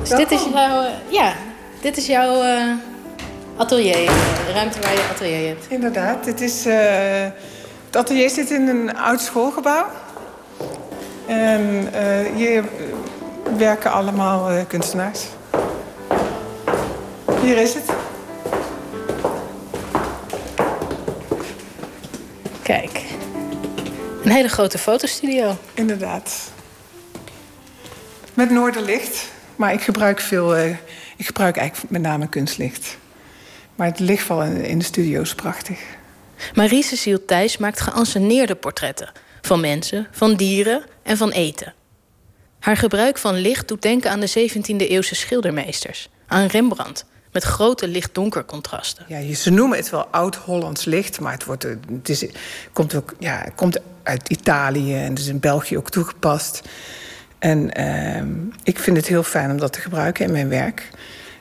[0.00, 1.34] Dus dit is jouw, uh, ja,
[1.80, 2.74] dit is jouw uh,
[3.56, 3.94] atelier,
[4.46, 5.66] de ruimte waar je atelier hebt.
[5.68, 6.74] Inderdaad, dit is, uh,
[7.86, 9.86] het atelier zit in een oud schoolgebouw.
[11.26, 11.88] En
[12.34, 12.64] hier
[13.56, 15.26] werken allemaal kunstenaars.
[17.42, 17.84] Hier is het.
[22.62, 23.02] Kijk,
[24.24, 25.56] een hele grote fotostudio.
[25.74, 26.50] Inderdaad.
[28.34, 29.28] Met noorderlicht.
[29.56, 30.68] Maar ik gebruik veel, uh,
[31.16, 32.96] ik gebruik eigenlijk met name kunstlicht.
[33.74, 35.80] Maar het lichtval in de studio is prachtig.
[36.54, 39.12] Marie-Cécile Thijs maakt geanceneerde portretten.
[39.40, 41.74] Van mensen, van dieren en van eten.
[42.60, 46.08] Haar gebruik van licht doet denken aan de 17e-eeuwse schildermeesters.
[46.26, 49.04] Aan Rembrandt, Met grote licht-donker contrasten.
[49.08, 52.26] Ja, ze noemen het wel oud-Hollands licht, maar het, wordt, het is,
[52.72, 56.62] komt, ook, ja, het komt uit Italië en is in België ook toegepast.
[57.38, 58.22] En uh,
[58.62, 60.90] ik vind het heel fijn om dat te gebruiken in mijn werk.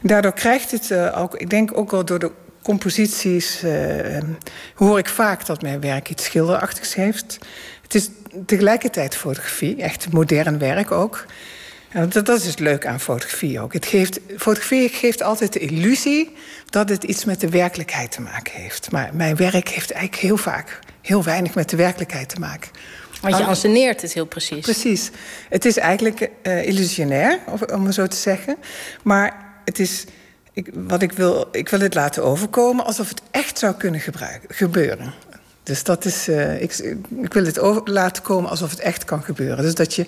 [0.02, 2.32] Daardoor krijgt het uh, ook, ik denk ook wel door de
[2.62, 4.18] composities, uh,
[4.76, 7.38] hoor ik vaak dat mijn werk iets schilderachtigs heeft.
[7.82, 8.10] Het is
[8.46, 11.26] tegelijkertijd fotografie, echt modern werk ook.
[11.94, 13.74] Dat, dat is het leuk aan fotografie ook.
[13.74, 16.32] Het geeft, fotografie geeft altijd de illusie
[16.70, 18.92] dat het iets met de werkelijkheid te maken heeft.
[18.92, 22.70] Maar mijn werk heeft eigenlijk heel vaak heel weinig met de werkelijkheid te maken.
[23.22, 24.60] Want je anseneert het heel precies.
[24.60, 25.10] Precies.
[25.50, 27.40] Het is eigenlijk uh, illusionair,
[27.74, 28.58] om het zo te zeggen.
[29.04, 30.06] Maar het is,
[30.54, 34.02] ik, wat ik, wil, ik wil het laten overkomen alsof het echt zou kunnen
[34.48, 35.14] gebeuren.
[35.70, 36.78] Dus dat is, uh, ik,
[37.22, 39.64] ik, wil het over, laten komen alsof het echt kan gebeuren.
[39.64, 40.06] Dus dat je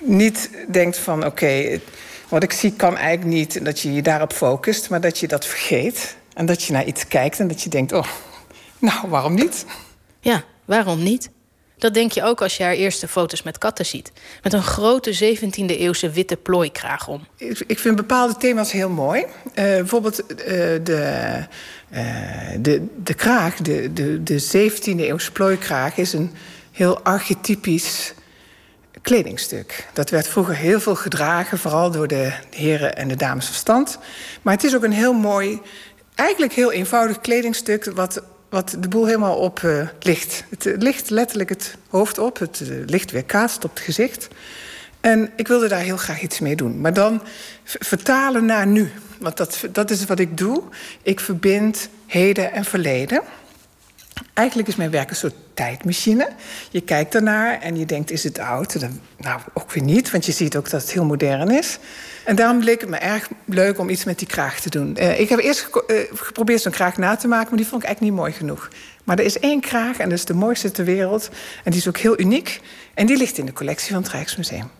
[0.00, 1.80] niet denkt van oké, okay,
[2.28, 3.56] wat ik zie kan eigenlijk niet.
[3.56, 6.16] En dat je je daarop focust, maar dat je dat vergeet.
[6.34, 8.06] En dat je naar iets kijkt en dat je denkt, oh,
[8.78, 9.64] nou, waarom niet?
[10.20, 11.30] Ja, waarom niet?
[11.78, 14.12] Dat denk je ook als je haar eerste foto's met katten ziet.
[14.42, 17.26] Met een grote 17e eeuwse witte plooikraag om.
[17.66, 19.20] Ik vind bepaalde thema's heel mooi.
[19.20, 20.36] Uh, bijvoorbeeld uh,
[20.82, 21.46] de,
[21.92, 22.00] uh,
[22.60, 25.96] de, de kraag, de, de, de 17e eeuwse plooikraag...
[25.96, 26.30] is een
[26.72, 28.14] heel archetypisch
[29.02, 29.86] kledingstuk.
[29.92, 33.98] Dat werd vroeger heel veel gedragen, vooral door de heren en de dames van stand.
[34.42, 35.60] Maar het is ook een heel mooi,
[36.14, 37.84] eigenlijk heel eenvoudig kledingstuk...
[37.84, 40.44] wat wat de boel helemaal op uh, ligt.
[40.50, 44.28] Het ligt letterlijk het hoofd op, het uh, licht weer kaast op het gezicht.
[45.00, 46.80] En ik wilde daar heel graag iets mee doen.
[46.80, 47.22] Maar dan
[47.64, 48.90] vertalen naar nu.
[49.20, 50.62] Want dat, dat is wat ik doe.
[51.02, 53.22] Ik verbind heden en verleden.
[54.34, 56.28] Eigenlijk is mijn werk een soort tijdmachine.
[56.70, 58.76] Je kijkt ernaar en je denkt, is het oud?
[59.16, 61.78] Nou, ook weer niet, want je ziet ook dat het heel modern is.
[62.24, 64.96] En daarom leek het me erg leuk om iets met die kraag te doen.
[64.98, 67.88] Uh, ik heb eerst uh, geprobeerd zo'n kraag na te maken, maar die vond ik
[67.88, 68.68] eigenlijk niet mooi genoeg.
[69.04, 71.28] Maar er is één kraag en dat is de mooiste ter wereld.
[71.64, 72.60] En die is ook heel uniek.
[72.94, 74.70] En die ligt in de collectie van het Rijksmuseum.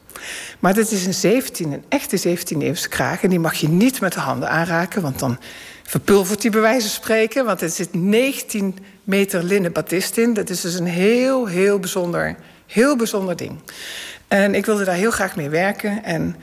[0.58, 3.22] Maar dat is een 17, een echte 17e-eeuwse kraag.
[3.22, 5.38] En die mag je niet met de handen aanraken, want dan
[5.82, 7.44] verpulvert die bij wijze van spreken.
[7.44, 10.34] Want er zit 19 meter linnen batist in.
[10.34, 13.58] Dat is dus een heel, heel bijzonder, heel bijzonder ding.
[14.28, 16.04] En ik wilde daar heel graag mee werken.
[16.04, 16.36] En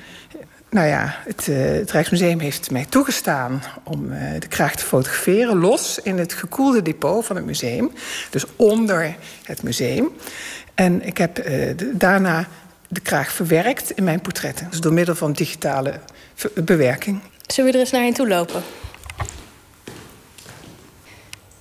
[0.70, 5.58] nou ja, het, uh, het, Rijksmuseum heeft mij toegestaan om uh, de kraag te fotograferen,
[5.58, 7.92] los in het gekoelde depot van het museum.
[8.30, 10.10] Dus onder het museum.
[10.76, 12.48] En ik heb de, daarna
[12.88, 14.68] de kraag verwerkt in mijn portretten.
[14.70, 16.00] Dus door middel van digitale
[16.54, 17.22] bewerking.
[17.46, 18.64] Zullen we er eens naar heen toe lopen?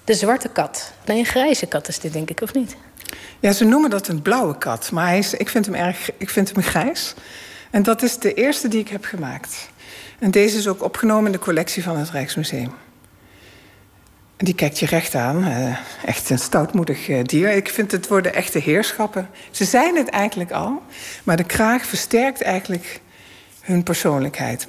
[0.05, 0.93] De zwarte kat.
[1.05, 2.77] Nee, een grijze kat is dit, denk ik, of niet?
[3.41, 4.91] Ja, ze noemen dat een blauwe kat.
[4.91, 7.15] Maar hij is, ik, vind hem erg, ik vind hem grijs.
[7.71, 9.69] En dat is de eerste die ik heb gemaakt.
[10.19, 12.73] En deze is ook opgenomen in de collectie van het Rijksmuseum.
[14.37, 15.49] Die kijkt je recht aan.
[15.49, 17.51] Uh, echt een stoutmoedig uh, dier.
[17.51, 19.29] Ik vind het worden echte heerschappen.
[19.51, 20.83] Ze zijn het eigenlijk al.
[21.25, 23.01] Maar de kraag versterkt eigenlijk
[23.61, 24.67] hun persoonlijkheid.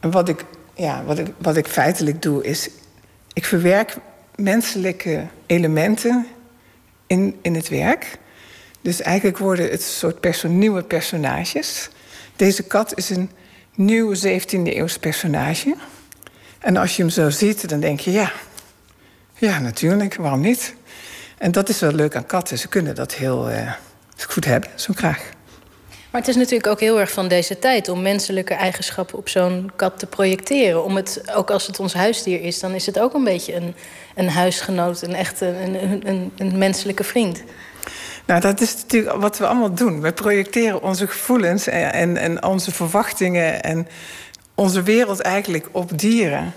[0.00, 0.44] En wat ik,
[0.74, 2.68] ja, wat ik, wat ik feitelijk doe, is...
[3.32, 3.96] ik verwerk
[4.34, 6.26] menselijke elementen
[7.06, 8.18] in, in het werk.
[8.80, 11.88] Dus eigenlijk worden het soort nieuwe personages.
[12.36, 13.30] Deze kat is een
[13.74, 15.74] nieuw 17e-eeuws personage.
[16.58, 18.32] En als je hem zo ziet, dan denk je, ja,
[19.34, 20.74] ja, natuurlijk, waarom niet?
[21.38, 22.58] En dat is wel leuk aan katten.
[22.58, 23.72] Ze kunnen dat heel uh,
[24.28, 25.32] goed hebben, zo'n kraag.
[26.10, 29.70] Maar het is natuurlijk ook heel erg van deze tijd om menselijke eigenschappen op zo'n
[29.76, 30.84] kat te projecteren.
[30.84, 33.74] Om het, ook als het ons huisdier is, dan is het ook een beetje een,
[34.14, 37.42] een huisgenoot, een echte een, een, een menselijke vriend.
[38.26, 40.00] Nou, dat is natuurlijk wat we allemaal doen.
[40.00, 43.88] We projecteren onze gevoelens en, en, en onze verwachtingen en
[44.54, 46.54] onze wereld eigenlijk op dieren.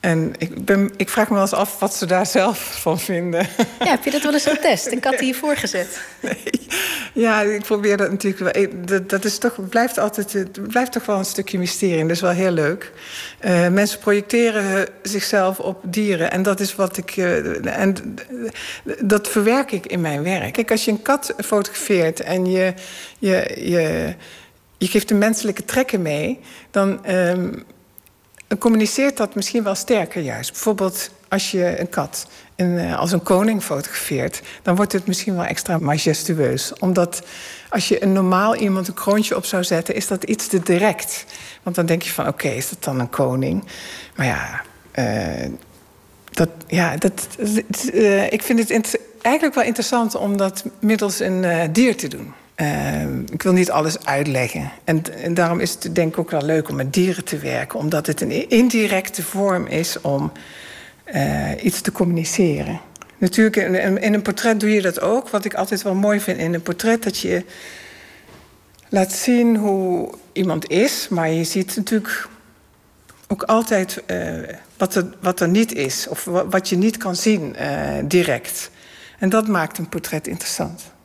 [0.00, 3.46] En ik, ben, ik vraag me wel eens af wat ze daar zelf van vinden.
[3.78, 4.86] Ja, heb je dat wel eens getest?
[4.86, 6.00] Ik had hiervoor gezet.
[6.20, 6.66] Nee.
[7.12, 8.66] Ja, ik probeer dat natuurlijk wel.
[8.84, 12.02] Dat, dat is toch, blijft altijd, het blijft toch wel een stukje mysterie.
[12.02, 12.92] dat is wel heel leuk.
[13.44, 16.30] Uh, mensen projecteren zichzelf op dieren.
[16.30, 17.16] En dat is wat ik.
[17.16, 18.16] Uh, en
[19.00, 20.52] dat verwerk ik in mijn werk.
[20.52, 22.74] Kijk, als je een kat fotografeert en je,
[23.18, 24.14] je, je,
[24.78, 27.10] je geeft de menselijke trekken mee, dan.
[27.10, 27.64] Um,
[28.58, 30.52] communiceert dat misschien wel sterker juist.
[30.52, 32.26] Bijvoorbeeld als je een kat
[32.58, 36.72] eh, als een koning fotografeert, dan wordt het misschien wel extra majestueus.
[36.78, 37.22] Omdat
[37.68, 41.24] als je een normaal iemand een kroontje op zou zetten, is dat iets te direct.
[41.62, 43.64] Want dan denk je van oké, is dat dan een koning?
[44.16, 44.62] Maar ja,
[44.94, 45.50] uh,
[46.30, 47.28] dat, ja dat,
[47.92, 52.34] uh, ik vind het eigenlijk wel interessant om dat middels een dier te doen.
[52.58, 54.70] Ehm, ik wil niet alles uitleggen.
[54.84, 57.78] En, en, daarom is het denk ik ook wel leuk om met dieren te werken.
[57.78, 60.32] Omdat het een indirecte vorm is om
[61.14, 62.80] uh, iets te communiceren.
[63.18, 65.28] Natuurlijk, in, in, een portret doe je dat ook.
[65.28, 67.02] Wat ik altijd wel mooi vind in een portret...
[67.02, 67.44] dat je
[68.88, 71.08] laat zien hoe iemand is.
[71.08, 72.28] Maar je ziet natuurlijk
[73.28, 74.40] ook altijd uh,
[74.76, 76.08] wat, er, wat er niet is.
[76.08, 78.70] Of wat je niet kan zien uh, direct.
[79.18, 80.96] En dat maakt een portret interessant.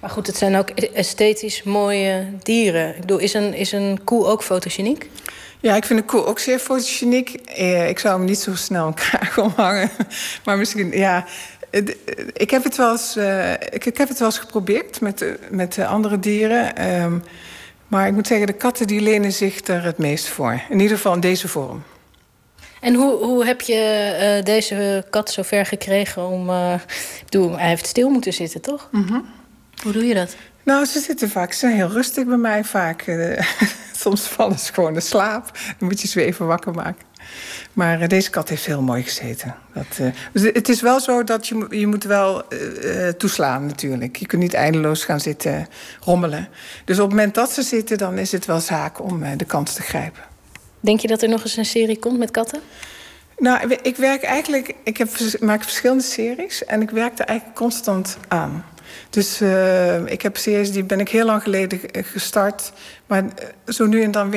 [0.00, 2.88] Maar goed, het zijn ook esthetisch mooie dieren.
[2.94, 5.10] Ik bedoel, is een, is een koe ook fotogeniek?
[5.60, 7.30] Ja, ik vind een koe ook zeer fotogeniek.
[7.30, 9.90] Eh, ik zou hem niet zo snel een kraag omhangen.
[10.44, 11.24] Maar misschien, ja...
[12.32, 15.78] Ik heb het wel eens, uh, ik, ik, heb het wel eens geprobeerd met, met
[15.78, 16.90] andere dieren.
[17.02, 17.22] Um,
[17.88, 20.62] maar ik moet zeggen, de katten die lenen zich er het meest voor.
[20.68, 21.82] In ieder geval in deze vorm.
[22.80, 26.48] En hoe, hoe heb je uh, deze kat zover gekregen om...
[26.48, 26.74] Uh,
[27.18, 28.88] ik bedoel, hij heeft stil moeten zitten, toch?
[28.90, 29.24] Mm -hmm.
[29.82, 30.36] Hoe doe je dat?
[30.62, 33.06] Nou, ze zitten vaak, ze zijn heel rustig bij mij vaak.
[33.06, 33.40] Uh,
[33.92, 35.50] soms vallen ze gewoon in slaap.
[35.78, 37.08] Dan moet je ze weer even wakker maken.
[37.72, 39.54] Maar uh, deze kat heeft heel mooi gezeten.
[39.74, 42.42] Dat, uh, dus het is wel zo dat je, je moet wel
[43.16, 44.16] toeslaan natuurlijk.
[44.16, 45.66] Je kunt niet eindeloos gaan zitten
[46.00, 46.48] rommelen.
[46.84, 49.74] Dus op het moment dat ze zitten, dan is het wel zaak om de kans
[49.74, 50.22] te grijpen.
[50.80, 52.60] Denk je dat er nog eens een serie komt met katten?
[53.38, 54.74] Nou, ik werk eigenlijk...
[54.84, 55.08] Ik heb,
[55.40, 58.64] maak verschillende series en ik werk er eigenlijk constant aan.
[59.10, 62.72] Dus uh, ik heb series, die ben ik heel lang geleden gestart.
[63.06, 64.34] Maar eh, zo nu en dan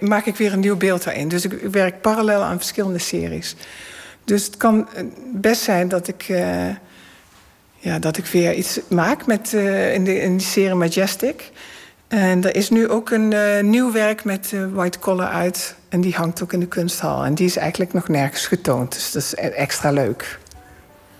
[0.00, 1.28] maak ik weer een nieuw beeld daarin.
[1.28, 3.56] Dus ik werk parallel aan verschillende series.
[4.24, 6.22] Dus het kan eh, best zijn dat ik,
[7.78, 9.52] ja, dat ik weer iets maak met,
[9.92, 11.50] in, de, in die serie Majestic.
[12.08, 13.34] En er is nu ook een
[13.70, 15.74] nieuw werk met White Collar uit.
[15.88, 17.24] En die hangt ook in de kunsthal.
[17.24, 18.92] En die is eigenlijk nog nergens getoond.
[18.92, 20.38] Dus dat is e-, extra leuk.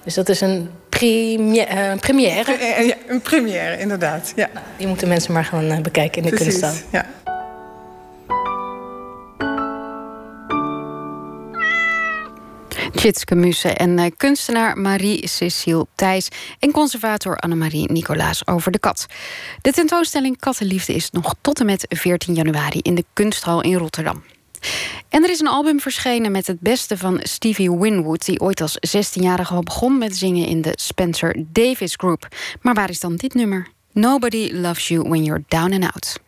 [0.06, 1.92] Dus dat is een première?
[1.92, 2.84] Uh, première.
[2.86, 4.32] Ja, een première, inderdaad.
[4.36, 4.48] Ja.
[4.52, 6.88] Nou, die moeten mensen maar gewoon uh, bekijken in de Precies, kunsthal.
[6.92, 7.06] Ja.
[12.92, 16.28] Tjitske Musse en uh, kunstenaar Marie-Cecile Thijs...
[16.58, 19.06] en conservator Annemarie Nicolaas over de kat.
[19.60, 22.78] De tentoonstelling Kattenliefde is nog tot en met 14 januari...
[22.82, 24.22] in de Kunsthal in Rotterdam.
[25.08, 28.24] En er is een album verschenen met het beste van Stevie Winwood...
[28.24, 32.28] die ooit als 16-jarige al begon met zingen in de Spencer Davis Group.
[32.62, 33.66] Maar waar is dan dit nummer?
[33.92, 36.24] Nobody Loves You When You're Down and Out.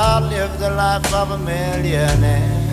[0.00, 2.68] Once I lived the life of a millionaire.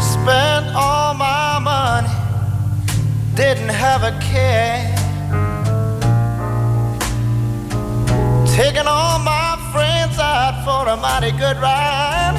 [0.00, 2.14] Spent all my money,
[3.34, 4.94] didn't have a care.
[8.46, 12.38] Taking all my friends out for a mighty good ride.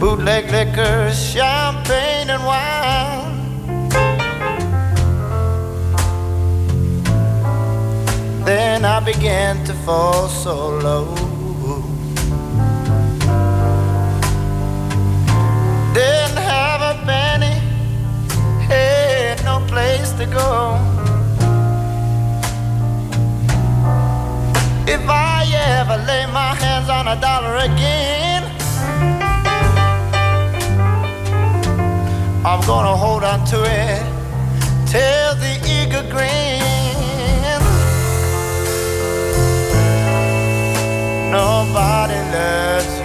[0.00, 3.25] Bootleg liquor, champagne, and wine.
[8.46, 11.06] Then I began to fall so low.
[15.92, 17.58] Didn't have a penny,
[18.68, 20.78] had no place to go.
[24.86, 25.44] If I
[25.78, 28.44] ever lay my hands on a dollar again,
[32.46, 34.06] I'm gonna hold on to it
[34.86, 35.25] till
[41.76, 42.95] nobody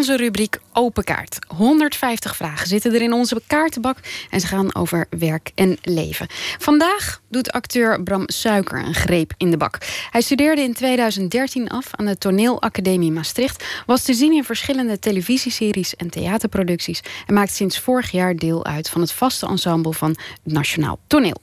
[0.00, 1.38] onze rubriek Open Kaart.
[1.56, 3.96] 150 vragen zitten er in onze kaartenbak
[4.30, 6.26] en ze gaan over werk en leven.
[6.58, 9.78] Vandaag doet acteur Bram Suiker een greep in de bak.
[10.10, 15.96] Hij studeerde in 2013 af aan de Toneelacademie Maastricht, was te zien in verschillende televisieseries
[15.96, 20.98] en theaterproducties en maakt sinds vorig jaar deel uit van het vaste ensemble van Nationaal
[21.06, 21.40] Toneel.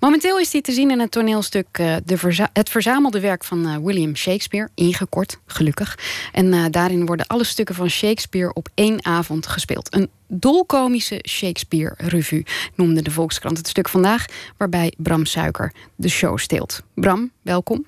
[0.00, 3.76] Momenteel is hij te zien in het toneelstuk uh, de Het verzamelde werk van uh,
[3.76, 5.98] William Shakespeare, ingekort, gelukkig.
[6.32, 9.94] En uh, daarin worden alle stukken van Shakespeare op één avond gespeeld.
[9.94, 12.44] Een dolkomische Shakespeare-revue
[12.74, 14.24] noemde de Volkskrant het stuk vandaag,
[14.56, 16.82] waarbij Bram Suiker de show steelt.
[16.94, 17.86] Bram, welkom.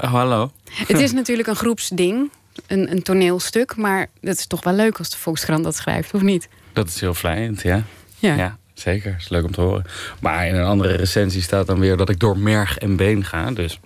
[0.00, 0.52] hallo.
[0.70, 2.30] Het is natuurlijk een groepsding,
[2.66, 6.22] een, een toneelstuk, maar het is toch wel leuk als de Volkskrant dat schrijft, of
[6.22, 6.48] niet?
[6.72, 7.82] Dat is heel vlijend, ja.
[8.18, 8.34] ja.
[8.34, 8.58] ja.
[8.78, 9.84] Zeker, is leuk om te horen.
[10.20, 13.50] Maar in een andere recensie staat dan weer dat ik door merg en been ga.
[13.50, 13.80] Dus.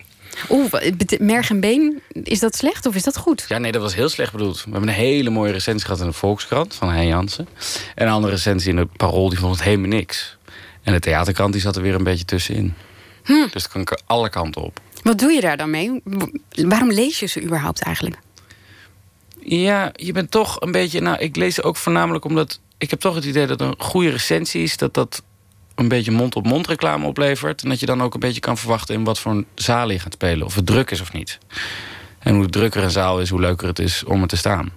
[0.49, 0.73] Oeh,
[1.19, 3.45] merg en been, is dat slecht of is dat goed?
[3.47, 4.63] Ja, nee, dat was heel slecht bedoeld.
[4.63, 7.47] We hebben een hele mooie recensie gehad in de Volkskrant van Hein Jansen.
[7.95, 10.37] En een andere recensie in de Parool, die vond het helemaal niks.
[10.83, 12.73] En de theaterkrant die zat er weer een beetje tussenin.
[13.23, 13.33] Hm.
[13.33, 14.79] Dus dat kan ik alle kanten op.
[15.03, 16.01] Wat doe je daar dan mee?
[16.49, 18.17] Waarom lees je ze überhaupt eigenlijk?
[19.39, 21.01] Ja, je bent toch een beetje...
[21.01, 24.09] Nou, ik lees ze ook voornamelijk omdat ik heb toch het idee dat een goede
[24.09, 24.77] recensie is...
[24.77, 25.23] dat dat
[25.75, 27.63] een beetje mond-op-mond reclame oplevert.
[27.63, 28.95] En dat je dan ook een beetje kan verwachten...
[28.95, 30.45] in wat voor een zaal je gaat spelen.
[30.45, 31.37] Of het druk is of niet.
[32.19, 34.71] En hoe drukker een zaal is, hoe leuker het is om er te staan.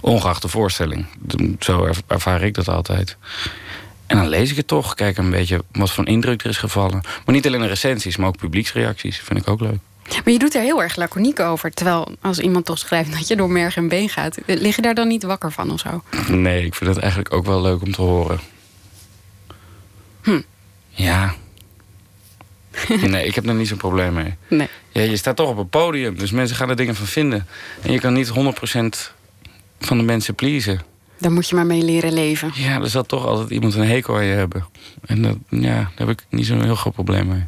[0.00, 1.06] Ongeacht de voorstelling.
[1.58, 3.16] Zo ervaar ik dat altijd.
[4.06, 4.94] En dan lees ik het toch.
[4.94, 7.00] Kijk een beetje wat voor indruk er is gevallen.
[7.24, 9.18] Maar niet alleen de recensies, maar ook publieksreacties.
[9.18, 9.78] Vind ik ook leuk.
[10.08, 11.70] Maar je doet er heel erg laconiek over.
[11.70, 14.38] Terwijl als iemand toch schrijft dat je door merg en been gaat...
[14.46, 16.02] lig je daar dan niet wakker van of zo?
[16.28, 18.40] Nee, ik vind het eigenlijk ook wel leuk om te horen.
[20.22, 20.40] Hm.
[20.88, 21.34] Ja.
[22.88, 24.34] nee, ik heb er niet zo'n probleem mee.
[24.48, 24.68] Nee.
[24.92, 27.46] Ja, je staat toch op een podium, dus mensen gaan er dingen van vinden.
[27.82, 28.32] En je kan niet 100%
[29.80, 30.80] van de mensen pleasen.
[31.18, 32.50] Daar moet je maar mee leren leven.
[32.54, 34.66] Ja, er zal toch altijd iemand een hekel aan je hebben.
[35.06, 37.44] En dat, ja, daar heb ik niet zo'n heel groot probleem mee.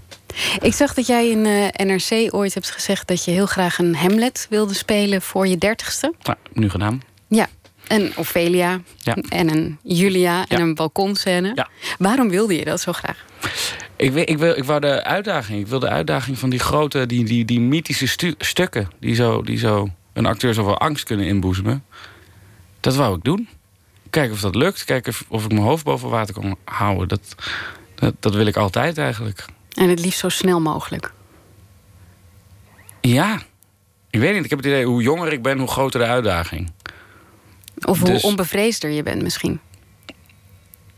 [0.60, 3.78] Ik zag dat jij in uh, eh, NRC ooit hebt gezegd dat je heel graag
[3.78, 6.12] een Hamlet wilde spelen voor je dertigste.
[6.22, 7.02] Nou, nu gedaan.
[7.28, 7.48] Ja,
[7.86, 9.16] en Ophelia ja.
[9.28, 11.52] en een Julia en een balkonscène.
[11.54, 11.68] Ja.
[11.98, 13.24] Waarom wilde je dat zo graag?
[13.96, 15.60] Ik, wil, ik, wil, ik wou de uitdaging.
[15.60, 18.88] Ik wil de uitdaging van die grote, die, die, die mythische stukken.
[19.00, 21.84] Die zo, die zo een acteur zoveel angst kunnen inboezemen.
[22.80, 23.48] Dat wou ik doen.
[24.10, 24.84] Kijken of dat lukt.
[24.84, 27.08] Kijken of ik mijn hoofd boven water kan houden.
[27.08, 27.34] Dat,
[27.94, 29.44] dat, dat wil ik altijd eigenlijk.
[29.76, 31.12] En het liefst zo snel mogelijk.
[33.00, 33.42] Ja.
[34.10, 34.44] Ik weet niet.
[34.44, 36.72] Ik heb het idee, hoe jonger ik ben, hoe groter de uitdaging.
[37.84, 39.60] Of hoe dus- onbevreesder je bent misschien.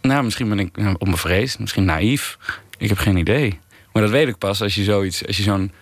[0.01, 1.59] Nou, misschien ben ik nou, onbevreesd.
[1.59, 2.39] Misschien naïef.
[2.79, 3.59] Ik heb geen idee.
[3.93, 5.27] Maar dat weet ik pas als je zoiets...
[5.27, 5.73] Als je zo'n...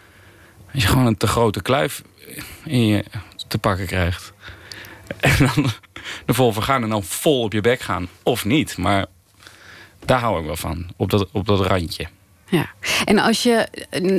[0.73, 2.03] Als je gewoon een te grote kluif
[2.65, 3.05] in je
[3.49, 4.33] te pakken krijgt.
[5.21, 5.71] En dan
[6.37, 8.09] vol vergaan en dan vol op je bek gaan.
[8.23, 8.77] Of niet.
[8.77, 9.07] Maar
[10.05, 10.91] daar hou ik wel van.
[10.97, 12.07] Op dat, op dat randje.
[12.49, 12.67] Ja,
[13.05, 13.69] en als je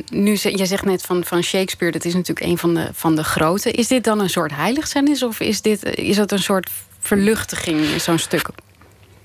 [0.10, 3.24] nu je zegt net van, van Shakespeare, dat is natuurlijk een van de, van de
[3.24, 3.72] grote.
[3.72, 8.02] Is dit dan een soort heiligzennis of is, dit, is dat een soort verluchtiging in
[8.02, 8.50] zo'n stuk?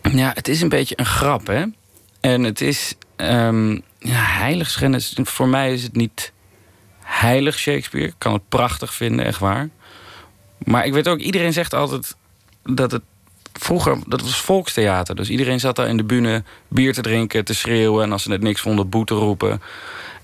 [0.03, 1.65] Ja, het is een beetje een grap, hè?
[2.20, 5.16] En het is um, ja, heiligschennis.
[5.23, 6.33] Voor mij is het niet
[7.01, 8.07] heilig Shakespeare.
[8.07, 9.69] Ik kan het prachtig vinden, echt waar.
[10.59, 12.16] Maar ik weet ook, iedereen zegt altijd
[12.62, 13.03] dat het
[13.53, 15.15] vroeger, dat was volkstheater.
[15.16, 18.05] Dus iedereen zat daar in de bühne bier te drinken, te schreeuwen.
[18.05, 19.62] En als ze het niks vonden, boete roepen.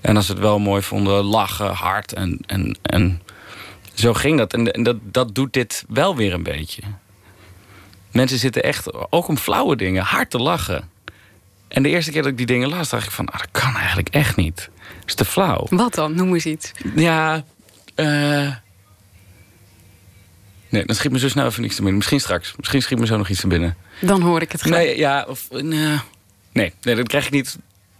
[0.01, 2.13] En als ze het wel mooi vonden, lachen, hard.
[2.13, 3.21] En, en, en
[3.93, 4.53] zo ging dat.
[4.53, 6.81] En, dat, dat doet dit wel weer een beetje.
[8.11, 10.89] Mensen zitten echt, ook om flauwe dingen, hard te lachen.
[11.67, 13.29] En de eerste keer dat ik die dingen las, dacht ik van...
[13.29, 14.69] Ah, dat kan eigenlijk echt niet.
[14.99, 15.65] Dat is te flauw.
[15.69, 16.15] Wat dan?
[16.15, 16.71] Noem eens iets.
[16.95, 17.43] Ja,
[17.95, 18.53] uh,
[20.69, 21.97] Nee, dan schiet me zo snel even niks te binnen.
[21.97, 22.53] Misschien straks.
[22.57, 23.75] Misschien schiet me zo nog iets te binnen.
[24.01, 24.73] Dan hoor ik het graag.
[24.79, 25.47] Nee, ja, of...
[25.51, 27.57] nee, nee, dat krijg ik niet...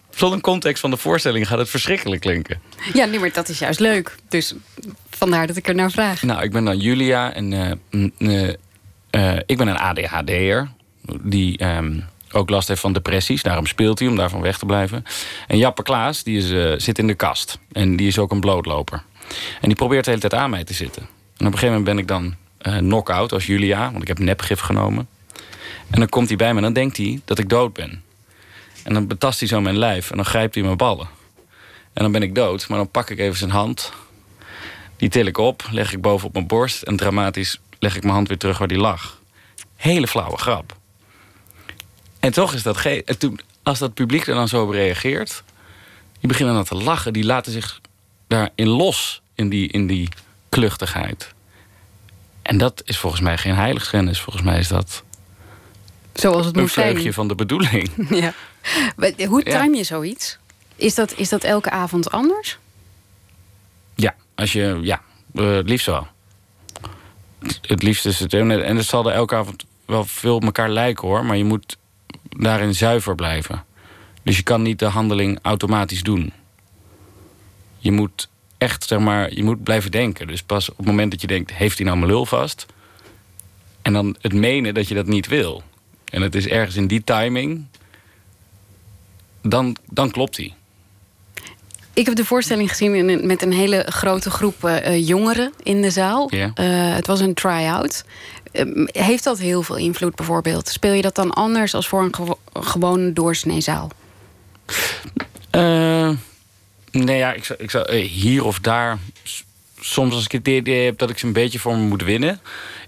[0.09, 2.61] Zonder context van de voorstelling gaat het verschrikkelijk klinken.
[2.93, 4.15] Ja, nee, maar dat is juist leuk.
[4.29, 4.53] Dus
[5.09, 6.21] vandaar dat ik er naar vraag.
[6.21, 7.51] Nou, ik ben dan Julia en
[7.91, 8.11] uh,
[9.11, 10.67] uh, ik ben een ADHD'er.
[11.21, 13.43] Die um, ook last heeft van depressies.
[13.43, 15.03] Daarom speelt hij, om daarvan weg te blijven.
[15.47, 17.59] En Jappe Klaas, die is, zit in de kast.
[17.71, 19.03] En die is ook een blootloper.
[19.61, 21.01] En die probeert de hele tijd aan mij te zitten.
[21.01, 21.07] En
[21.47, 25.07] op een gegeven moment ben ik dan knock-out als Julia, want ik heb nepgif genomen.
[25.89, 28.03] En dan komt hij bij me en dan denkt hij dat ik dood ben.
[28.83, 31.07] En dan betast hij zo mijn lijf en dan grijpt hij mijn ballen.
[31.93, 33.91] En dan ben ik dood, maar dan pak ik even zijn hand.
[34.97, 36.81] Die til ik op, leg ik boven op mijn borst...
[36.81, 39.21] en dramatisch leg ik mijn hand weer terug waar die lag.
[39.75, 40.77] Hele flauwe grap.
[42.19, 43.03] En toch is dat geen...
[43.63, 45.43] als dat publiek er dan zo op reageert...
[46.19, 47.81] die beginnen dan te lachen, die laten zich
[48.27, 49.21] daarin los...
[49.35, 50.09] in die, in die
[50.49, 51.33] kluchtigheid.
[52.49, 54.19] En dat is volgens mij geen heiligschennis.
[54.21, 55.03] Volgens mij is dat
[56.13, 57.13] Zoals het een moet zijn.
[57.13, 57.89] van de bedoeling.
[58.23, 58.33] Ja.
[58.95, 60.37] Maar Hoe time je zoiets?
[60.75, 62.57] Is dat, is dat elke avond anders?
[63.95, 65.01] Ja, als je, ja,
[65.33, 66.07] eh, het liefst wel.
[67.61, 68.33] Het- liefst is het.
[68.33, 71.25] En en het zal er elke avond wel veel op elkaar lijken hoor.
[71.25, 71.77] Maar je moet
[72.29, 73.63] daarin zuiver blijven.
[74.23, 76.33] Dus je kan niet de handeling automatisch doen.
[77.77, 78.29] Je moet
[78.59, 80.27] echt, zeg maar, je moet blijven denken.
[80.27, 82.65] Dus pas op het moment dat je denkt, heeft hij nou mijn lul vast?
[83.81, 85.63] En dan het menen dat je dat niet wil.
[86.05, 87.65] En het is ergens in die timing.
[89.41, 90.53] Dan, dan klopt hij.
[91.93, 95.89] Ik heb de voorstelling gezien met een hele grote groep eh, eh, jongeren in de
[95.89, 96.29] zaal.
[96.53, 98.03] Eh, het was een try-out.
[98.51, 100.67] Ehm, heeft dat heel veel invloed bijvoorbeeld?
[100.67, 103.89] Speel je dat dan anders als voor een gewo- gewone doorsneezaal?
[106.91, 108.97] Nee, ja, ik zou, ik zou eh, hier of daar.
[109.79, 112.39] Soms als ik het idee heb dat ik ze een beetje voor me moet winnen.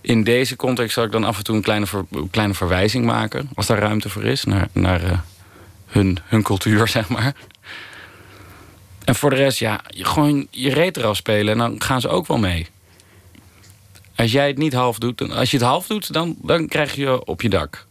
[0.01, 1.85] In deze context zal ik dan af en toe een kleine,
[2.31, 3.49] kleine verwijzing maken.
[3.55, 4.43] Als daar ruimte voor is.
[4.43, 5.19] Naar, naar eh,
[5.85, 7.33] hun, hun cultuur, zeg maar.
[9.03, 11.53] En voor de rest, ja, gewoon je reet eraf spelen.
[11.53, 12.67] En dan gaan ze ook wel mee.
[14.15, 17.25] Als jij het niet half doet, als je het half doet, dan, dan krijg je
[17.25, 17.85] op je dak.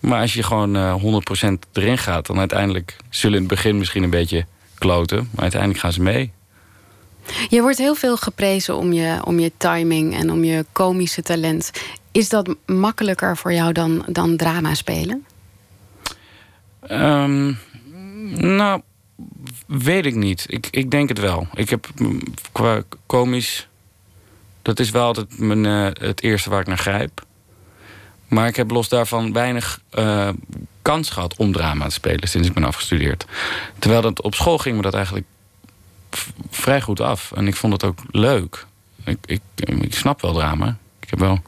[0.00, 0.94] Maar als je gewoon eh
[1.46, 4.46] 100% erin gaat, dan uiteindelijk zullen in het begin misschien een beetje
[4.78, 5.28] kloten.
[5.30, 6.32] Maar uiteindelijk gaan ze mee.
[7.48, 11.70] Je wordt heel veel geprezen om je, om je timing en om je komische talent.
[12.12, 15.24] Is dat makkelijker voor jou dan, dan drama spelen?
[16.80, 17.52] Ehm,
[18.56, 18.80] nou,
[19.66, 20.44] weet ik niet.
[20.48, 21.46] Ik, ik denk het wel.
[21.54, 21.86] Ik heb
[22.52, 23.68] qua komisch.
[24.62, 27.24] Dat is wel altijd mijn, eh, het eerste waar ik naar grijp.
[28.34, 30.28] Maar ik heb los daarvan weinig eh,
[30.82, 33.26] kans gehad om drama te spelen sinds ik ben afgestudeerd.
[33.78, 35.26] Terwijl dat op school ging me dat eigenlijk
[36.50, 37.32] vrij goed af.
[37.32, 38.66] En ik vond het ook leuk.
[39.04, 39.40] Ik, ik,
[39.80, 40.76] ik snap wel drama.
[41.00, 41.42] Ik heb wel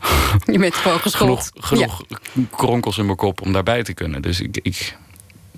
[0.52, 1.60] Je bent gewoon genoeg, geschoold.
[1.60, 2.02] genoeg
[2.50, 4.22] kronkels in mijn kop om daarbij te kunnen.
[4.22, 4.96] Dus ik, ik,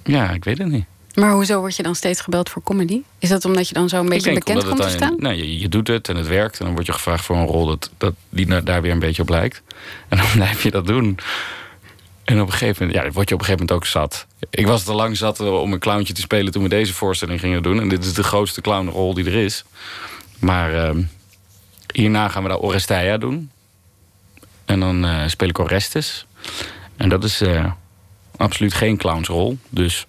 [0.04, 0.86] ja, ik weet het niet.
[1.14, 3.02] Maar hoezo word je dan steeds gebeld voor comedy?
[3.18, 5.14] Is dat omdat je dan zo een beetje bekend komt te staan?
[5.18, 6.58] Nou, je, je doet het en het werkt.
[6.58, 9.22] En dan word je gevraagd voor een rol dat, dat, die daar weer een beetje
[9.22, 9.62] op lijkt.
[10.08, 11.18] En dan blijf je dat doen.
[12.24, 14.26] En op een gegeven moment, ja, word je op een gegeven moment ook zat.
[14.50, 17.40] Ik was te lang zat eh, om een clowntje te spelen toen we deze voorstelling
[17.40, 17.80] gingen doen.
[17.80, 19.64] En dit is de grootste clownrol die er is.
[20.38, 21.02] Maar ehm,
[21.92, 23.50] hierna gaan we daar Oresteia doen.
[24.64, 26.26] En dan eh, speel ik Orestes.
[26.96, 27.72] En dat is eh,
[28.36, 29.58] absoluut geen clownsrol.
[29.68, 30.04] Dus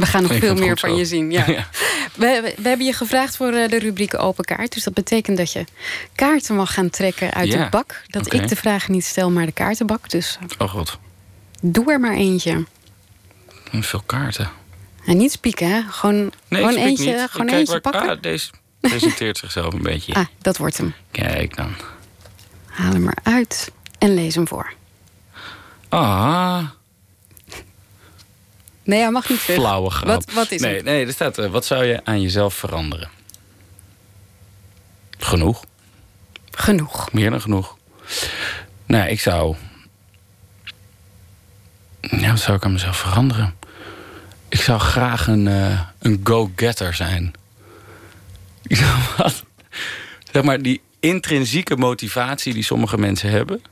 [0.00, 0.96] We gaan nog veel meer van zo.
[0.96, 1.30] je zien.
[1.30, 1.44] Ja.
[1.50, 1.66] Ja.
[2.14, 4.72] We, we, hebben je gevraagd voor eh, de rubriek Open Kaart.
[4.72, 5.64] Dus dat betekent dat je
[6.14, 8.02] kaarten mag gaan trekken uit Ja, de bak.
[8.06, 10.10] Dat ik de vragen niet stel, maar de kaartenbak.
[10.10, 10.98] Dus eh, Oh god,
[11.62, 12.64] doe er maar eentje.
[13.72, 14.50] veel kaarten.
[15.06, 15.80] En niet spieken, hè?
[15.90, 17.30] Gewoon, Nee, gewoon eentje, niet.
[17.30, 18.08] gewoon eentje ik- pakken.
[18.10, 18.50] Ah, deze
[18.80, 20.14] presenteert zichzelf een beetje.
[20.14, 20.94] Ah, dat wordt hem.
[21.10, 21.74] Kijk dan.
[22.66, 24.72] Haal hem eruit en lees hem voor.
[25.88, 26.62] Ah,
[28.82, 29.56] Nee, hij mag niet terug.
[29.56, 30.06] flauwe grap.
[30.06, 30.84] Wat, wat is nee, het?
[30.84, 33.08] nee, er staat, eh, wat zou je aan jezelf veranderen?
[35.18, 35.64] Genoeg.
[36.50, 37.12] Genoeg.
[37.12, 37.76] Meer dan genoeg.
[38.86, 39.56] Nou, ik zou...
[42.00, 43.54] Ja, wat zou ik aan mezelf veranderen?
[44.48, 47.32] Ik zou graag een, eh, een go-getter zijn.
[48.66, 49.44] Ik zou wat...
[50.32, 53.62] Zeg maar, die intrinsieke motivatie die sommige mensen hebben...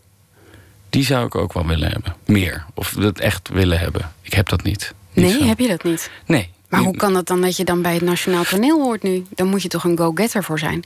[0.90, 2.14] die zou ik ook wel willen hebben.
[2.26, 2.64] Meer.
[2.74, 4.12] Of dat echt willen hebben.
[4.22, 4.94] Ik heb dat niet.
[5.20, 5.44] Nee, zo.
[5.44, 6.10] heb je dat niet?
[6.26, 6.48] Nee.
[6.68, 9.24] Maar hoe kan het dan dat je dan bij het Nationaal Toneel hoort nu?
[9.34, 10.84] Dan moet je toch een go-getter voor zijn?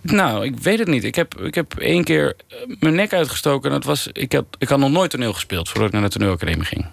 [0.00, 1.04] Nou, ik weet het niet.
[1.04, 3.70] Ik heb, ik heb één keer eh, mijn nek uitgestoken.
[3.70, 6.08] En dat was, ik, had, ik had nog nooit toneel gespeeld voordat ik naar de
[6.08, 6.86] toneelacademie ging.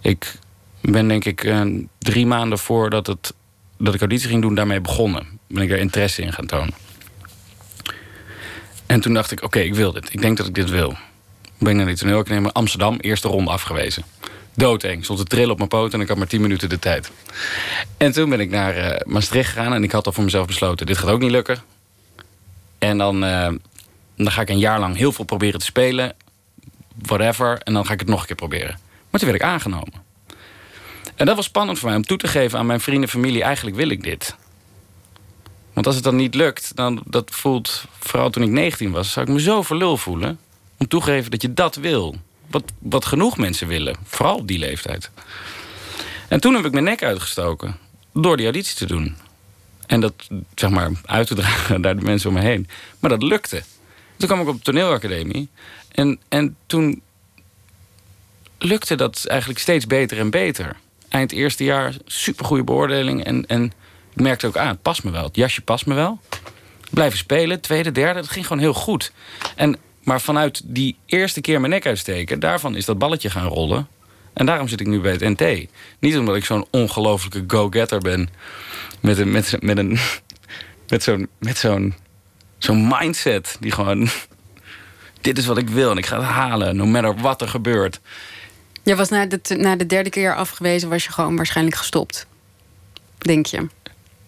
[0.00, 0.34] Ik
[0.80, 1.62] ben denk ik eh,
[1.98, 3.34] drie maanden voordat het,
[3.78, 5.26] dat ik auditie ging doen, daarmee begonnen.
[5.48, 6.74] Ben ik daar interesse in gaan tonen.
[8.86, 10.12] En toen dacht ik, oké, ik wil dit.
[10.12, 10.96] Ik denk dat ik dit wil.
[11.58, 14.04] Ben ik naar die toneelacademie Amsterdam, eerste ronde afgewezen.
[14.56, 17.10] Doodeng, stond te trillen op mijn poot en ik had maar 10 minuten de tijd.
[17.96, 20.86] En toen ben ik naar eh, Maastricht gegaan en ik had al voor mezelf besloten...
[20.86, 21.58] dit gaat ook niet lukken.
[22.78, 23.52] En dan, eh,
[24.16, 26.14] dan ga ik een jaar lang heel veel proberen te spelen.
[27.02, 27.58] Whatever.
[27.58, 28.78] En dan ga ik het nog een keer proberen.
[29.10, 29.92] Maar toen werd ik aangenomen.
[31.14, 33.42] En dat was spannend voor mij om toe te geven aan mijn vrienden en familie...
[33.42, 34.36] eigenlijk wil ik dit.
[35.72, 37.84] Want als het dan niet lukt, dan dat voelt...
[37.98, 40.38] vooral toen ik 19 was, zou ik me zo voor lul voelen...
[40.78, 42.16] om toegeven dat je dat wil.
[42.56, 43.96] Wat, wat genoeg mensen willen.
[44.04, 45.10] Vooral op die leeftijd.
[46.28, 47.76] En toen heb ik mijn nek uitgestoken.
[48.12, 49.16] Door die auditie te doen.
[49.86, 50.14] En dat,
[50.54, 52.68] zeg maar, uit te dragen naar de mensen om me heen.
[52.98, 53.62] Maar dat lukte.
[54.16, 55.48] Toen kwam ik op de toneelacademie.
[55.92, 57.02] En, en toen
[58.58, 60.76] lukte dat eigenlijk steeds beter en beter.
[61.08, 63.24] Eind eerste jaar, supergoeie beoordeling.
[63.24, 63.64] En, en
[64.14, 65.24] ik merkte ook aan, het past me wel.
[65.24, 66.20] Het jasje past me wel.
[66.90, 69.12] Blijven spelen, tweede, derde, dat ging gewoon heel goed.
[69.54, 69.76] En,
[70.06, 72.40] maar vanuit die eerste keer mijn nek uitsteken...
[72.40, 73.88] daarvan is dat balletje gaan rollen.
[74.32, 75.68] En daarom zit ik nu bij het NT.
[75.98, 78.28] Niet omdat ik zo'n ongelofelijke go-getter ben...
[79.00, 79.98] met een, met, met een,
[80.88, 81.94] met zo'n, met zo'n,
[82.58, 84.08] zo'n mindset die gewoon...
[85.20, 88.00] dit is wat ik wil en ik ga het halen, no matter wat er gebeurt.
[88.82, 92.26] Je was na de, na de derde keer afgewezen, was je gewoon waarschijnlijk gestopt.
[93.18, 93.66] Denk je?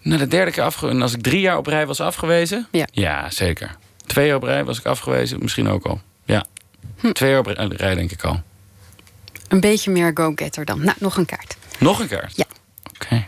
[0.01, 0.97] Na de derde keer afgewezen.
[0.97, 2.67] En als ik drie jaar op rij was afgewezen?
[2.71, 2.87] Ja.
[2.91, 3.77] Ja, zeker.
[4.09, 6.01] Twee jaar op rij was ik afgewezen, misschien ook al.
[6.25, 6.45] Ja.
[6.99, 7.11] Hm.
[7.11, 8.41] Twee jaar op rij, denk ik al.
[9.47, 10.83] Een beetje meer go-getter dan.
[10.83, 11.57] Nou, nog een kaart.
[11.79, 12.35] Nog een kaart?
[12.35, 12.45] Ja.
[12.93, 13.27] Oké.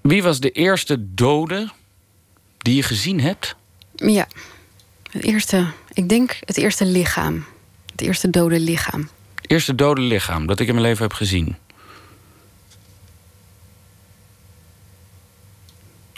[0.00, 1.70] Wie was de eerste dode
[2.58, 3.56] die je gezien hebt?
[3.94, 4.26] Ja.
[5.10, 7.44] Het eerste, ik denk het eerste lichaam.
[7.90, 9.08] Het eerste dode lichaam.
[9.34, 11.56] Het eerste dode lichaam dat ik in mijn leven heb gezien.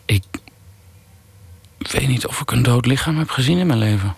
[0.05, 0.23] Ik
[1.93, 4.17] weet niet of ik een dood lichaam heb gezien in mijn leven.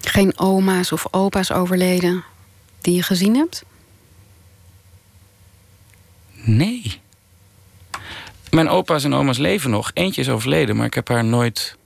[0.00, 2.24] Geen oma's of opa's overleden
[2.80, 3.64] die je gezien hebt?
[6.32, 7.00] Nee.
[8.50, 9.90] Mijn opa's en oma's leven nog.
[9.94, 11.76] Eentje is overleden, maar ik heb haar nooit,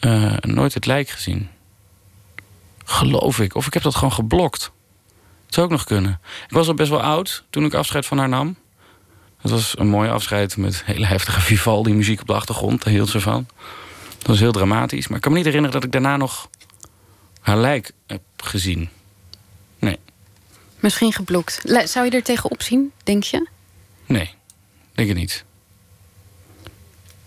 [0.00, 1.48] uh, nooit het lijk gezien.
[2.84, 3.54] Geloof ik.
[3.54, 4.72] Of ik heb dat gewoon geblokt.
[5.46, 6.20] Het zou ook nog kunnen.
[6.48, 8.56] Ik was al best wel oud toen ik afscheid van haar nam.
[9.40, 12.84] Het was een mooi afscheid met hele heftige Vivaldi-muziek op de achtergrond.
[12.84, 13.46] Daar hield ze van.
[14.22, 15.08] Dat was heel dramatisch.
[15.08, 16.48] Maar ik kan me niet herinneren dat ik daarna nog
[17.40, 18.88] haar lijk heb gezien.
[19.78, 19.98] Nee.
[20.80, 21.62] Misschien geblokt.
[21.84, 23.48] Zou je er tegenop zien, denk je?
[24.06, 24.30] Nee,
[24.94, 25.44] denk ik niet.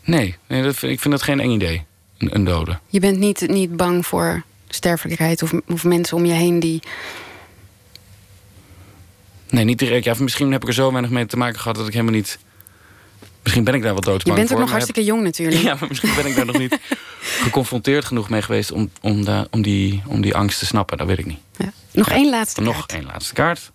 [0.04, 1.86] Nee, nee dat vind, ik vind dat geen eng idee.
[2.18, 2.80] Een, een dode.
[2.88, 6.82] Je bent niet, niet bang voor sterfelijkheid of, of mensen om je heen die.
[9.50, 10.06] Nee, niet direct.
[10.06, 12.38] Ja, misschien heb ik er zo weinig mee te maken gehad dat ik helemaal niet.
[13.46, 14.44] Misschien ben ik daar wat doodsbang voor.
[14.44, 15.62] Je bent ook nog hartstikke jong natuurlijk.
[15.62, 16.80] Ja, maar misschien ben ik daar nog niet
[17.46, 20.98] geconfronteerd genoeg mee geweest om, om, de, om, die, om die angst te snappen.
[20.98, 21.40] Dat weet ik niet.
[21.58, 21.72] Ja.
[21.92, 22.76] Nog één laatste kaart.
[22.76, 23.72] Nog één laatste kaart.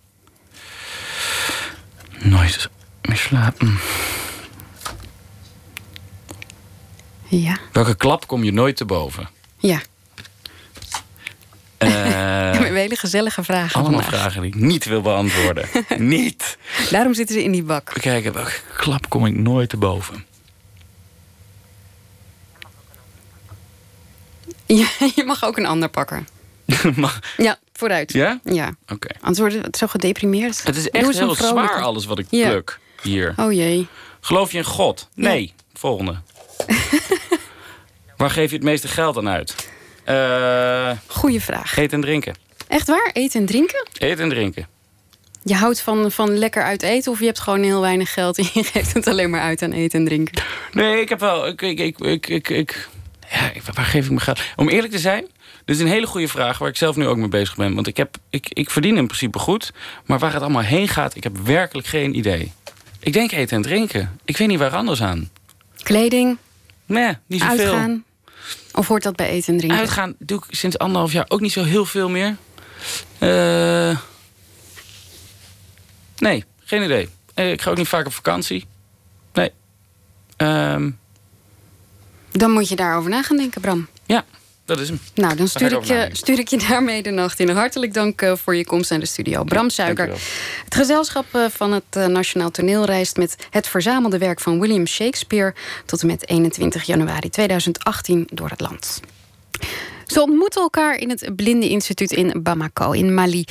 [2.17, 2.69] Nooit
[3.01, 3.79] meer slapen.
[7.27, 7.57] Ja.
[7.71, 9.29] Welke klap kom je nooit te boven?
[9.57, 9.81] Ja.
[12.75, 13.81] Hele gezellige vragen.
[13.81, 15.69] Allemaal vragen die ik niet wil beantwoorden.
[15.97, 16.57] niet.
[16.89, 17.91] Daarom zitten ze in die bak.
[17.93, 20.25] Kijken, welke klap kom ik nooit te boven?
[24.65, 26.27] Ja, je mag ook een ander pakken.
[26.95, 27.19] mag.
[27.37, 28.13] Ja, vooruit.
[28.13, 28.39] Ja?
[28.43, 28.67] Ja.
[28.83, 28.93] Oké.
[28.93, 29.15] Okay.
[29.19, 30.63] Anders wordt het zo gedeprimeerd.
[30.63, 32.49] Het is echt heel zwaar alles wat ik ja.
[32.49, 33.33] pluk hier.
[33.37, 33.87] Oh jee.
[34.19, 35.07] Geloof je in God?
[35.15, 35.41] Nee.
[35.41, 35.63] Ja.
[35.73, 36.15] Volgende.
[38.17, 39.69] Waar geef je het meeste geld aan uit?
[40.09, 41.77] Uh, Goeie vraag.
[41.77, 42.35] Eten en drinken.
[42.71, 43.09] Echt waar?
[43.13, 43.87] Eten en drinken?
[43.97, 44.67] Eten en drinken.
[45.43, 48.49] Je houdt van, van lekker uit eten of je hebt gewoon heel weinig geld en
[48.53, 50.43] je geeft het alleen maar uit aan eten en drinken?
[50.71, 51.47] Nee, ik heb wel.
[51.47, 52.89] Ik, ik, ik, ik, ik, ik
[53.29, 54.41] ja, waar geef ik mijn geld?
[54.55, 55.27] Om eerlijk te zijn,
[55.65, 57.75] dit is een hele goede vraag waar ik zelf nu ook mee bezig ben.
[57.75, 59.71] Want ik, heb, ik, ik verdien in principe goed,
[60.05, 62.51] maar waar het allemaal heen gaat, ik heb werkelijk geen idee.
[62.99, 64.19] Ik denk eten en drinken.
[64.25, 65.29] Ik weet niet waar anders aan.
[65.83, 66.37] Kleding?
[66.85, 67.57] Nee, niet zoveel.
[67.59, 68.03] Uitgaan?
[68.73, 69.79] Of hoort dat bij eten en drinken?
[69.79, 72.35] Uitgaan doe ik sinds anderhalf jaar ook niet zo heel veel meer.
[73.19, 73.97] Uh,
[76.17, 77.09] nee, geen idee.
[77.35, 78.65] Ik ga ook niet vaak op vakantie.
[79.33, 79.51] Nee.
[80.37, 80.99] Um,
[82.31, 83.87] dan moet je daarover na gaan denken, Bram.
[84.05, 84.25] Ja,
[84.65, 84.99] dat is hem.
[85.13, 87.49] Nou, dan stuur, ik je, stuur ik je daarmee de nacht in.
[87.49, 89.43] Hartelijk dank uh, voor je komst naar de studio.
[89.43, 90.07] Bram Suiker.
[90.63, 95.53] Het gezelschap van het Nationaal Toneel reist met het verzamelde werk van William Shakespeare
[95.85, 99.01] tot en met 21 januari 2018 door het land.
[100.11, 103.45] Ze ontmoeten elkaar in het Blindeninstituut in Bamako, in Mali.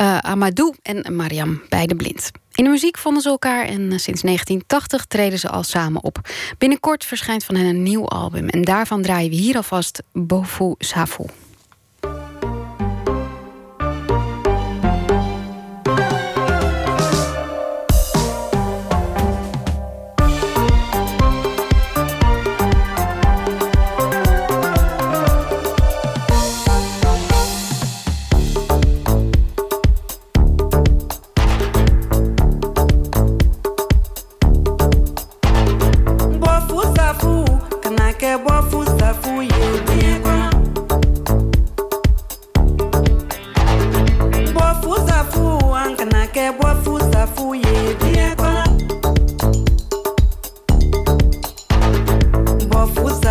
[0.00, 2.30] Uh, Amadou en Mariam, beide blind.
[2.54, 6.18] In de muziek vonden ze elkaar en sinds 1980 treden ze al samen op.
[6.58, 11.24] Binnenkort verschijnt van hen een nieuw album en daarvan draaien we hier alvast Bofu Safu.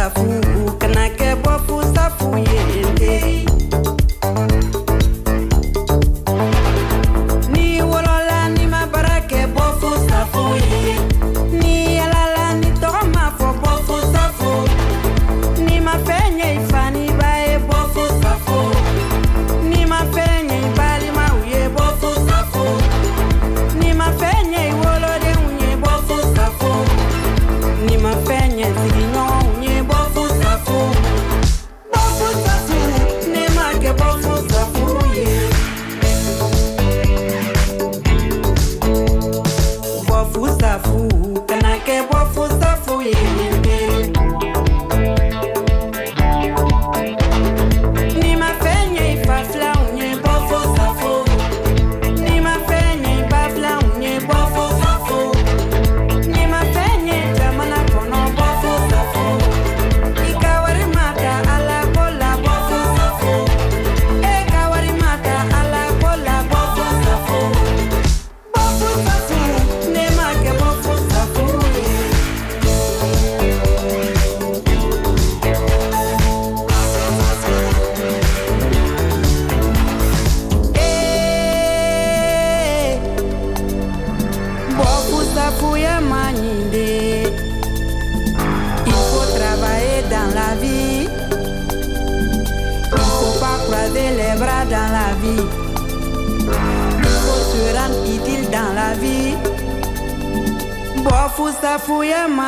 [0.09, 0.50] For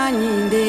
[0.03, 0.62] safu ya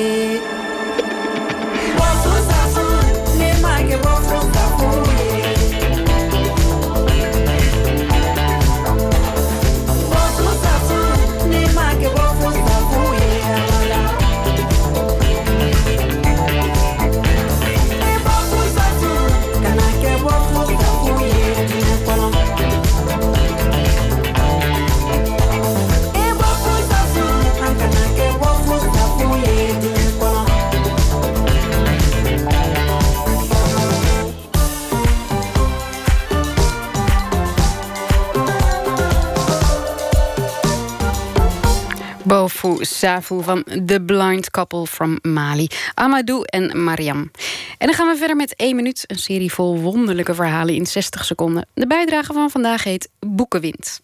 [43.22, 45.68] Van The Blind Couple from Mali.
[45.94, 47.30] Amadou en Mariam.
[47.78, 49.04] En dan gaan we verder met 1 minuut.
[49.06, 51.66] Een serie vol wonderlijke verhalen in 60 seconden.
[51.74, 54.00] De bijdrage van vandaag heet Boekenwind.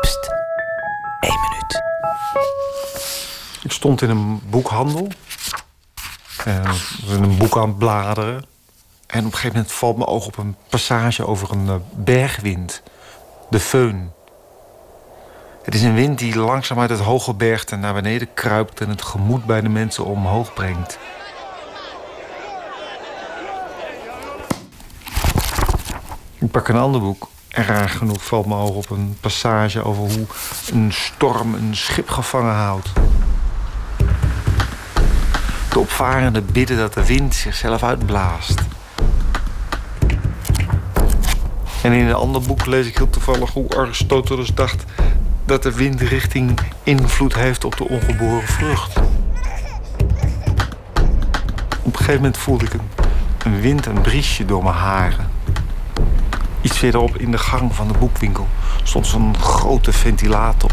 [0.00, 0.30] Pst,
[1.20, 1.82] 1 minuut.
[3.62, 5.08] Ik stond in een boekhandel.
[7.08, 8.44] In een boek aan het bladeren.
[9.06, 12.82] En op een gegeven moment valt mijn oog op een passage over een eh, bergwind.
[13.50, 14.15] De föhn.
[15.66, 18.80] Het is een wind die langzaam uit het hoge bergte naar beneden kruipt...
[18.80, 20.98] en het gemoed bij de mensen omhoog brengt.
[26.38, 27.28] Ik pak een ander boek.
[27.48, 30.26] En raar genoeg valt mijn oog op een passage over hoe
[30.72, 32.92] een storm een schip gevangen houdt.
[35.70, 38.60] De opvarenden bidden dat de wind zichzelf uitblaast.
[41.82, 44.84] En in een ander boek lees ik heel toevallig hoe Aristoteles dacht
[45.46, 48.98] dat de windrichting invloed heeft op de ongeboren vrucht.
[51.82, 52.72] Op een gegeven moment voelde ik
[53.44, 55.30] een, wind, een briesje door mijn haren.
[56.60, 58.48] Iets verderop in de gang van de boekwinkel
[58.82, 60.70] stond zo'n grote ventilator.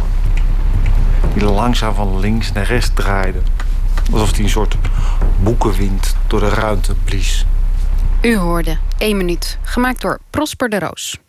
[1.33, 3.39] Die langzaam van links naar rechts draaide.
[4.11, 4.75] Alsof die een soort
[5.39, 7.45] boekenwind door de ruimte blies.
[8.21, 11.19] U hoorde 1 minuut, gemaakt door Prosper de Roos.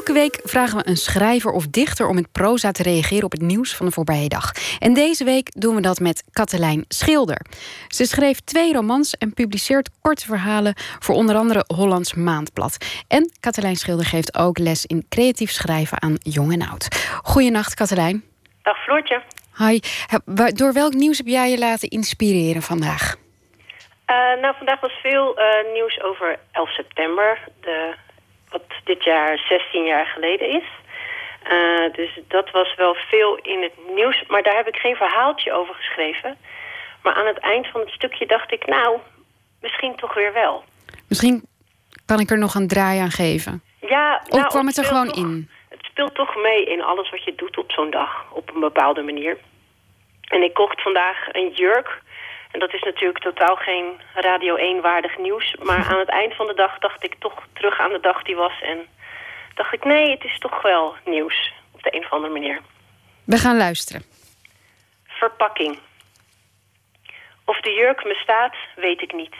[0.00, 3.40] Elke week vragen we een schrijver of dichter om in proza te reageren op het
[3.40, 4.52] nieuws van de voorbije dag.
[4.78, 7.46] En deze week doen we dat met Katelijn Schilder.
[7.88, 13.02] Ze schreef twee romans en publiceert korte verhalen voor onder andere Hollands Maandblad.
[13.08, 16.88] En Katelijn Schilder geeft ook les in creatief schrijven aan jong en oud.
[17.22, 18.24] Goedenacht, Katelijn.
[18.62, 19.22] Dag Floortje.
[19.56, 19.80] Hi.
[20.54, 23.16] Door welk nieuws heb jij je laten inspireren vandaag?
[24.04, 27.94] Eh, nou, vandaag was veel eh, nieuws over 11 september, de,
[28.50, 30.64] wat dit jaar 16 jaar geleden is.
[31.42, 35.52] Eh, dus dat was wel veel in het nieuws, maar daar heb ik geen verhaaltje
[35.52, 36.36] over geschreven.
[37.02, 38.98] Maar aan het eind van het stukje dacht ik, nou,
[39.60, 40.64] misschien toch weer wel.
[41.08, 41.44] Misschien
[42.06, 43.62] kan ik er nog een draai aan geven.
[43.80, 45.50] Ja, Of nou, kwam het er gewoon toch- in?
[45.68, 49.02] Het speelt toch mee in alles wat je doet op zo'n dag, op een bepaalde
[49.02, 49.38] manier.
[50.28, 52.00] En ik kocht vandaag een jurk.
[52.50, 55.56] En dat is natuurlijk totaal geen Radio 1-waardig nieuws.
[55.62, 58.36] Maar aan het eind van de dag dacht ik toch terug aan de dag die
[58.36, 58.60] was.
[58.62, 58.86] En
[59.54, 61.52] dacht ik, nee, het is toch wel nieuws.
[61.70, 62.60] Op de een of andere manier.
[63.24, 64.02] We gaan luisteren.
[65.06, 65.78] Verpakking.
[67.44, 69.34] Of de jurk me staat, weet ik niet.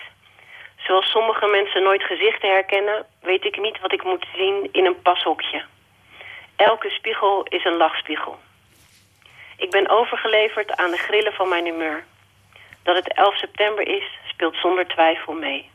[0.77, 3.07] Zoals sommige mensen nooit gezichten herkennen...
[3.21, 5.65] weet ik niet wat ik moet zien in een pashokje.
[6.57, 8.39] Elke spiegel is een lachspiegel.
[9.57, 12.05] Ik ben overgeleverd aan de grillen van mijn humeur.
[12.83, 15.71] Dat het 11 september is, speelt zonder twijfel mee.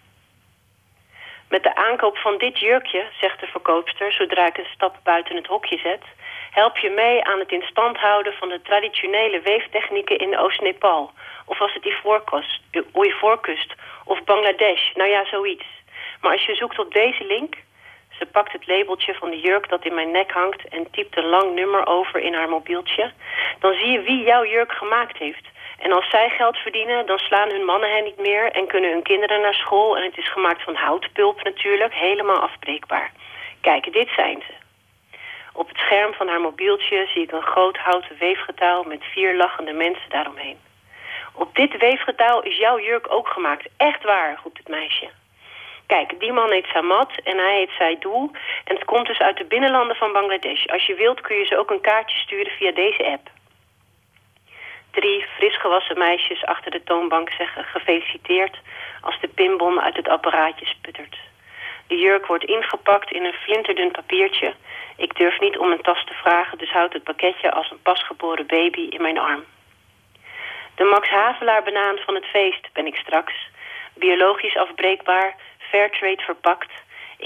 [1.49, 4.13] Met de aankoop van dit jurkje, zegt de verkoopster...
[4.13, 6.03] zodra ik een stap buiten het hokje zet...
[6.51, 11.11] help je mee aan het in stand houden van de traditionele weeftechnieken in Oost-Nepal.
[11.45, 12.61] Of was het Ivoorkust,
[12.93, 13.73] Ivoorkust
[14.05, 15.65] of Bangladesh, nou ja, zoiets.
[16.21, 17.55] Maar als je zoekt op deze link...
[18.19, 20.67] Ze pakt het labeltje van de jurk dat in mijn nek hangt...
[20.67, 23.11] en typt een lang nummer over in haar mobieltje.
[23.59, 25.47] Dan zie je wie jouw jurk gemaakt heeft.
[25.79, 28.51] En als zij geld verdienen, dan slaan hun mannen hen niet meer...
[28.51, 29.97] en kunnen hun kinderen naar school.
[29.97, 33.11] En het is gemaakt van houtpulp natuurlijk, helemaal afbreekbaar.
[33.61, 34.53] Kijk, dit zijn ze.
[35.53, 38.83] Op het scherm van haar mobieltje zie ik een groot houten weefgetouw...
[38.83, 40.57] met vier lachende mensen daaromheen.
[41.33, 43.67] Op dit weefgetouw is jouw jurk ook gemaakt.
[43.77, 45.09] Echt waar, roept het meisje.
[45.87, 48.31] Kijk, die man heet Samad en hij heet Saidoul.
[48.63, 50.65] En het komt dus uit de binnenlanden van Bangladesh.
[50.65, 53.29] Als je wilt kun je ze ook een kaartje sturen via deze app.
[54.95, 58.57] Drie frisgewassen meisjes achter de toonbank zeggen gefeliciteerd...
[59.01, 61.17] als de pinbom uit het apparaatje sputtert.
[61.87, 64.53] De jurk wordt ingepakt in een flinterdun papiertje.
[64.97, 68.47] Ik durf niet om een tas te vragen, dus houd het pakketje als een pasgeboren
[68.47, 69.43] baby in mijn arm.
[70.75, 73.33] De Max Havelaar banaan van het feest ben ik straks.
[73.93, 76.71] Biologisch afbreekbaar, Fairtrade verpakt.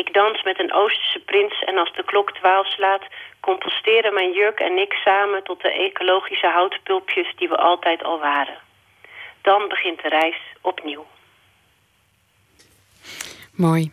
[0.02, 3.04] Ik dans met een Oosterse prins en als de klok twaalf slaat...
[3.40, 8.58] composteren mijn jurk en ik samen tot de ecologische houtpulpjes die we altijd al waren.
[9.42, 11.06] Dan begint de reis opnieuw.
[13.54, 13.92] Mooi.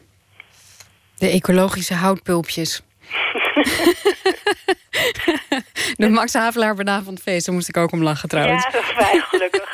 [1.19, 2.83] De ecologische houtpulpjes.
[6.03, 8.65] de Max Havelaar benavondfeest, daar moest ik ook om lachen trouwens.
[8.65, 9.73] Ja, dat is gelukkig.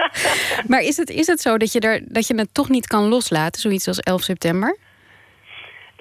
[0.70, 3.08] maar is het, is het zo dat je, er, dat je het toch niet kan
[3.08, 4.78] loslaten, zoiets als 11 september?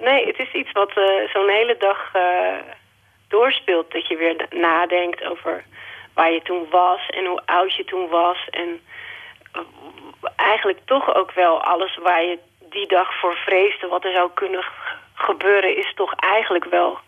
[0.01, 2.57] Nee, het is iets wat uh, zo'n hele dag uh,
[3.27, 3.91] doorspeelt.
[3.91, 5.63] Dat je weer nadenkt over
[6.13, 8.47] waar je toen was en hoe oud je toen was.
[8.49, 8.81] En
[9.55, 9.61] uh,
[10.35, 13.87] eigenlijk toch ook wel alles waar je die dag voor vreesde...
[13.87, 14.65] wat er zou kunnen
[15.13, 16.99] gebeuren, is toch eigenlijk wel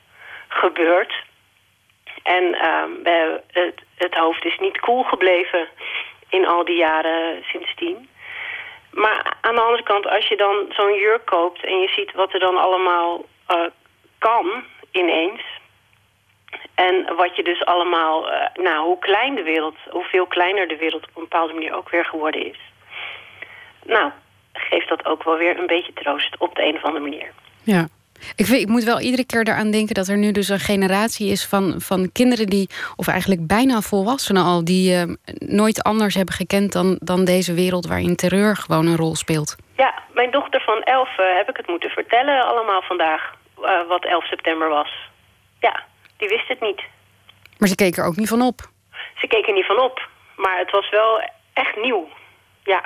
[0.47, 1.13] gebeurd.
[2.23, 2.51] En
[3.03, 5.67] we, het, het hoofd is niet koel cool gebleven
[6.29, 8.09] in al die jaren sindsdien.
[8.91, 11.65] Maar aan de andere kant, als je dan zo'n jurk koopt...
[11.65, 13.65] en je ziet wat er dan allemaal uh,
[14.17, 15.41] kan ineens...
[16.75, 18.31] en wat je dus allemaal...
[18.31, 21.03] Uh, nou, hoe klein de wereld, hoeveel kleiner de wereld...
[21.03, 22.59] op een bepaalde manier ook weer geworden is.
[23.85, 24.11] Nou,
[24.53, 27.31] geeft dat ook wel weer een beetje troost op de een of andere manier.
[27.63, 27.87] Ja.
[28.35, 31.45] Ik, ik moet wel iedere keer eraan denken dat er nu dus een generatie is
[31.45, 35.03] van, van kinderen die, of eigenlijk bijna volwassenen al, die uh,
[35.37, 39.55] nooit anders hebben gekend dan, dan deze wereld waarin terreur gewoon een rol speelt.
[39.75, 44.05] Ja, mijn dochter van 11 uh, heb ik het moeten vertellen allemaal vandaag, uh, wat
[44.05, 45.09] 11 september was.
[45.59, 45.83] Ja,
[46.17, 46.81] die wist het niet.
[47.57, 48.69] Maar ze keek er ook niet van op.
[49.15, 51.21] Ze keek er niet van op, maar het was wel
[51.53, 52.07] echt nieuw.
[52.63, 52.85] Ja.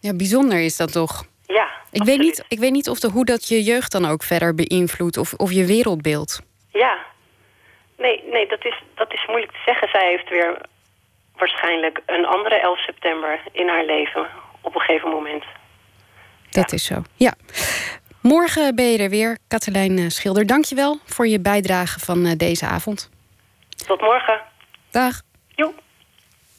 [0.00, 1.24] Ja, bijzonder is dat toch?
[1.46, 4.22] Ja, ik weet, niet, ik weet niet of de, hoe dat je jeugd dan ook
[4.22, 6.40] verder beïnvloedt of, of je wereldbeeld.
[6.72, 6.98] Ja,
[7.98, 9.88] nee, nee dat, is, dat is moeilijk te zeggen.
[9.88, 10.60] Zij heeft weer
[11.36, 14.26] waarschijnlijk een andere 11 september in haar leven
[14.60, 15.44] op een gegeven moment.
[16.50, 17.34] Dat is zo, ja.
[18.22, 20.46] Morgen ben je er weer, Katelijn Schilder.
[20.46, 23.10] Dank je wel voor je bijdrage van deze avond.
[23.86, 24.40] Tot morgen.
[24.90, 25.20] Dag.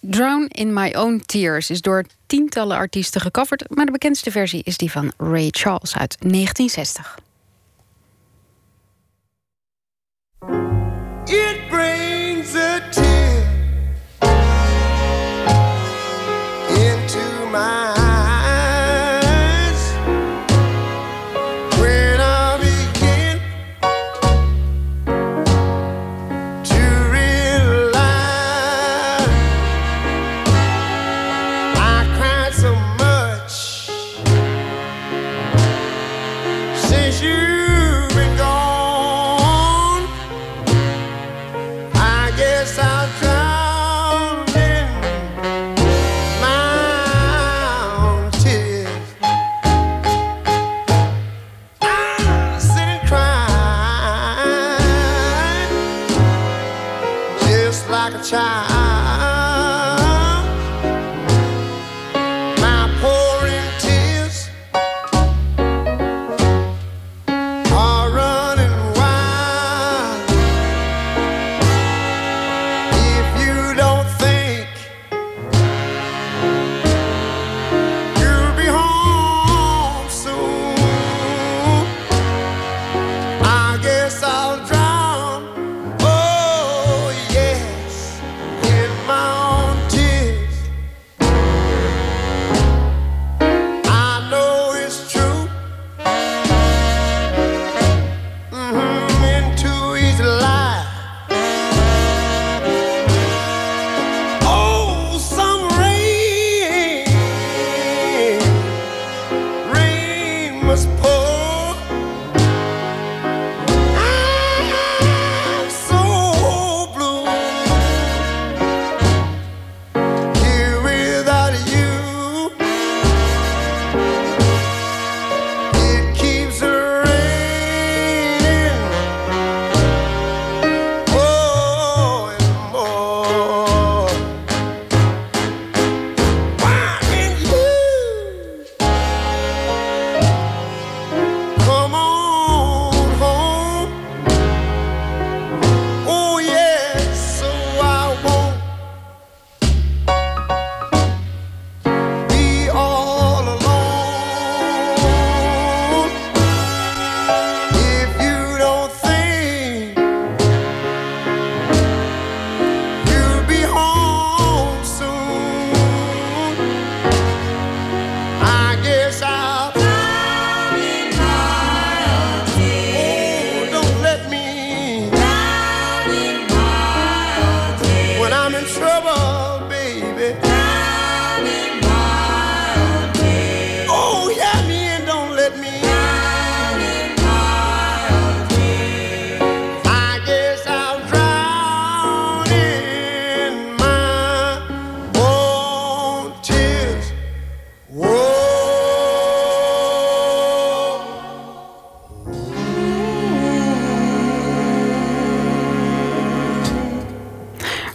[0.09, 4.77] Drown in My Own Tears is door tientallen artiesten gecoverd, maar de bekendste versie is
[4.77, 7.19] die van Ray Charles uit 1960.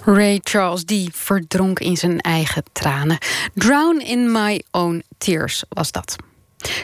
[0.04, 3.18] Ray Charles, die verdronk in zijn eigen tranen.
[3.54, 6.16] Drown in my own tears was dat.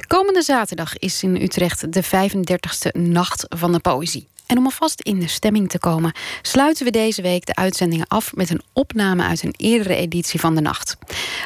[0.06, 4.28] Komende zaterdag is in Utrecht de 35e Nacht van de Poëzie.
[4.46, 6.12] En om alvast in de stemming te komen,
[6.42, 10.54] sluiten we deze week de uitzendingen af met een opname uit een eerdere editie van
[10.54, 10.96] de nacht.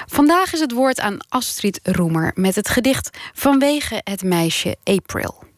[0.07, 5.52] Vandaag is het woord aan Astrid Roemer met het gedicht Vanwege het meisje April.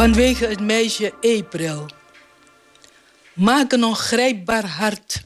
[0.00, 1.86] Vanwege het meisje April.
[3.32, 5.22] Maak een ongrijpbaar hart,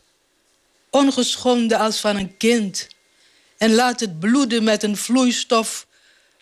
[0.91, 2.89] ongeschonden als van een kind,
[3.59, 5.87] en laat het bloeden met een vloeistof,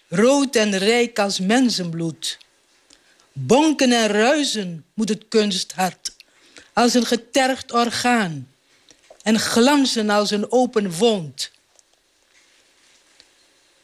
[0.09, 2.38] rood en rijk als mensenbloed.
[3.32, 6.16] Bonken en ruizen moet het kunsthart,
[6.72, 8.48] als een getergd orgaan,
[9.22, 11.50] en glanzen als een open wond.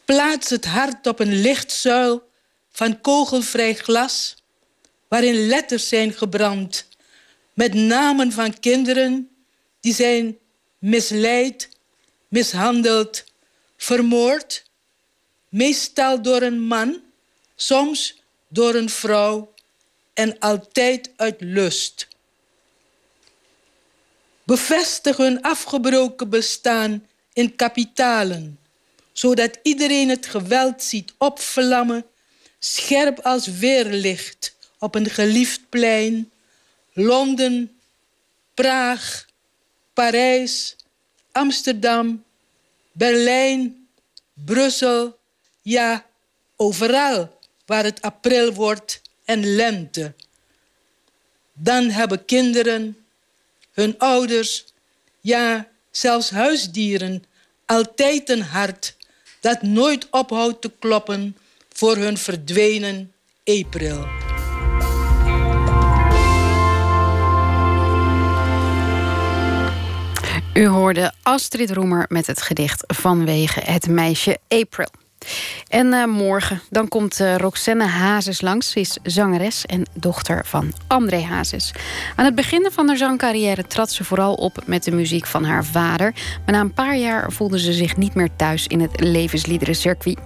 [0.05, 2.27] Plaats het hart op een lichtzuil
[2.73, 4.37] van kogelvrij glas,
[5.09, 6.87] waarin letters zijn gebrand.
[7.55, 9.31] Met namen van kinderen
[9.81, 10.39] die zijn
[10.79, 11.69] misleid,
[12.29, 13.25] mishandeld,
[13.77, 14.65] vermoord,
[15.49, 17.01] meestal door een man,
[17.57, 19.55] soms door een vrouw
[20.15, 22.09] en altijd uit lust.
[24.45, 28.59] Bevestig hun afgebroken bestaan in kapitalen,
[29.13, 32.05] zodat iedereen het geweld ziet opvlammen
[32.59, 36.31] scherp als weerlicht op een geliefd plein.
[36.93, 37.79] Londen,
[38.55, 39.27] Praag,
[39.93, 40.77] Parijs,
[41.33, 42.25] Amsterdam,
[42.93, 43.89] Berlijn,
[44.45, 45.19] Brussel,
[45.63, 46.07] ja,
[46.57, 50.15] overal waar het april wordt en lente.
[51.53, 52.97] Dan hebben kinderen,
[53.73, 54.65] hun ouders,
[55.21, 57.25] ja, zelfs huisdieren
[57.67, 58.97] altijd een hart
[59.41, 61.37] dat nooit ophoudt te kloppen
[61.69, 63.13] voor hun verdwenen
[63.45, 64.28] April.
[70.55, 74.89] U hoorde Astrid Roemer met het gedicht Vanwege het meisje April.
[75.69, 78.71] En uh, morgen dan komt uh, Roxanne Hazes langs.
[78.71, 81.73] Ze is zangeres en dochter van André Hazes.
[82.17, 85.65] Aan het begin van haar zangcarrière trad ze vooral op met de muziek van haar
[85.65, 86.15] vader.
[86.45, 90.19] Maar na een paar jaar voelde ze zich niet meer thuis in het levensliederencircuit.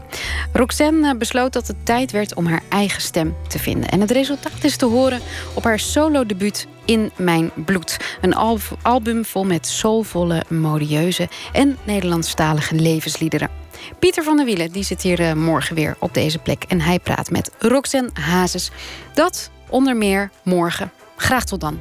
[0.52, 3.88] Roxanne uh, besloot dat het tijd werd om haar eigen stem te vinden.
[3.88, 5.20] En het resultaat is te horen
[5.54, 7.96] op haar solo-debuut in Mijn Bloed.
[8.20, 13.48] Een al album vol met soulvolle, modieuze en Nederlandstalige levensliederen.
[13.98, 16.64] Pieter van der Wielen die zit hier uh, morgen weer op deze plek.
[16.68, 18.70] En hij praat met Roxanne Hazes.
[19.14, 20.92] Dat onder meer morgen.
[21.16, 21.80] Graag tot dan.